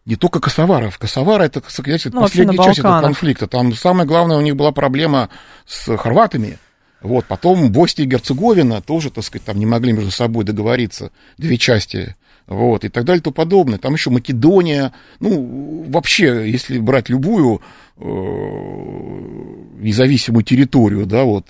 Не 0.06 0.16
только 0.16 0.40
косоваров. 0.40 0.98
Косовары 0.98 1.46
это, 1.46 1.62
сказать, 1.68 2.06
ну, 2.06 2.22
последняя 2.22 2.58
часть 2.58 2.80
этого 2.80 3.02
конфликта. 3.02 3.48
Там 3.48 3.74
самое 3.74 4.08
главное 4.08 4.38
у 4.38 4.42
них 4.42 4.56
была 4.56 4.72
проблема 4.72 5.30
с 5.66 5.96
хорватами. 5.98 6.58
Вот, 7.02 7.26
потом 7.26 7.72
Босния 7.72 8.06
и 8.06 8.08
Герцеговина 8.08 8.82
тоже, 8.82 9.10
так 9.10 9.24
сказать, 9.24 9.46
там 9.46 9.58
не 9.58 9.66
могли 9.66 9.94
между 9.94 10.12
собой 10.12 10.44
договориться, 10.44 11.12
две 11.38 11.58
части 11.58 12.16
вот, 12.50 12.84
и 12.84 12.90
так 12.90 13.06
далее 13.06 13.20
и 13.20 13.24
тому 13.24 13.34
подобное. 13.34 13.78
Там 13.78 13.94
еще 13.94 14.10
Македония, 14.10 14.92
ну, 15.20 15.86
вообще, 15.88 16.50
если 16.50 16.80
брать 16.80 17.08
любую 17.08 17.62
независимую 19.80 20.44
территорию, 20.44 21.06
да, 21.06 21.24
вот, 21.24 21.48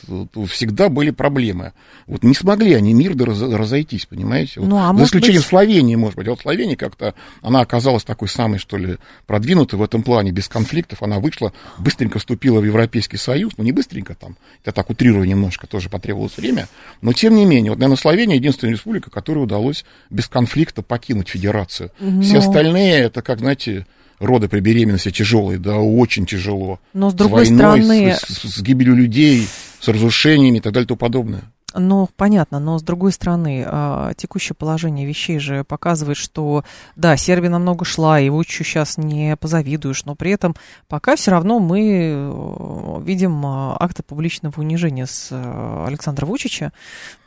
всегда 0.49 0.89
были 0.89 1.11
проблемы. 1.11 1.73
Вот 2.07 2.23
не 2.23 2.33
смогли 2.33 2.73
они 2.73 2.93
раз, 3.19 3.41
разойтись, 3.41 4.05
понимаете? 4.05 4.59
Вот, 4.59 4.69
ну, 4.69 4.77
а 4.77 4.93
за 4.93 5.03
исключением 5.03 5.41
быть... 5.41 5.47
Словении, 5.47 5.95
может 5.95 6.15
быть. 6.15 6.27
А 6.27 6.31
вот 6.31 6.41
Словения 6.41 6.75
как-то, 6.75 7.13
она 7.41 7.61
оказалась 7.61 8.03
такой 8.03 8.27
самой, 8.27 8.59
что 8.59 8.77
ли, 8.77 8.97
продвинутой 9.25 9.79
в 9.79 9.83
этом 9.83 10.03
плане, 10.03 10.31
без 10.31 10.47
конфликтов. 10.47 11.03
Она 11.03 11.19
вышла, 11.19 11.53
быстренько 11.77 12.19
вступила 12.19 12.59
в 12.59 12.65
Европейский 12.65 13.17
Союз, 13.17 13.53
ну, 13.57 13.63
не 13.63 13.71
быстренько 13.71 14.15
там, 14.15 14.37
это 14.63 14.73
так 14.73 14.89
утрирую 14.89 15.27
немножко, 15.27 15.67
тоже 15.67 15.89
потребовалось 15.89 16.37
время, 16.37 16.67
но 17.01 17.13
тем 17.13 17.35
не 17.35 17.45
менее, 17.45 17.71
вот, 17.71 17.79
наверное, 17.79 17.97
Словения 17.97 18.35
единственная 18.35 18.73
республика, 18.73 19.09
которой 19.09 19.39
удалось 19.39 19.85
без 20.09 20.27
конфликта 20.27 20.81
покинуть 20.81 21.29
федерацию. 21.29 21.91
Но... 21.99 22.21
Все 22.21 22.39
остальные, 22.39 22.99
это 22.99 23.21
как, 23.21 23.39
знаете, 23.39 23.85
роды 24.19 24.47
при 24.47 24.59
беременности 24.59 25.11
тяжелые, 25.11 25.59
да, 25.59 25.77
очень 25.77 26.25
тяжело. 26.25 26.79
Но 26.93 27.09
с 27.09 27.13
другой 27.13 27.45
с 27.45 27.49
войной, 27.49 27.83
стороны... 27.83 28.13
С, 28.13 28.19
с, 28.19 28.55
с 28.55 28.61
гибелью 28.61 28.95
людей, 28.95 29.47
с 29.79 29.87
разрушениями 29.87 30.57
и 30.57 30.61
так 30.61 30.73
далее 30.73 30.85
и 30.85 30.87
тому 30.87 30.97
подобное. 30.97 31.43
Ну, 31.75 32.09
понятно, 32.17 32.59
но 32.59 32.79
с 32.79 32.81
другой 32.81 33.11
стороны, 33.11 33.63
а, 33.65 34.13
текущее 34.15 34.55
положение 34.55 35.05
вещей 35.05 35.37
же 35.37 35.63
показывает, 35.63 36.17
что, 36.17 36.63
да, 36.95 37.15
Сербия 37.15 37.49
намного 37.49 37.85
шла, 37.85 38.19
и 38.19 38.29
Вучичу 38.29 38.63
сейчас 38.63 38.97
не 38.97 39.35
позавидуешь, 39.37 40.05
но 40.05 40.15
при 40.15 40.31
этом 40.31 40.55
пока 40.87 41.15
все 41.15 41.29
равно 41.31 41.59
мы 41.59 42.11
э, 42.11 43.01
видим 43.03 43.45
а, 43.45 43.77
акты 43.79 44.01
публичного 44.01 44.59
унижения 44.59 45.05
с 45.05 45.27
э, 45.29 45.85
Александра 45.87 46.25
Вучича. 46.25 46.73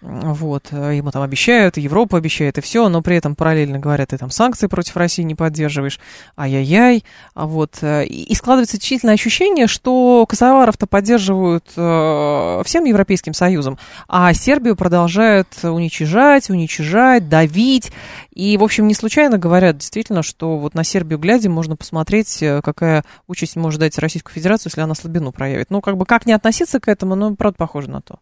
Вот, 0.03 0.72
ему 0.72 1.11
там 1.11 1.22
обещают, 1.22 1.76
Европа 1.76 2.18
обещает, 2.18 2.59
и 2.59 2.61
все, 2.61 2.88
но 2.88 3.03
при 3.03 3.16
этом 3.16 3.36
параллельно 3.36 3.78
говорят, 3.78 4.09
ты 4.11 4.18
там 4.18 4.30
санкции 4.30 4.66
против 4.66 4.96
России 4.96 5.22
не 5.22 5.36
поддерживаешь, 5.36 6.00
ай-яй-яй. 6.36 7.05
Вот, 7.34 7.78
э, 7.82 8.07
и 8.07 8.34
складывается 8.34 8.78
действительно 8.78 9.12
ощущение, 9.12 9.66
что 9.68 10.26
косоваров-то 10.28 10.86
поддерживают 10.86 11.66
всем 11.66 12.84
Европейским 12.84 13.34
Союзом, 13.34 13.78
а 14.09 14.22
а 14.32 14.34
Сербию 14.34 14.76
продолжают 14.76 15.48
уничижать, 15.64 16.48
уничижать, 16.48 17.28
давить. 17.28 17.90
И, 18.33 18.57
в 18.57 18.64
общем, 18.64 18.87
не 18.87 18.95
случайно 18.95 19.37
говорят 19.37 19.76
действительно, 19.76 20.22
что 20.22 20.59
вот 20.59 20.74
на 20.74 20.85
Сербию 20.85 21.18
глядя 21.18 21.51
можно 21.51 21.76
посмотреть, 21.76 22.43
э, 22.43 22.62
какая 22.62 23.05
участь 23.28 23.57
может 23.57 23.80
дать 23.80 23.99
Российскую 23.99 24.35
Федерацию, 24.35 24.70
если 24.70 24.80
она 24.80 24.95
слабину 24.95 25.33
проявит. 25.33 25.70
Ну, 25.70 25.83
как 25.83 25.99
бы 25.99 26.07
как 26.07 26.24
не 26.24 26.33
относиться 26.33 26.80
к 26.80 26.89
этому, 26.89 27.14
ну, 27.14 27.37
правда, 27.37 27.57
похоже 27.59 27.91
на 27.91 28.01
то. 28.01 28.18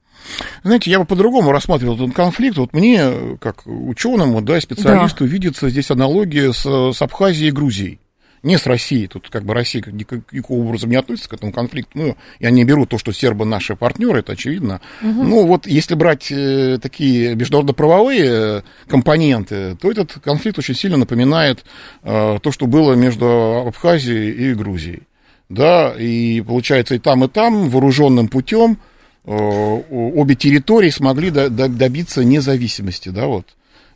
Знаете, 0.65 0.91
я 0.91 0.99
бы 0.99 1.05
по-другому 1.05 1.53
рассматривал 1.53 1.95
этот 1.95 2.15
конфликт. 2.15 2.59
Вот 2.59 2.73
мне, 2.73 3.39
как 3.41 3.63
ученому, 3.67 4.41
да, 4.41 4.61
специалисту, 4.61 5.25
да. 5.25 5.31
видится 5.31 5.69
здесь 5.71 5.91
аналогия 5.91 6.53
с, 6.53 6.93
с 6.93 7.03
Абхазией 7.03 7.49
и 7.49 7.53
Грузией 7.53 8.00
не 8.43 8.57
с 8.57 8.67
Россией. 8.67 9.07
Тут 9.07 9.29
как 9.29 9.45
бы 9.45 9.55
Россия 9.55 9.83
никаким 9.87 10.45
образом 10.49 10.91
не 10.91 10.97
относится 10.97 11.29
к 11.31 11.35
этому 11.35 11.53
конфликту. 11.53 11.91
Ну, 11.95 12.17
я 12.39 12.51
не 12.51 12.65
беру 12.65 12.87
то, 12.87 12.99
что 12.99 13.13
сербы 13.13 13.45
наши 13.45 13.77
партнеры, 13.77 14.21
это 14.21 14.33
очевидно. 14.33 14.81
Угу. 15.03 15.23
Ну, 15.23 15.47
вот 15.47 15.67
если 15.67 15.95
брать 15.95 16.31
э, 16.31 16.79
такие 16.81 17.35
международно-правовые 17.35 18.25
э, 18.25 18.63
компоненты, 18.89 19.77
то 19.77 19.91
этот 19.91 20.13
конфликт 20.25 20.59
очень 20.59 20.75
сильно 20.75 20.97
напоминает 20.97 21.65
э, 22.03 22.39
то, 22.43 22.53
что 22.53 22.67
было 22.67 22.95
между 22.95 23.65
Абхазией 23.67 24.51
и 24.51 24.55
Грузией. 24.55 25.03
Да, 25.49 25.95
и 25.99 26.41
получается 26.43 26.95
и 26.95 26.99
там, 26.99 27.25
и 27.25 27.29
там 27.29 27.69
вооруженным 27.71 28.29
путем 28.29 28.79
э, 29.25 29.33
обе 29.33 30.37
территории 30.37 30.91
смогли 30.91 31.31
до, 31.31 31.51
до, 31.51 31.69
добиться 31.69 32.25
независимости, 32.25 33.09
да, 33.09 33.27
вот. 33.27 33.47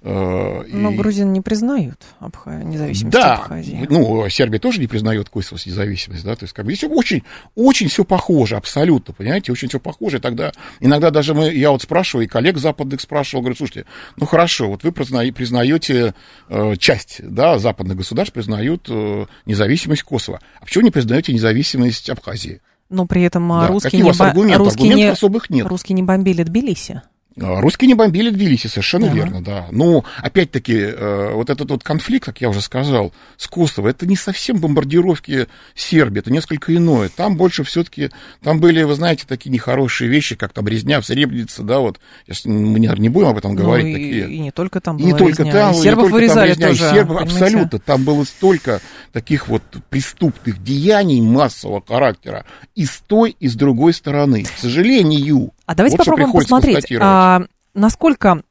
Э, 0.06 0.64
Но 0.68 0.90
и... 0.90 0.96
грузин 0.96 1.32
не 1.32 1.40
признают 1.40 1.98
Абха... 2.20 2.62
независимость 2.62 3.16
да, 3.16 3.36
Абхазии. 3.36 3.86
ну, 3.88 4.28
Сербия 4.28 4.58
тоже 4.58 4.78
не 4.78 4.86
признает 4.86 5.30
Косовос 5.30 5.64
независимость, 5.64 6.22
да, 6.24 6.36
то 6.36 6.44
есть 6.44 6.52
как 6.52 6.66
бы 6.66 6.74
здесь 6.74 6.90
очень, 6.90 7.22
очень 7.54 7.88
все 7.88 8.04
похоже, 8.04 8.56
абсолютно, 8.56 9.14
понимаете, 9.14 9.50
очень 9.50 9.70
все 9.70 9.80
похоже, 9.80 10.18
и 10.18 10.20
тогда 10.20 10.52
иногда 10.80 11.10
даже 11.10 11.32
мы, 11.32 11.50
я 11.54 11.70
вот 11.70 11.80
спрашиваю, 11.80 12.26
и 12.26 12.28
коллег 12.28 12.58
западных 12.58 13.00
спрашивал, 13.00 13.40
говорю, 13.40 13.56
слушайте, 13.56 13.86
ну 14.18 14.26
хорошо, 14.26 14.68
вот 14.68 14.84
вы 14.84 14.92
признаете 14.92 16.12
э, 16.50 16.76
часть, 16.76 17.20
да, 17.22 17.58
западных 17.58 17.96
государств 17.96 18.34
признают 18.34 18.86
э, 18.90 19.24
независимость 19.46 20.02
Косово, 20.02 20.40
а 20.60 20.66
почему 20.66 20.84
не 20.84 20.90
признаете 20.90 21.32
независимость 21.32 22.10
Абхазии? 22.10 22.60
Но 22.90 23.06
при 23.06 23.22
этом 23.22 23.48
да. 23.48 23.68
русские, 23.68 24.02
не, 24.02 24.06
вас 24.06 24.20
аргументы? 24.20 24.58
русские, 24.58 24.82
аргументов 24.82 24.98
не, 24.98 25.12
особых 25.12 25.48
нет. 25.48 25.66
русские 25.66 25.94
не 25.96 26.02
бомбили 26.02 26.42
Тбилиси. 26.42 27.00
А, 27.40 27.60
русские 27.60 27.88
не 27.88 27.94
бомбили 27.94 28.30
Тбилиси, 28.30 28.68
совершенно 28.68 29.08
да. 29.08 29.12
верно, 29.12 29.42
да. 29.42 29.66
Но, 29.72 30.04
опять-таки, 30.18 30.76
э, 30.76 31.32
вот 31.34 31.50
этот 31.50 31.68
вот 31.68 31.82
конфликт, 31.82 32.26
как 32.26 32.40
я 32.40 32.48
уже 32.48 32.60
сказал, 32.60 33.12
с 33.36 33.48
Косово, 33.48 33.88
это 33.88 34.06
не 34.06 34.14
совсем 34.14 34.58
бомбардировки 34.58 35.48
Сербии, 35.74 36.20
это 36.20 36.30
несколько 36.30 36.74
иное. 36.74 37.08
Там 37.08 37.36
больше 37.36 37.64
все-таки, 37.64 38.10
там 38.42 38.60
были, 38.60 38.84
вы 38.84 38.94
знаете, 38.94 39.24
такие 39.26 39.50
нехорошие 39.50 40.08
вещи, 40.08 40.36
как 40.36 40.52
там 40.52 40.68
резня 40.68 41.00
в 41.00 41.06
Сребренице, 41.06 41.64
да, 41.64 41.80
вот. 41.80 41.98
Сейчас 42.26 42.44
мы 42.44 42.78
не, 42.78 42.88
не 42.98 43.08
будем 43.08 43.28
об 43.28 43.38
этом 43.38 43.54
ну, 43.54 43.62
говорить. 43.62 43.86
И, 43.86 43.92
такие. 43.92 44.30
и 44.30 44.38
не 44.38 44.50
только 44.52 44.80
там 44.80 44.96
была 44.96 45.08
И 45.08 45.12
не 45.12 45.18
только 45.18 45.42
резня. 45.42 45.52
там, 45.52 45.74
и 45.74 45.76
сербов 45.78 46.04
не 46.04 46.10
только 46.10 46.14
вырезали 46.14 46.54
там 46.54 46.60
резня, 46.60 46.68
тоже, 46.68 46.84
и 46.84 46.98
сербов, 46.98 47.22
абсолютно. 47.22 47.78
Там 47.80 48.04
было 48.04 48.24
столько 48.24 48.80
таких 49.12 49.48
вот 49.48 49.62
преступных 49.90 50.62
деяний 50.62 51.20
массового 51.20 51.82
характера 51.84 52.44
и 52.76 52.84
с 52.84 53.02
той, 53.06 53.36
и 53.40 53.48
с 53.48 53.54
другой 53.54 53.92
стороны. 53.92 54.44
К 54.44 54.58
сожалению. 54.58 55.52
А 55.66 55.74
давайте 55.74 55.96
вот 55.96 56.04
попробуем 56.04 56.32
посмотреть, 56.32 56.92
а, 57.00 57.42
насколько 57.72 58.42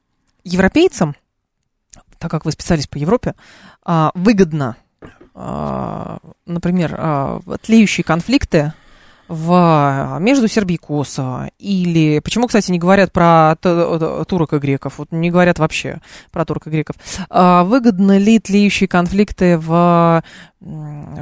европейцам, 0.42 1.14
так 2.18 2.30
как 2.30 2.44
вы 2.44 2.52
специалист 2.52 2.88
по 2.88 2.98
Европе, 2.98 3.34
а, 3.84 4.10
выгодно, 4.14 4.76
а, 5.34 6.18
например, 6.46 6.94
а, 6.96 7.40
тлеющие 7.62 8.04
конфликты 8.04 8.72
в, 9.28 10.18
между 10.20 10.48
Сербией 10.48 10.76
и 10.76 10.78
Косово? 10.78 11.50
Или 11.58 12.18
почему, 12.18 12.46
кстати, 12.46 12.70
не 12.70 12.78
говорят 12.78 13.12
про 13.12 13.56
турок 13.56 14.52
и 14.52 14.58
греков? 14.58 14.98
Вот 14.98 15.12
не 15.12 15.30
говорят 15.30 15.58
вообще 15.58 16.00
про 16.30 16.44
турок 16.44 16.66
и 16.66 16.70
греков. 16.70 16.96
Выгодно 17.30 18.18
ли 18.18 18.38
тлеющие 18.38 18.88
конфликты 18.88 19.56
в 19.58 20.22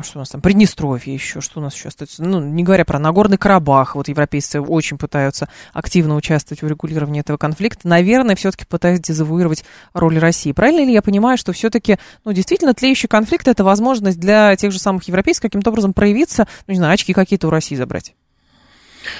что 0.02 0.18
у 0.18 0.20
нас 0.20 0.30
там, 0.30 0.40
Приднестровье 0.40 1.12
еще, 1.12 1.40
что 1.40 1.60
у 1.60 1.62
нас 1.62 1.74
еще 1.74 1.88
остается, 1.88 2.22
ну, 2.22 2.40
не 2.40 2.62
говоря 2.62 2.84
про 2.84 2.98
Нагорный 2.98 3.38
Карабах, 3.38 3.96
вот 3.96 4.08
европейцы 4.08 4.60
очень 4.60 4.98
пытаются 4.98 5.48
активно 5.72 6.14
участвовать 6.14 6.62
в 6.62 6.66
регулировании 6.66 7.20
этого 7.20 7.36
конфликта, 7.36 7.88
наверное, 7.88 8.36
все-таки 8.36 8.64
пытаются 8.64 9.12
дезавуировать 9.12 9.64
роль 9.94 10.18
России. 10.18 10.52
Правильно 10.52 10.84
ли 10.84 10.92
я 10.92 11.02
понимаю, 11.02 11.38
что 11.38 11.52
все-таки, 11.52 11.98
ну, 12.24 12.32
действительно, 12.32 12.74
тлеющий 12.74 13.08
конфликт 13.08 13.48
это 13.48 13.64
возможность 13.64 14.20
для 14.20 14.54
тех 14.56 14.70
же 14.72 14.78
самых 14.78 15.04
европейцев 15.08 15.42
каким-то 15.42 15.70
образом 15.70 15.92
проявиться, 15.92 16.46
ну, 16.66 16.72
не 16.72 16.78
знаю, 16.78 16.94
очки 16.94 17.12
какие-то 17.12 17.48
у 17.48 17.50
России 17.50 17.74
забрать? 17.74 18.14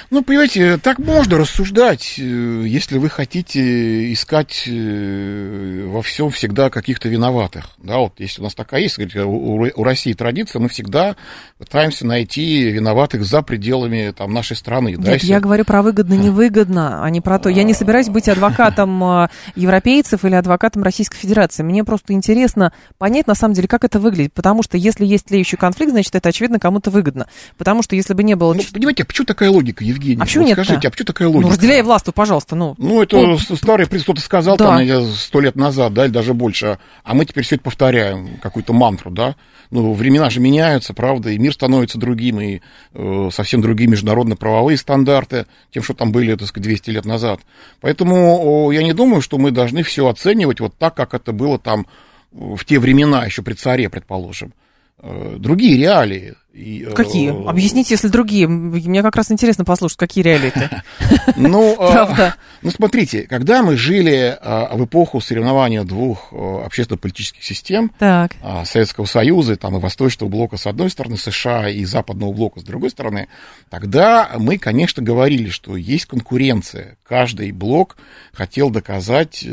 Ну, 0.09 0.23
понимаете, 0.23 0.77
так 0.77 0.99
можно 0.99 1.37
рассуждать, 1.37 2.15
э, 2.17 2.21
если 2.21 2.97
вы 2.97 3.09
хотите 3.09 4.11
искать 4.13 4.63
э, 4.67 5.85
во 5.87 6.01
всем 6.01 6.29
всегда 6.29 6.69
каких-то 6.69 7.09
виноватых. 7.09 7.69
Да, 7.77 7.99
вот 7.99 8.13
если 8.19 8.41
у 8.41 8.43
нас 8.43 8.55
такая 8.55 8.81
есть, 8.81 8.97
у 8.97 9.83
России 9.83 10.13
традиция, 10.13 10.59
мы 10.59 10.69
всегда 10.69 11.15
пытаемся 11.57 12.05
найти 12.05 12.69
виноватых 12.69 13.25
за 13.25 13.41
пределами 13.41 14.13
там, 14.15 14.33
нашей 14.33 14.55
страны. 14.55 14.89
Нет, 14.89 15.01
да, 15.01 15.13
если... 15.13 15.27
я 15.27 15.39
говорю 15.39 15.65
про 15.65 15.81
выгодно-невыгодно, 15.81 17.03
а 17.03 17.09
не 17.09 17.21
про 17.21 17.39
то. 17.39 17.49
Я 17.49 17.63
не 17.63 17.73
собираюсь 17.73 18.09
быть 18.09 18.29
адвокатом 18.29 19.03
э, 19.03 19.27
европейцев 19.55 20.25
или 20.25 20.35
адвокатом 20.35 20.83
Российской 20.83 21.17
Федерации. 21.17 21.63
Мне 21.63 21.83
просто 21.83 22.13
интересно 22.13 22.73
понять, 22.97 23.27
на 23.27 23.35
самом 23.35 23.53
деле, 23.53 23.67
как 23.67 23.83
это 23.83 23.99
выглядит. 23.99 24.33
Потому 24.33 24.63
что 24.63 24.77
если 24.77 25.05
есть 25.05 25.25
тлеющий 25.25 25.57
конфликт, 25.57 25.91
значит, 25.91 26.15
это, 26.15 26.29
очевидно, 26.29 26.59
кому-то 26.59 26.89
выгодно. 26.89 27.27
Потому 27.57 27.83
что 27.83 27.95
если 27.95 28.13
бы 28.13 28.23
не 28.23 28.35
было... 28.35 28.53
Ну, 28.53 28.61
понимаете, 28.73 29.03
а 29.03 29.05
почему 29.05 29.25
такая 29.25 29.49
логика? 29.49 29.72
Логика, 29.73 29.83
Евгений? 29.83 30.21
А 30.21 30.25
почему 30.25 30.43
вот 30.43 30.49
нет 30.49 30.55
Скажите, 30.57 30.87
а 30.87 30.91
почему 30.91 31.05
такая 31.05 31.27
логика? 31.27 31.47
Ну, 31.47 31.53
разделяй 31.53 31.81
власть, 31.81 32.05
пожалуйста. 32.13 32.55
Ну, 32.55 32.75
ну 32.77 33.01
это 33.01 33.17
ну, 33.17 33.37
старый 33.37 33.87
принцип, 33.87 34.05
кто-то 34.05 34.21
сказал 34.21 34.57
да. 34.57 34.77
там 34.77 35.11
сто 35.13 35.39
лет 35.39 35.55
назад, 35.55 35.93
да, 35.93 36.05
или 36.05 36.11
даже 36.11 36.33
больше, 36.33 36.79
а 37.03 37.13
мы 37.13 37.25
теперь 37.25 37.43
все 37.43 37.55
это 37.55 37.63
повторяем, 37.63 38.37
какую-то 38.41 38.73
мантру, 38.73 39.11
да. 39.11 39.35
Ну, 39.71 39.93
времена 39.93 40.29
же 40.29 40.39
меняются, 40.39 40.93
правда, 40.93 41.31
и 41.31 41.37
мир 41.37 41.53
становится 41.53 41.97
другим, 41.97 42.39
и 42.39 42.61
э, 42.93 43.29
совсем 43.31 43.61
другие 43.61 43.89
международно-правовые 43.89 44.77
стандарты, 44.77 45.47
тем, 45.71 45.81
что 45.81 45.95
там 45.95 46.11
были, 46.11 46.35
так 46.35 46.47
сказать, 46.47 46.65
200 46.65 46.89
лет 46.91 47.05
назад. 47.05 47.39
Поэтому 47.81 48.69
э, 48.69 48.75
я 48.75 48.83
не 48.83 48.93
думаю, 48.93 49.21
что 49.21 49.39
мы 49.39 49.49
должны 49.49 49.81
все 49.81 50.07
оценивать 50.07 50.59
вот 50.59 50.77
так, 50.77 50.93
как 50.93 51.15
это 51.15 51.31
было 51.31 51.57
там 51.57 51.87
в 52.31 52.63
те 52.65 52.77
времена, 52.77 53.25
еще 53.25 53.41
при 53.41 53.53
царе, 53.53 53.89
предположим. 53.89 54.53
Э, 54.99 55.37
другие 55.39 55.77
реалии. 55.77 56.35
И, 56.53 56.85
э, 56.87 56.93
какие? 56.93 57.31
Объясните, 57.49 57.95
если 57.95 58.09
другие. 58.09 58.47
Мне 58.47 59.01
как 59.01 59.15
раз 59.15 59.31
интересно 59.31 59.65
послушать, 59.65 59.97
какие 59.97 60.23
реалии 60.23 60.51
это. 60.53 60.83
Ну, 61.35 61.75
э, 61.79 62.31
ну, 62.61 62.69
смотрите, 62.69 63.23
когда 63.23 63.63
мы 63.63 63.75
жили 63.75 64.37
в 64.41 64.85
эпоху 64.85 65.19
соревнования 65.19 65.83
двух 65.83 66.31
общественно-политических 66.31 67.43
систем, 67.43 67.91
так. 67.97 68.33
Советского 68.65 69.05
Союза, 69.05 69.55
там 69.55 69.77
и 69.77 69.79
Восточного 69.79 70.29
блока 70.29 70.57
с 70.57 70.67
одной 70.67 70.89
стороны, 70.89 71.17
США 71.17 71.69
и 71.69 71.83
Западного 71.85 72.31
блока 72.33 72.59
с 72.59 72.63
другой 72.63 72.91
стороны, 72.91 73.27
тогда 73.69 74.31
мы, 74.37 74.57
конечно, 74.57 75.01
говорили, 75.01 75.49
что 75.49 75.75
есть 75.75 76.05
конкуренция. 76.05 76.97
Каждый 77.07 77.51
блок 77.51 77.97
хотел 78.31 78.69
доказать 78.69 79.45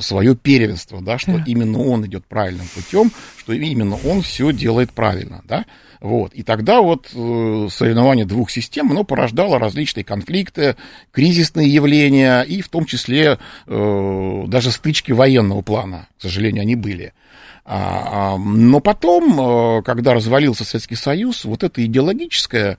свое 0.00 0.34
первенство, 0.34 1.00
да, 1.00 1.18
что 1.18 1.42
именно 1.46 1.78
он 1.80 2.04
идет 2.06 2.26
правильным 2.26 2.66
путем, 2.74 3.12
что 3.36 3.52
именно 3.52 3.96
он 4.04 4.22
все 4.22 4.52
делает 4.52 4.92
правильно, 4.92 5.42
да, 5.44 5.64
вот. 6.00 6.32
И 6.34 6.42
тогда 6.42 6.80
вот 6.80 7.10
э, 7.12 7.68
соревнование 7.70 8.24
двух 8.24 8.50
систем, 8.50 8.90
оно 8.90 9.04
порождало 9.04 9.58
различные 9.58 10.04
конфликты, 10.04 10.76
кризисные 11.10 11.68
явления, 11.68 12.42
и 12.42 12.60
в 12.60 12.68
том 12.68 12.84
числе 12.84 13.38
э, 13.66 14.44
даже 14.46 14.70
стычки 14.70 15.12
военного 15.12 15.62
плана, 15.62 16.08
к 16.18 16.22
сожалению, 16.22 16.62
они 16.62 16.76
были. 16.76 17.12
А, 17.64 18.34
а, 18.34 18.38
но 18.38 18.80
потом, 18.80 19.78
э, 19.78 19.82
когда 19.82 20.14
развалился 20.14 20.64
Советский 20.64 20.96
Союз, 20.96 21.44
вот 21.44 21.64
это 21.64 21.84
идеологическое 21.84 22.78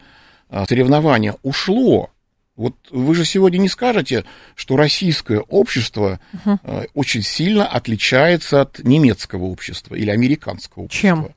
соревнование 0.67 1.35
ушло 1.43 2.09
вот 2.55 2.75
вы 2.91 3.15
же 3.15 3.23
сегодня 3.23 3.57
не 3.57 3.69
скажете, 3.69 4.25
что 4.53 4.75
российское 4.75 5.39
общество 5.39 6.19
угу. 6.33 6.59
очень 6.93 7.21
сильно 7.21 7.65
отличается 7.65 8.59
от 8.59 8.79
немецкого 8.79 9.45
общества 9.45 9.95
или 9.95 10.09
американского 10.09 10.83
общества. 10.83 11.07
Чем? 11.07 11.29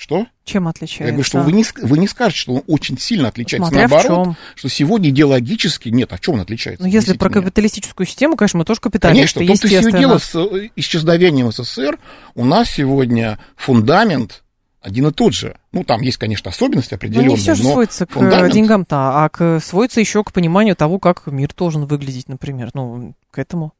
Что? 0.00 0.26
Чем 0.46 0.66
отличается? 0.66 1.04
Я 1.04 1.10
говорю, 1.10 1.24
что 1.24 1.40
вы 1.40 1.52
не, 1.52 1.62
вы 1.82 1.98
не 1.98 2.08
скажете, 2.08 2.40
что 2.40 2.54
он 2.54 2.62
очень 2.66 2.96
сильно 2.96 3.28
отличается. 3.28 3.68
Смотря 3.68 3.86
в 3.86 3.90
Наоборот, 3.90 4.24
чем. 4.28 4.36
что 4.54 4.68
сегодня 4.70 5.10
идеологически... 5.10 5.90
Нет, 5.90 6.10
а 6.14 6.18
чем 6.18 6.36
он 6.36 6.40
отличается? 6.40 6.82
Ну, 6.82 6.88
если 6.88 7.18
про 7.18 7.28
капиталистическую 7.28 8.06
систему, 8.06 8.34
конечно, 8.34 8.58
мы 8.58 8.64
тоже 8.64 8.80
Конечно, 8.80 8.90
капиталисты, 8.90 9.40
том-то 9.46 9.66
и 9.66 9.78
все 9.78 9.92
дело 9.92 10.16
с 10.16 10.34
э, 10.34 10.70
исчезновением 10.74 11.52
СССР. 11.52 11.98
У 12.34 12.46
нас 12.46 12.70
сегодня 12.70 13.38
фундамент 13.56 14.42
один 14.80 15.06
и 15.08 15.12
тот 15.12 15.34
же. 15.34 15.58
Ну, 15.70 15.84
там 15.84 16.00
есть, 16.00 16.16
конечно, 16.16 16.48
особенности 16.48 16.94
Ну, 16.94 16.96
определенные, 16.96 17.30
не 17.32 17.36
все 17.36 17.54
же 17.54 17.62
но 17.62 17.72
сводится 17.72 18.06
к 18.06 18.16
э, 18.16 18.20
фундамент- 18.20 18.52
деньгам-то, 18.52 18.96
а 19.22 19.28
к, 19.28 19.60
сводится 19.60 20.00
еще 20.00 20.24
к 20.24 20.32
пониманию 20.32 20.76
того, 20.76 20.98
как 20.98 21.26
мир 21.26 21.50
должен 21.54 21.84
выглядеть, 21.84 22.30
например. 22.30 22.70
Ну, 22.72 23.14
к 23.30 23.38
этому. 23.38 23.74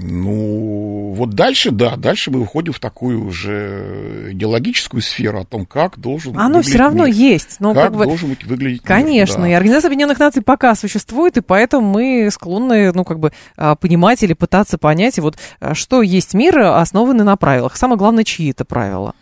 Ну, 0.00 1.12
вот 1.16 1.30
дальше, 1.30 1.70
да, 1.70 1.96
дальше 1.96 2.30
мы 2.30 2.40
выходим 2.40 2.72
в 2.72 2.78
такую 2.78 3.24
уже 3.24 4.28
идеологическую 4.32 5.02
сферу 5.02 5.40
о 5.40 5.44
том, 5.44 5.66
как 5.66 5.98
должен 5.98 6.38
Оно 6.38 6.62
все 6.62 6.78
равно 6.78 7.06
мир. 7.06 7.14
есть. 7.14 7.56
Но 7.58 7.74
как 7.74 7.84
как 7.84 7.96
бы, 7.96 8.04
должен 8.04 8.30
быть 8.30 8.44
выглядеть 8.44 8.82
мир, 8.82 8.86
Конечно, 8.86 9.42
да. 9.42 9.48
и 9.48 9.52
Организация 9.52 9.88
Объединенных 9.88 10.18
Наций 10.18 10.42
пока 10.42 10.74
существует, 10.74 11.36
и 11.36 11.40
поэтому 11.40 11.90
мы 11.90 12.28
склонны, 12.30 12.92
ну, 12.92 13.04
как 13.04 13.18
бы, 13.18 13.32
а, 13.56 13.74
понимать 13.74 14.22
или 14.22 14.34
пытаться 14.34 14.78
понять, 14.78 15.18
вот, 15.18 15.36
а, 15.60 15.74
что 15.74 16.02
есть 16.02 16.34
мир, 16.34 16.58
основанный 16.58 17.24
на 17.24 17.36
правилах. 17.36 17.76
Самое 17.76 17.98
главное, 17.98 18.24
чьи 18.24 18.50
это 18.50 18.64
правила. 18.64 19.14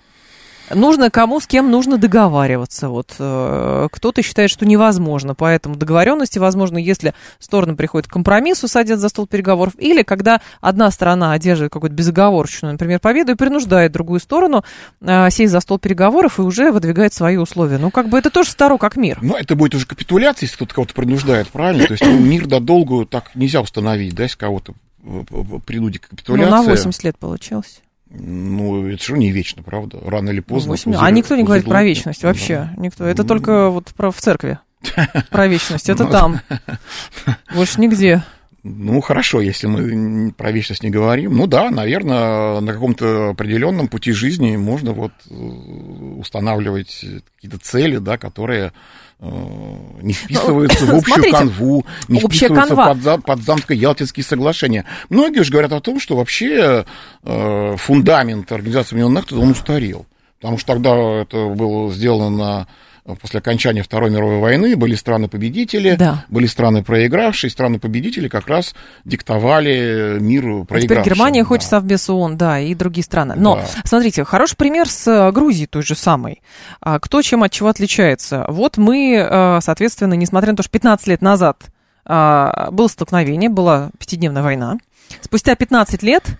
Нужно 0.74 1.10
кому 1.10 1.40
с 1.40 1.46
кем 1.46 1.70
нужно 1.70 1.98
договариваться. 1.98 2.88
Вот 2.88 3.14
э, 3.18 3.88
кто-то 3.90 4.22
считает, 4.22 4.50
что 4.50 4.66
невозможно, 4.66 5.34
поэтому 5.34 5.76
договоренности 5.76 6.38
возможны, 6.38 6.78
если 6.78 7.14
стороны 7.38 7.76
приходят 7.76 8.08
к 8.08 8.12
компромиссу, 8.12 8.68
садятся 8.68 9.02
за 9.02 9.08
стол 9.08 9.26
переговоров, 9.26 9.74
или 9.78 10.02
когда 10.02 10.40
одна 10.60 10.90
сторона 10.90 11.32
одерживает 11.32 11.72
какую-то 11.72 11.94
безоговорочную, 11.94 12.72
например, 12.72 13.00
победу 13.00 13.32
и 13.32 13.34
принуждает 13.36 13.92
другую 13.92 14.20
сторону 14.20 14.64
э, 15.00 15.30
сесть 15.30 15.52
за 15.52 15.60
стол 15.60 15.78
переговоров 15.78 16.38
и 16.38 16.42
уже 16.42 16.72
выдвигает 16.72 17.14
свои 17.14 17.36
условия. 17.36 17.78
Ну, 17.78 17.90
как 17.90 18.08
бы 18.08 18.18
это 18.18 18.30
тоже 18.30 18.50
старо 18.50 18.76
как 18.78 18.96
мир. 18.96 19.18
Ну, 19.22 19.36
это 19.36 19.54
будет 19.54 19.74
уже 19.74 19.86
капитуляция, 19.86 20.46
если 20.46 20.56
кто-то 20.56 20.74
кого-то 20.74 20.94
принуждает, 20.94 21.48
правильно? 21.48 21.86
То 21.86 21.92
есть 21.92 22.04
ну, 22.04 22.18
мир 22.18 22.46
до 22.46 22.60
долгу 22.60 23.06
так 23.06 23.30
нельзя 23.34 23.60
установить, 23.60 24.14
да, 24.14 24.24
если 24.24 24.36
кого-то 24.36 24.74
э, 25.04 25.22
принудить 25.64 26.02
к 26.02 26.08
Ну, 26.10 26.16
капитуляции. 26.16 26.50
на 26.50 26.62
80 26.62 27.04
лет 27.04 27.18
получилось. 27.18 27.80
Ну, 28.18 28.86
это 28.88 29.02
же 29.02 29.16
не 29.18 29.30
вечно, 29.32 29.62
правда? 29.62 29.98
Рано 30.04 30.30
или 30.30 30.40
поздно. 30.40 30.70
8 30.72 30.92
пузырь- 30.92 30.98
А 31.00 31.10
никто 31.10 31.36
не 31.36 31.42
говорит 31.44 31.64
пузырь 31.64 31.74
про 31.74 31.84
вечность 31.84 32.22
вообще. 32.24 32.70
Никто. 32.76 33.04
Это 33.04 33.22
Ну. 33.22 33.28
только 33.28 33.70
вот 33.70 33.86
про, 33.96 34.10
в 34.10 34.16
церкви. 34.16 34.58
Про 35.30 35.46
вечность. 35.48 35.88
Это 35.88 36.04
Ну, 36.04 36.10
там. 36.10 36.40
Больше 37.54 37.80
нигде. 37.80 38.22
Ну, 38.62 39.00
хорошо, 39.00 39.40
если 39.40 39.68
мы 39.68 40.32
про 40.32 40.50
вечность 40.50 40.82
не 40.82 40.90
говорим. 40.90 41.36
Ну 41.36 41.46
да, 41.46 41.70
наверное, 41.70 42.60
на 42.60 42.72
каком-то 42.72 43.30
определенном 43.30 43.86
пути 43.88 44.10
жизни 44.12 44.56
можно 44.56 44.92
вот 44.92 45.12
э, 45.30 45.34
устанавливать 45.34 47.04
какие-то 47.36 47.58
цели, 47.58 47.98
да, 47.98 48.18
которые 48.18 48.72
не 49.18 50.12
вписываются 50.12 50.84
в 50.84 50.94
общую 50.94 51.14
смотрите, 51.14 51.36
канву, 51.36 51.86
не 52.08 52.22
общая 52.22 52.48
вписываются 52.48 52.74
канва. 52.76 52.94
под, 52.94 53.02
за- 53.02 53.18
под 53.18 53.40
Замско-Ялтинские 53.40 54.22
соглашения. 54.22 54.84
Многие 55.08 55.42
же 55.42 55.50
говорят 55.50 55.72
о 55.72 55.80
том, 55.80 56.00
что 56.00 56.16
вообще 56.16 56.84
э, 57.22 57.76
фундамент 57.78 58.52
Организации 58.52 58.94
Объединенных 58.94 59.24
Наций, 59.24 59.38
он 59.38 59.50
устарел. 59.52 60.06
Потому 60.40 60.58
что 60.58 60.74
тогда 60.74 60.94
это 61.22 61.48
было 61.48 61.90
сделано 61.92 62.30
на, 62.30 62.66
после 63.14 63.38
окончания 63.38 63.82
Второй 63.82 64.10
мировой 64.10 64.38
войны, 64.38 64.76
были 64.76 64.94
страны-победители, 64.94 65.96
Да. 65.96 66.24
были 66.28 66.46
страны 66.46 66.82
проигравшие, 66.82 67.50
страны-победители 67.50 68.28
как 68.28 68.48
раз 68.48 68.74
диктовали 69.04 70.18
миру 70.20 70.62
А 70.62 70.64
проигравшим. 70.64 71.02
теперь 71.04 71.14
Германия 71.14 71.42
да. 71.42 71.48
хочет 71.48 71.68
Совбез 71.68 72.08
ООН, 72.10 72.36
да, 72.36 72.60
и 72.60 72.74
другие 72.74 73.04
страны. 73.04 73.34
Но, 73.36 73.56
Да. 73.56 73.66
смотрите, 73.84 74.24
хороший 74.24 74.56
пример 74.56 74.88
с 74.88 75.06
э, 75.06 75.30
Грузией 75.32 75.66
той 75.66 75.82
же 75.82 75.94
самой. 75.94 76.42
А, 76.80 76.98
Кто 76.98 77.22
чем 77.22 77.42
от 77.42 77.52
чего 77.52 77.68
отличается? 77.68 78.44
Вот 78.48 78.76
мы, 78.76 79.14
э, 79.16 79.58
соответственно, 79.62 80.14
несмотря 80.14 80.52
на 80.52 80.56
то, 80.56 80.62
что 80.62 80.70
15 80.72 81.06
лет 81.08 81.22
назад 81.22 81.66
а, 82.08 82.68
было 82.70 82.86
столкновение, 82.88 83.50
была 83.50 83.90
пятидневная 83.98 84.42
война, 84.42 84.76
спустя 85.22 85.54
15 85.56 86.02
лет 86.04 86.24
а, 86.28 86.36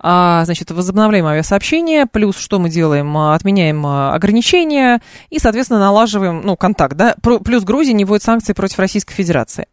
значит, 0.00 0.70
возобновляем 0.70 1.26
авиасообщение, 1.26 2.06
плюс 2.06 2.36
что 2.36 2.58
мы 2.58 2.68
делаем? 2.68 3.16
А, 3.16 3.34
Отменяем 3.34 3.86
а, 3.86 4.14
ограничения 4.14 5.00
и, 5.30 5.38
соответственно, 5.38 5.80
налаживаем, 5.80 6.42
ну, 6.44 6.56
контакт, 6.56 6.94
да, 6.96 7.14
плюс 7.22 7.64
Грузия 7.64 7.94
не 7.94 8.04
вводит 8.04 8.22
санкции 8.22 8.52
против 8.52 8.78
Российской 8.78 9.14
Федерации. 9.14 9.66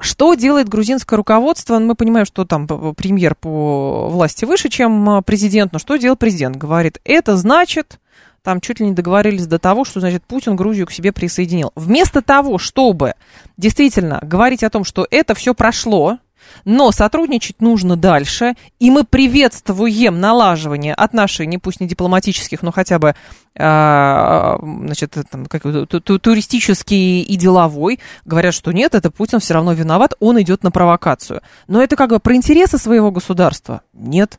Что 0.00 0.34
делает 0.34 0.68
грузинское 0.68 1.16
руководство? 1.16 1.78
Ну, 1.78 1.86
Мы 1.86 1.94
понимаем, 1.94 2.24
что 2.24 2.46
там 2.46 2.66
премьер 2.66 3.34
по 3.34 4.08
власти 4.08 4.46
выше, 4.46 4.68
чем 4.68 5.08
а, 5.08 5.22
президент, 5.22 5.72
но 5.72 5.78
что 5.78 5.96
делает 5.96 6.18
президент? 6.18 6.56
Говорит, 6.56 7.00
это 7.04 7.36
значит, 7.36 7.98
там 8.42 8.60
чуть 8.60 8.80
ли 8.80 8.86
не 8.86 8.92
договорились 8.92 9.46
до 9.46 9.58
того, 9.58 9.84
что, 9.84 10.00
значит, 10.00 10.24
Путин 10.24 10.56
Грузию 10.56 10.86
к 10.86 10.92
себе 10.92 11.12
присоединил. 11.12 11.72
Вместо 11.74 12.22
того, 12.22 12.56
чтобы 12.58 13.14
действительно 13.56 14.20
говорить 14.22 14.62
о 14.62 14.70
том, 14.70 14.84
что 14.84 15.06
это 15.10 15.34
все 15.34 15.54
прошло, 15.54 16.18
но 16.64 16.92
сотрудничать 16.92 17.60
нужно 17.60 17.96
дальше, 17.96 18.54
и 18.78 18.90
мы 18.90 19.04
приветствуем 19.04 20.20
налаживание 20.20 20.94
отношений, 20.94 21.58
пусть 21.58 21.80
не 21.80 21.86
дипломатических, 21.86 22.62
но 22.62 22.72
хотя 22.72 22.98
бы 22.98 23.14
а, 23.58 24.58
значит, 24.62 25.16
там, 25.30 25.46
как, 25.46 25.62
ту- 25.62 25.86
ту- 25.86 26.18
туристический 26.18 27.22
и 27.22 27.36
деловой. 27.36 27.98
Говорят, 28.24 28.54
что 28.54 28.72
нет, 28.72 28.94
это 28.94 29.10
Путин 29.10 29.40
все 29.40 29.54
равно 29.54 29.72
виноват, 29.72 30.14
он 30.20 30.40
идет 30.40 30.62
на 30.62 30.70
провокацию. 30.70 31.42
Но 31.66 31.82
это 31.82 31.96
как 31.96 32.10
бы 32.10 32.20
про 32.20 32.34
интересы 32.34 32.78
своего 32.78 33.10
государства? 33.10 33.82
Нет. 33.92 34.38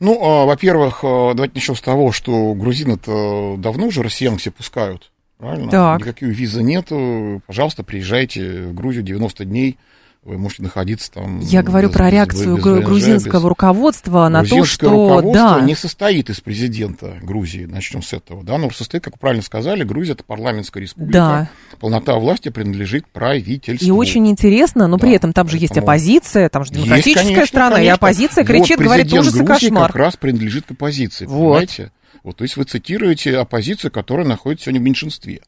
Ну, 0.00 0.18
а, 0.22 0.46
во-первых, 0.46 1.00
а, 1.02 1.34
давайте 1.34 1.54
начнем 1.54 1.76
с 1.76 1.80
того, 1.80 2.12
что 2.12 2.54
грузины-то 2.54 3.56
давно 3.58 3.86
уже 3.86 4.02
россиян 4.02 4.38
все 4.38 4.50
пускают. 4.50 5.10
Правильно? 5.38 5.70
Так. 5.70 6.00
Никаких 6.00 6.28
визы 6.28 6.62
нету. 6.62 7.42
Пожалуйста, 7.46 7.82
приезжайте 7.82 8.62
в 8.62 8.74
Грузию 8.74 9.02
90 9.02 9.44
дней. 9.44 9.78
Вы 10.24 10.38
можете 10.38 10.62
находиться 10.62 11.12
там. 11.12 11.40
Я 11.40 11.62
говорю 11.62 11.88
без- 11.88 11.94
про 11.96 12.06
без- 12.06 12.12
реакцию 12.14 12.56
без 12.56 12.64
ВНЖ, 12.64 12.84
грузинского 12.86 13.40
без- 13.40 13.44
руководства 13.48 14.28
на 14.28 14.42
то, 14.42 14.64
что 14.64 14.88
руководство 14.90 15.32
да, 15.34 15.60
не 15.60 15.74
состоит 15.74 16.30
из 16.30 16.40
президента 16.40 17.18
Грузии, 17.22 17.66
начнем 17.66 18.02
с 18.02 18.14
этого, 18.14 18.42
да, 18.42 18.56
но 18.56 18.70
состоит, 18.70 19.04
как 19.04 19.14
вы 19.14 19.18
правильно 19.18 19.42
сказали, 19.42 19.84
Грузия 19.84 20.12
это 20.12 20.24
парламентская 20.24 20.82
республика, 20.82 21.12
Да. 21.12 21.50
полнота 21.78 22.14
власти 22.14 22.48
принадлежит 22.48 23.06
правительству. 23.08 23.86
и 23.86 23.90
очень 23.90 24.26
интересно, 24.28 24.86
но 24.86 24.96
при 24.96 25.10
Да, 25.10 25.16
этом 25.16 25.32
там 25.34 25.46
же 25.48 25.58
есть 25.58 25.74
поэтому- 25.74 25.84
оппозиция, 25.92 26.48
там 26.48 26.64
же 26.64 26.70
Есть, 26.72 26.84
демократическая 26.84 27.22
конечно, 27.28 27.46
страна, 27.46 27.68
и 27.68 27.74
конечно. 27.76 27.94
оппозиция 27.94 28.44
Вот 28.44 28.48
кричит, 28.48 28.78
говорит, 28.78 29.04
президент 29.06 29.20
ужас 29.26 29.34
и 29.34 29.44
Грузии 29.44 29.66
кошмар. 29.68 29.86
как 29.88 29.96
раз 29.96 30.16
принадлежит 30.16 30.64
к 30.66 30.70
оппозиции, 30.70 31.26
Вот. 31.26 31.38
понимаете? 31.38 31.90
Вот, 32.22 32.36
то 32.36 32.44
есть 32.44 32.56
вы 32.56 32.64
цитируете 32.64 33.36
оппозицию, 33.36 33.90
которая 33.90 34.26
находится 34.26 34.64
сегодня 34.64 34.80
в 34.80 34.84
меньшинстве. 34.84 35.42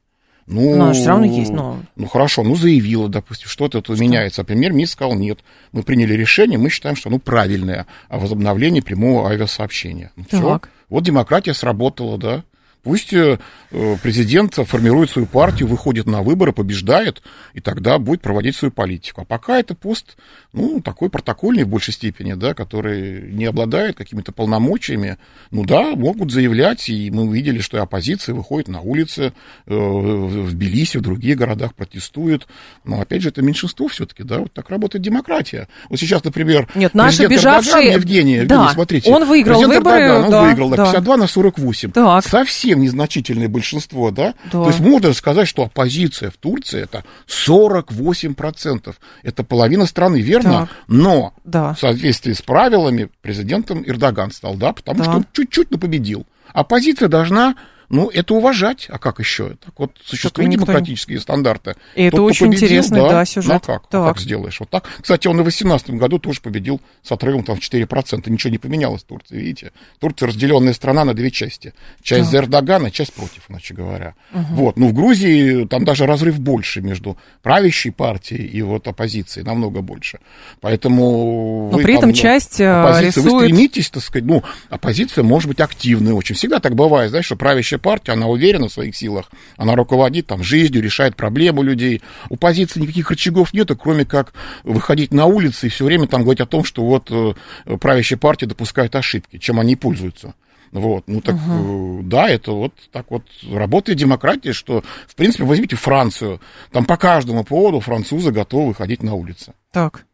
Ну, 0.46 0.76
Но 0.76 0.84
она 0.84 0.94
же 0.94 1.00
всё 1.00 1.08
равно 1.10 1.24
есть, 1.26 1.50
но- 1.52 1.82
ну 1.96 2.06
хорошо, 2.06 2.44
ну 2.44 2.54
заявила, 2.54 3.08
допустим, 3.08 3.48
что-то 3.48 3.80
тут 3.82 3.98
меняется, 3.98 4.42
а 4.42 4.44
премьер-министр 4.44 4.92
сказал, 4.92 5.14
нет, 5.16 5.40
мы 5.72 5.82
приняли 5.82 6.14
решение, 6.14 6.56
мы 6.58 6.70
считаем, 6.70 6.94
что 6.94 7.08
оно 7.08 7.18
правильное, 7.18 7.86
о 8.08 8.18
возобновлении 8.18 8.80
прямого 8.80 9.28
авиасообщения. 9.28 10.12
Ну. 10.16 10.24
Так. 10.30 10.68
Вот 10.88 11.02
демократия 11.02 11.52
сработала, 11.52 12.16
да. 12.16 12.44
Пусть 12.86 13.12
э, 13.12 13.40
э, 13.72 13.96
президент 14.00 14.54
формирует 14.54 15.10
свою 15.10 15.26
партию, 15.26 15.66
выходит 15.68 16.06
на 16.06 16.22
выборы, 16.22 16.52
побеждает, 16.52 17.20
и 17.52 17.58
тогда 17.58 17.98
будет 17.98 18.20
проводить 18.20 18.54
свою 18.54 18.70
политику. 18.70 19.22
А 19.22 19.24
пока 19.24 19.58
это 19.58 19.74
пост, 19.74 20.16
ну, 20.52 20.80
такой 20.80 21.10
протокольный 21.10 21.64
в 21.64 21.68
большей 21.68 21.92
степени, 21.92 22.34
да, 22.34 22.54
который 22.54 23.32
не 23.32 23.44
обладает 23.44 23.96
какими-то 23.96 24.30
полномочиями. 24.30 25.18
Ну 25.50 25.64
да, 25.64 25.96
могут 25.96 26.30
заявлять, 26.30 26.88
и 26.88 27.10
мы 27.10 27.24
увидели, 27.24 27.58
что 27.58 27.76
и 27.76 27.80
оппозиция 27.80 28.36
выходит 28.36 28.68
на 28.68 28.80
улицы 28.80 29.32
э, 29.66 29.74
в 29.74 30.52
Тбилиси, 30.52 30.98
в 30.98 31.02
других 31.02 31.36
городах 31.36 31.74
протестует. 31.74 32.46
Но, 32.84 33.00
опять 33.00 33.22
же, 33.22 33.30
это 33.30 33.42
меньшинство 33.42 33.88
все-таки, 33.88 34.22
да, 34.22 34.38
вот 34.38 34.52
так 34.52 34.70
работает 34.70 35.02
демократия. 35.02 35.66
Вот 35.88 35.98
сейчас, 35.98 36.22
например, 36.22 36.68
Нет, 36.76 36.94
наши 36.94 37.26
президент 37.26 37.40
бежавшие- 37.40 37.72
Эрдоган, 37.72 37.94
Евгений, 37.94 38.36
Да, 38.44 38.54
Евгений, 38.54 38.74
смотрите. 38.74 39.10
он 39.10 39.24
выиграл 39.24 39.58
президент 39.58 39.84
выборы, 39.84 40.04
Эрдоган, 40.04 40.24
он 40.26 40.30
да, 40.30 40.42
выиграл, 40.42 40.70
да, 40.70 40.76
да. 40.76 40.84
52 40.84 41.16
на 41.16 41.26
48. 41.26 41.90
Так. 41.90 42.24
Совсем 42.24 42.75
незначительное 42.76 43.48
большинство, 43.48 44.10
да? 44.10 44.34
Да. 44.44 44.50
То 44.62 44.66
есть 44.68 44.80
можно 44.80 45.12
сказать, 45.12 45.48
что 45.48 45.64
оппозиция 45.64 46.30
в 46.30 46.36
Турции 46.36 46.82
это 46.82 47.04
48%. 47.26 48.94
Это 49.22 49.44
половина 49.44 49.86
страны, 49.86 50.20
верно? 50.20 50.52
Так. 50.66 50.68
Но 50.88 51.34
Да. 51.44 51.74
в 51.74 51.78
соответствии 51.80 52.32
с 52.32 52.42
правилами 52.42 53.08
президентом 53.22 53.82
Эрдоган 53.86 54.30
стал, 54.30 54.54
да, 54.54 54.72
потому 54.72 54.98
Да. 54.98 55.04
что 55.04 55.12
он 55.16 55.26
чуть-чуть 55.32 55.70
но 55.70 55.78
победил. 55.78 56.26
Оппозиция 56.52 57.08
должна 57.08 57.56
Ну, 57.88 58.08
это 58.08 58.34
уважать, 58.34 58.86
а 58.88 58.98
как 58.98 59.18
еще? 59.18 59.56
Так 59.64 59.78
вот, 59.78 59.92
существуют 60.04 60.50
никто 60.50 60.64
демократические 60.66 61.20
стандарты. 61.20 61.76
И 61.94 62.04
это 62.04 62.16
Тот, 62.18 62.30
очень 62.30 62.46
победил, 62.46 62.66
интересный, 62.66 63.00
да, 63.00 63.10
Ну, 63.12 63.18
а 63.18 63.24
сюжет. 63.24 63.66
как? 63.66 63.84
А 63.84 63.88
Так. 63.88 64.08
как 64.08 64.20
сделаешь? 64.20 64.58
Вот 64.60 64.70
так. 64.70 64.84
Кстати, 65.00 65.28
он 65.28 65.36
и 65.36 65.40
в 65.40 65.44
2018 65.44 65.90
году 65.90 66.18
тоже 66.18 66.40
победил 66.40 66.80
с 67.02 67.12
отрывом 67.12 67.44
там 67.44 67.56
в 67.56 67.60
4%. 67.60 68.28
Ничего 68.30 68.50
не 68.50 68.58
поменялось 68.58 69.02
в 69.02 69.06
Турции, 69.06 69.36
видите? 69.36 69.72
Турция 70.00 70.28
разделенная 70.28 70.72
страна 70.72 71.04
на 71.04 71.14
две 71.14 71.30
части. 71.30 71.72
Часть 72.02 72.24
Так. 72.24 72.30
за 72.30 72.38
Эрдогана, 72.38 72.90
часть 72.90 73.12
против, 73.12 73.44
иначе 73.48 73.74
говоря. 73.74 74.14
Вот. 74.32 74.76
Ну, 74.76 74.88
в 74.88 74.92
Грузии 74.92 75.66
там 75.66 75.84
даже 75.84 76.06
разрыв 76.06 76.38
больше 76.40 76.80
между 76.80 77.16
правящей 77.42 77.92
партией 77.92 78.46
и 78.46 78.62
вот 78.62 78.88
оппозицией, 78.88 79.44
намного 79.44 79.80
больше. 79.80 80.18
Поэтому... 80.60 81.68
Но 81.70 81.78
вы 81.78 81.82
при 81.82 81.96
этом 81.96 82.10
ну, 82.10 82.14
часть 82.14 82.60
э, 82.60 82.68
Оппозиция, 82.68 83.22
вы 83.22 83.28
рисует... 83.28 83.44
стремитесь, 83.44 83.90
так 83.90 84.02
сказать, 84.02 84.26
ну, 84.26 84.42
оппозиция 84.70 85.24
может 85.24 85.48
быть 85.48 85.60
активной 85.60 86.12
очень. 86.12 86.34
Всегда 86.34 86.58
так 86.60 86.74
бывает, 86.74 87.10
знаешь, 87.10 87.26
что 87.26 87.36
правящая 87.36 87.75
партия, 87.78 88.12
она 88.12 88.26
уверена 88.26 88.68
в 88.68 88.72
своих 88.72 88.96
силах, 88.96 89.30
она 89.56 89.74
руководит 89.74 90.26
там 90.26 90.42
жизнью, 90.42 90.82
решает 90.82 91.16
проблемы 91.16 91.64
людей. 91.64 92.02
У 92.28 92.36
позиции 92.36 92.80
никаких 92.80 93.10
рычагов 93.10 93.52
нету, 93.52 93.76
кроме 93.76 94.04
как 94.04 94.32
выходить 94.64 95.12
на 95.12 95.26
улицы 95.26 95.66
и 95.66 95.70
все 95.70 95.84
время 95.84 96.06
там 96.06 96.22
говорить 96.22 96.40
о 96.40 96.46
том, 96.46 96.64
что 96.64 96.84
вот 96.84 97.10
э, 97.10 97.34
правящая 97.78 98.18
партия 98.18 98.46
допускает 98.46 98.94
ошибки, 98.94 99.38
чем 99.38 99.60
они 99.60 99.76
пользуются. 99.76 100.34
Вот, 100.72 101.04
ну 101.06 101.20
так, 101.20 101.36
э, 101.36 101.98
да, 102.02 102.28
это 102.28 102.52
вот 102.52 102.72
так 102.92 103.10
вот 103.10 103.22
работает 103.50 103.98
демократия, 103.98 104.52
что, 104.52 104.82
в 105.06 105.14
принципе, 105.14 105.44
возьмите 105.44 105.76
Францию, 105.76 106.40
там 106.72 106.84
по 106.84 106.96
каждому 106.96 107.44
поводу 107.44 107.80
французы 107.80 108.30
готовы 108.32 108.68
выходить 108.68 109.02
на 109.02 109.14
улицы. 109.14 109.54
Так. 109.72 110.04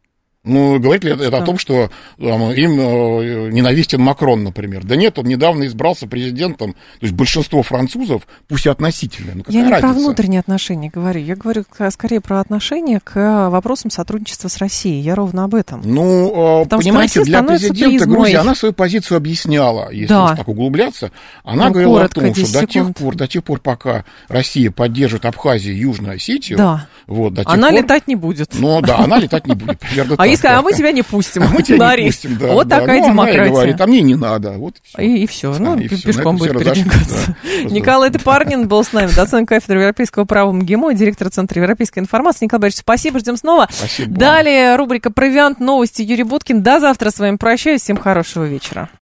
Ну, 0.45 0.77
говорит 0.77 1.05
ли 1.05 1.11
это, 1.13 1.31
Да. 1.31 1.37
о 1.37 1.41
том, 1.43 1.57
что 1.57 1.89
там, 2.19 2.51
им 2.51 2.77
э, 2.77 3.49
ненавистен 3.51 4.01
Макрон, 4.01 4.43
например? 4.43 4.83
Да 4.83 4.97
нет, 4.97 5.17
он 5.17 5.25
недавно 5.25 5.65
избрался 5.67 6.05
президентом. 6.05 6.73
То 6.73 6.77
есть 7.05 7.13
большинство 7.13 7.63
французов, 7.63 8.27
пусть 8.49 8.65
и 8.65 8.69
относительно, 8.69 9.31
ну 9.35 9.43
какая 9.43 9.57
Я 9.57 9.63
не 9.63 9.69
про 9.69 9.79
разница? 9.79 9.99
внутренние 10.05 10.39
отношения 10.41 10.89
говорю. 10.93 11.21
Я 11.21 11.37
говорю 11.37 11.63
скорее 11.91 12.19
про 12.19 12.41
отношение 12.41 12.99
к 12.99 13.15
э, 13.17 13.47
вопросам 13.49 13.89
сотрудничества 13.89 14.49
с 14.49 14.57
Россией. 14.57 14.99
Я 14.99 15.15
ровно 15.15 15.45
об 15.45 15.55
этом. 15.55 15.81
Ну, 15.85 16.61
э, 16.61 16.63
Потому 16.65 16.81
понимаете, 16.81 17.23
для 17.23 17.41
президента. 17.41 18.05
Грузии 18.05 18.33
она 18.35 18.53
свою 18.53 18.73
позицию 18.73 19.17
объясняла, 19.17 19.91
если 19.91 20.07
Да. 20.13 20.25
уж 20.33 20.37
так 20.37 20.47
углубляться. 20.49 21.11
Она 21.45 21.67
Ну, 21.67 21.71
говорила 21.71 21.93
коротко, 21.99 22.19
о 22.19 22.23
том, 22.25 22.33
что 22.35 22.41
10 22.41 22.53
до 22.53 22.67
тех, 22.67 22.93
пор, 22.95 23.15
до 23.15 23.27
тех 23.29 23.43
пор, 23.45 23.59
пока 23.61 24.03
Россия 24.27 24.71
поддерживает 24.71 25.23
Абхазию 25.23 25.73
и 25.73 25.79
Южную 25.79 26.15
Осетию, 26.17 26.57
Да. 26.57 26.87
вот, 27.07 27.33
до 27.33 27.45
тех 27.45 27.53
Она 27.53 27.69
пор- 27.69 27.79
летать 27.81 28.07
не 28.09 28.15
будет. 28.17 28.49
Ну 28.59 28.81
да, 28.81 28.97
она 28.97 29.19
летать 29.19 29.47
не 29.47 29.55
будет. 29.55 29.79
примерно 29.79 30.15
а 30.17 30.32
если, 30.33 30.47
да. 30.47 30.59
а 30.59 30.61
мы 30.61 30.73
тебя 30.73 30.91
не 30.91 31.01
пустим. 31.01 31.43
А 31.43 31.47
мы 31.47 31.63
тебя 31.63 31.95
не 31.95 32.07
пустим, 32.07 32.37
да. 32.37 32.53
Вот 32.53 32.67
да. 32.67 32.79
такая 32.79 32.99
Ну, 32.99 33.05
она 33.05 33.11
и 33.11 33.13
демократия. 33.13 33.51
говорит, 33.51 33.81
а 33.81 33.87
мне 33.87 34.01
не 34.01 34.15
надо. 34.15 34.51
Вот 34.51 34.75
и. 34.97 35.23
И, 35.23 35.27
все, 35.27 35.55
ну, 35.57 35.77
и. 35.77 35.89
На 35.89 35.97
пешком 35.97 36.37
будет 36.37 36.57
передвигаться. 36.57 37.35
да. 37.43 37.59
Николай 37.69 38.09
Топарнин 38.11 38.67
был 38.67 38.83
с 38.83 38.93
нами, 38.93 39.09
доцент 39.15 39.47
кафедры 39.47 39.79
европейского 39.79 40.25
права 40.25 40.51
МГИМО, 40.51 40.93
директор 40.93 41.29
Центра 41.29 41.61
европейской 41.61 41.99
информации. 41.99 42.45
Николай 42.45 42.61
Борисович, 42.61 42.81
спасибо, 42.81 43.19
ждем 43.19 43.37
снова. 43.37 43.67
Спасибо. 43.71 44.17
Далее 44.17 44.75
рубрика 44.75 45.11
«Провиант. 45.11 45.59
Новости» 45.59 46.01
Юрий 46.01 46.23
Буткин. 46.23 46.61
До 46.61 46.79
завтра 46.79 47.09
с 47.09 47.19
вами 47.19 47.37
прощаюсь. 47.37 47.81
Всем 47.81 47.97
хорошего 47.97 48.43
вечера. 48.43 48.89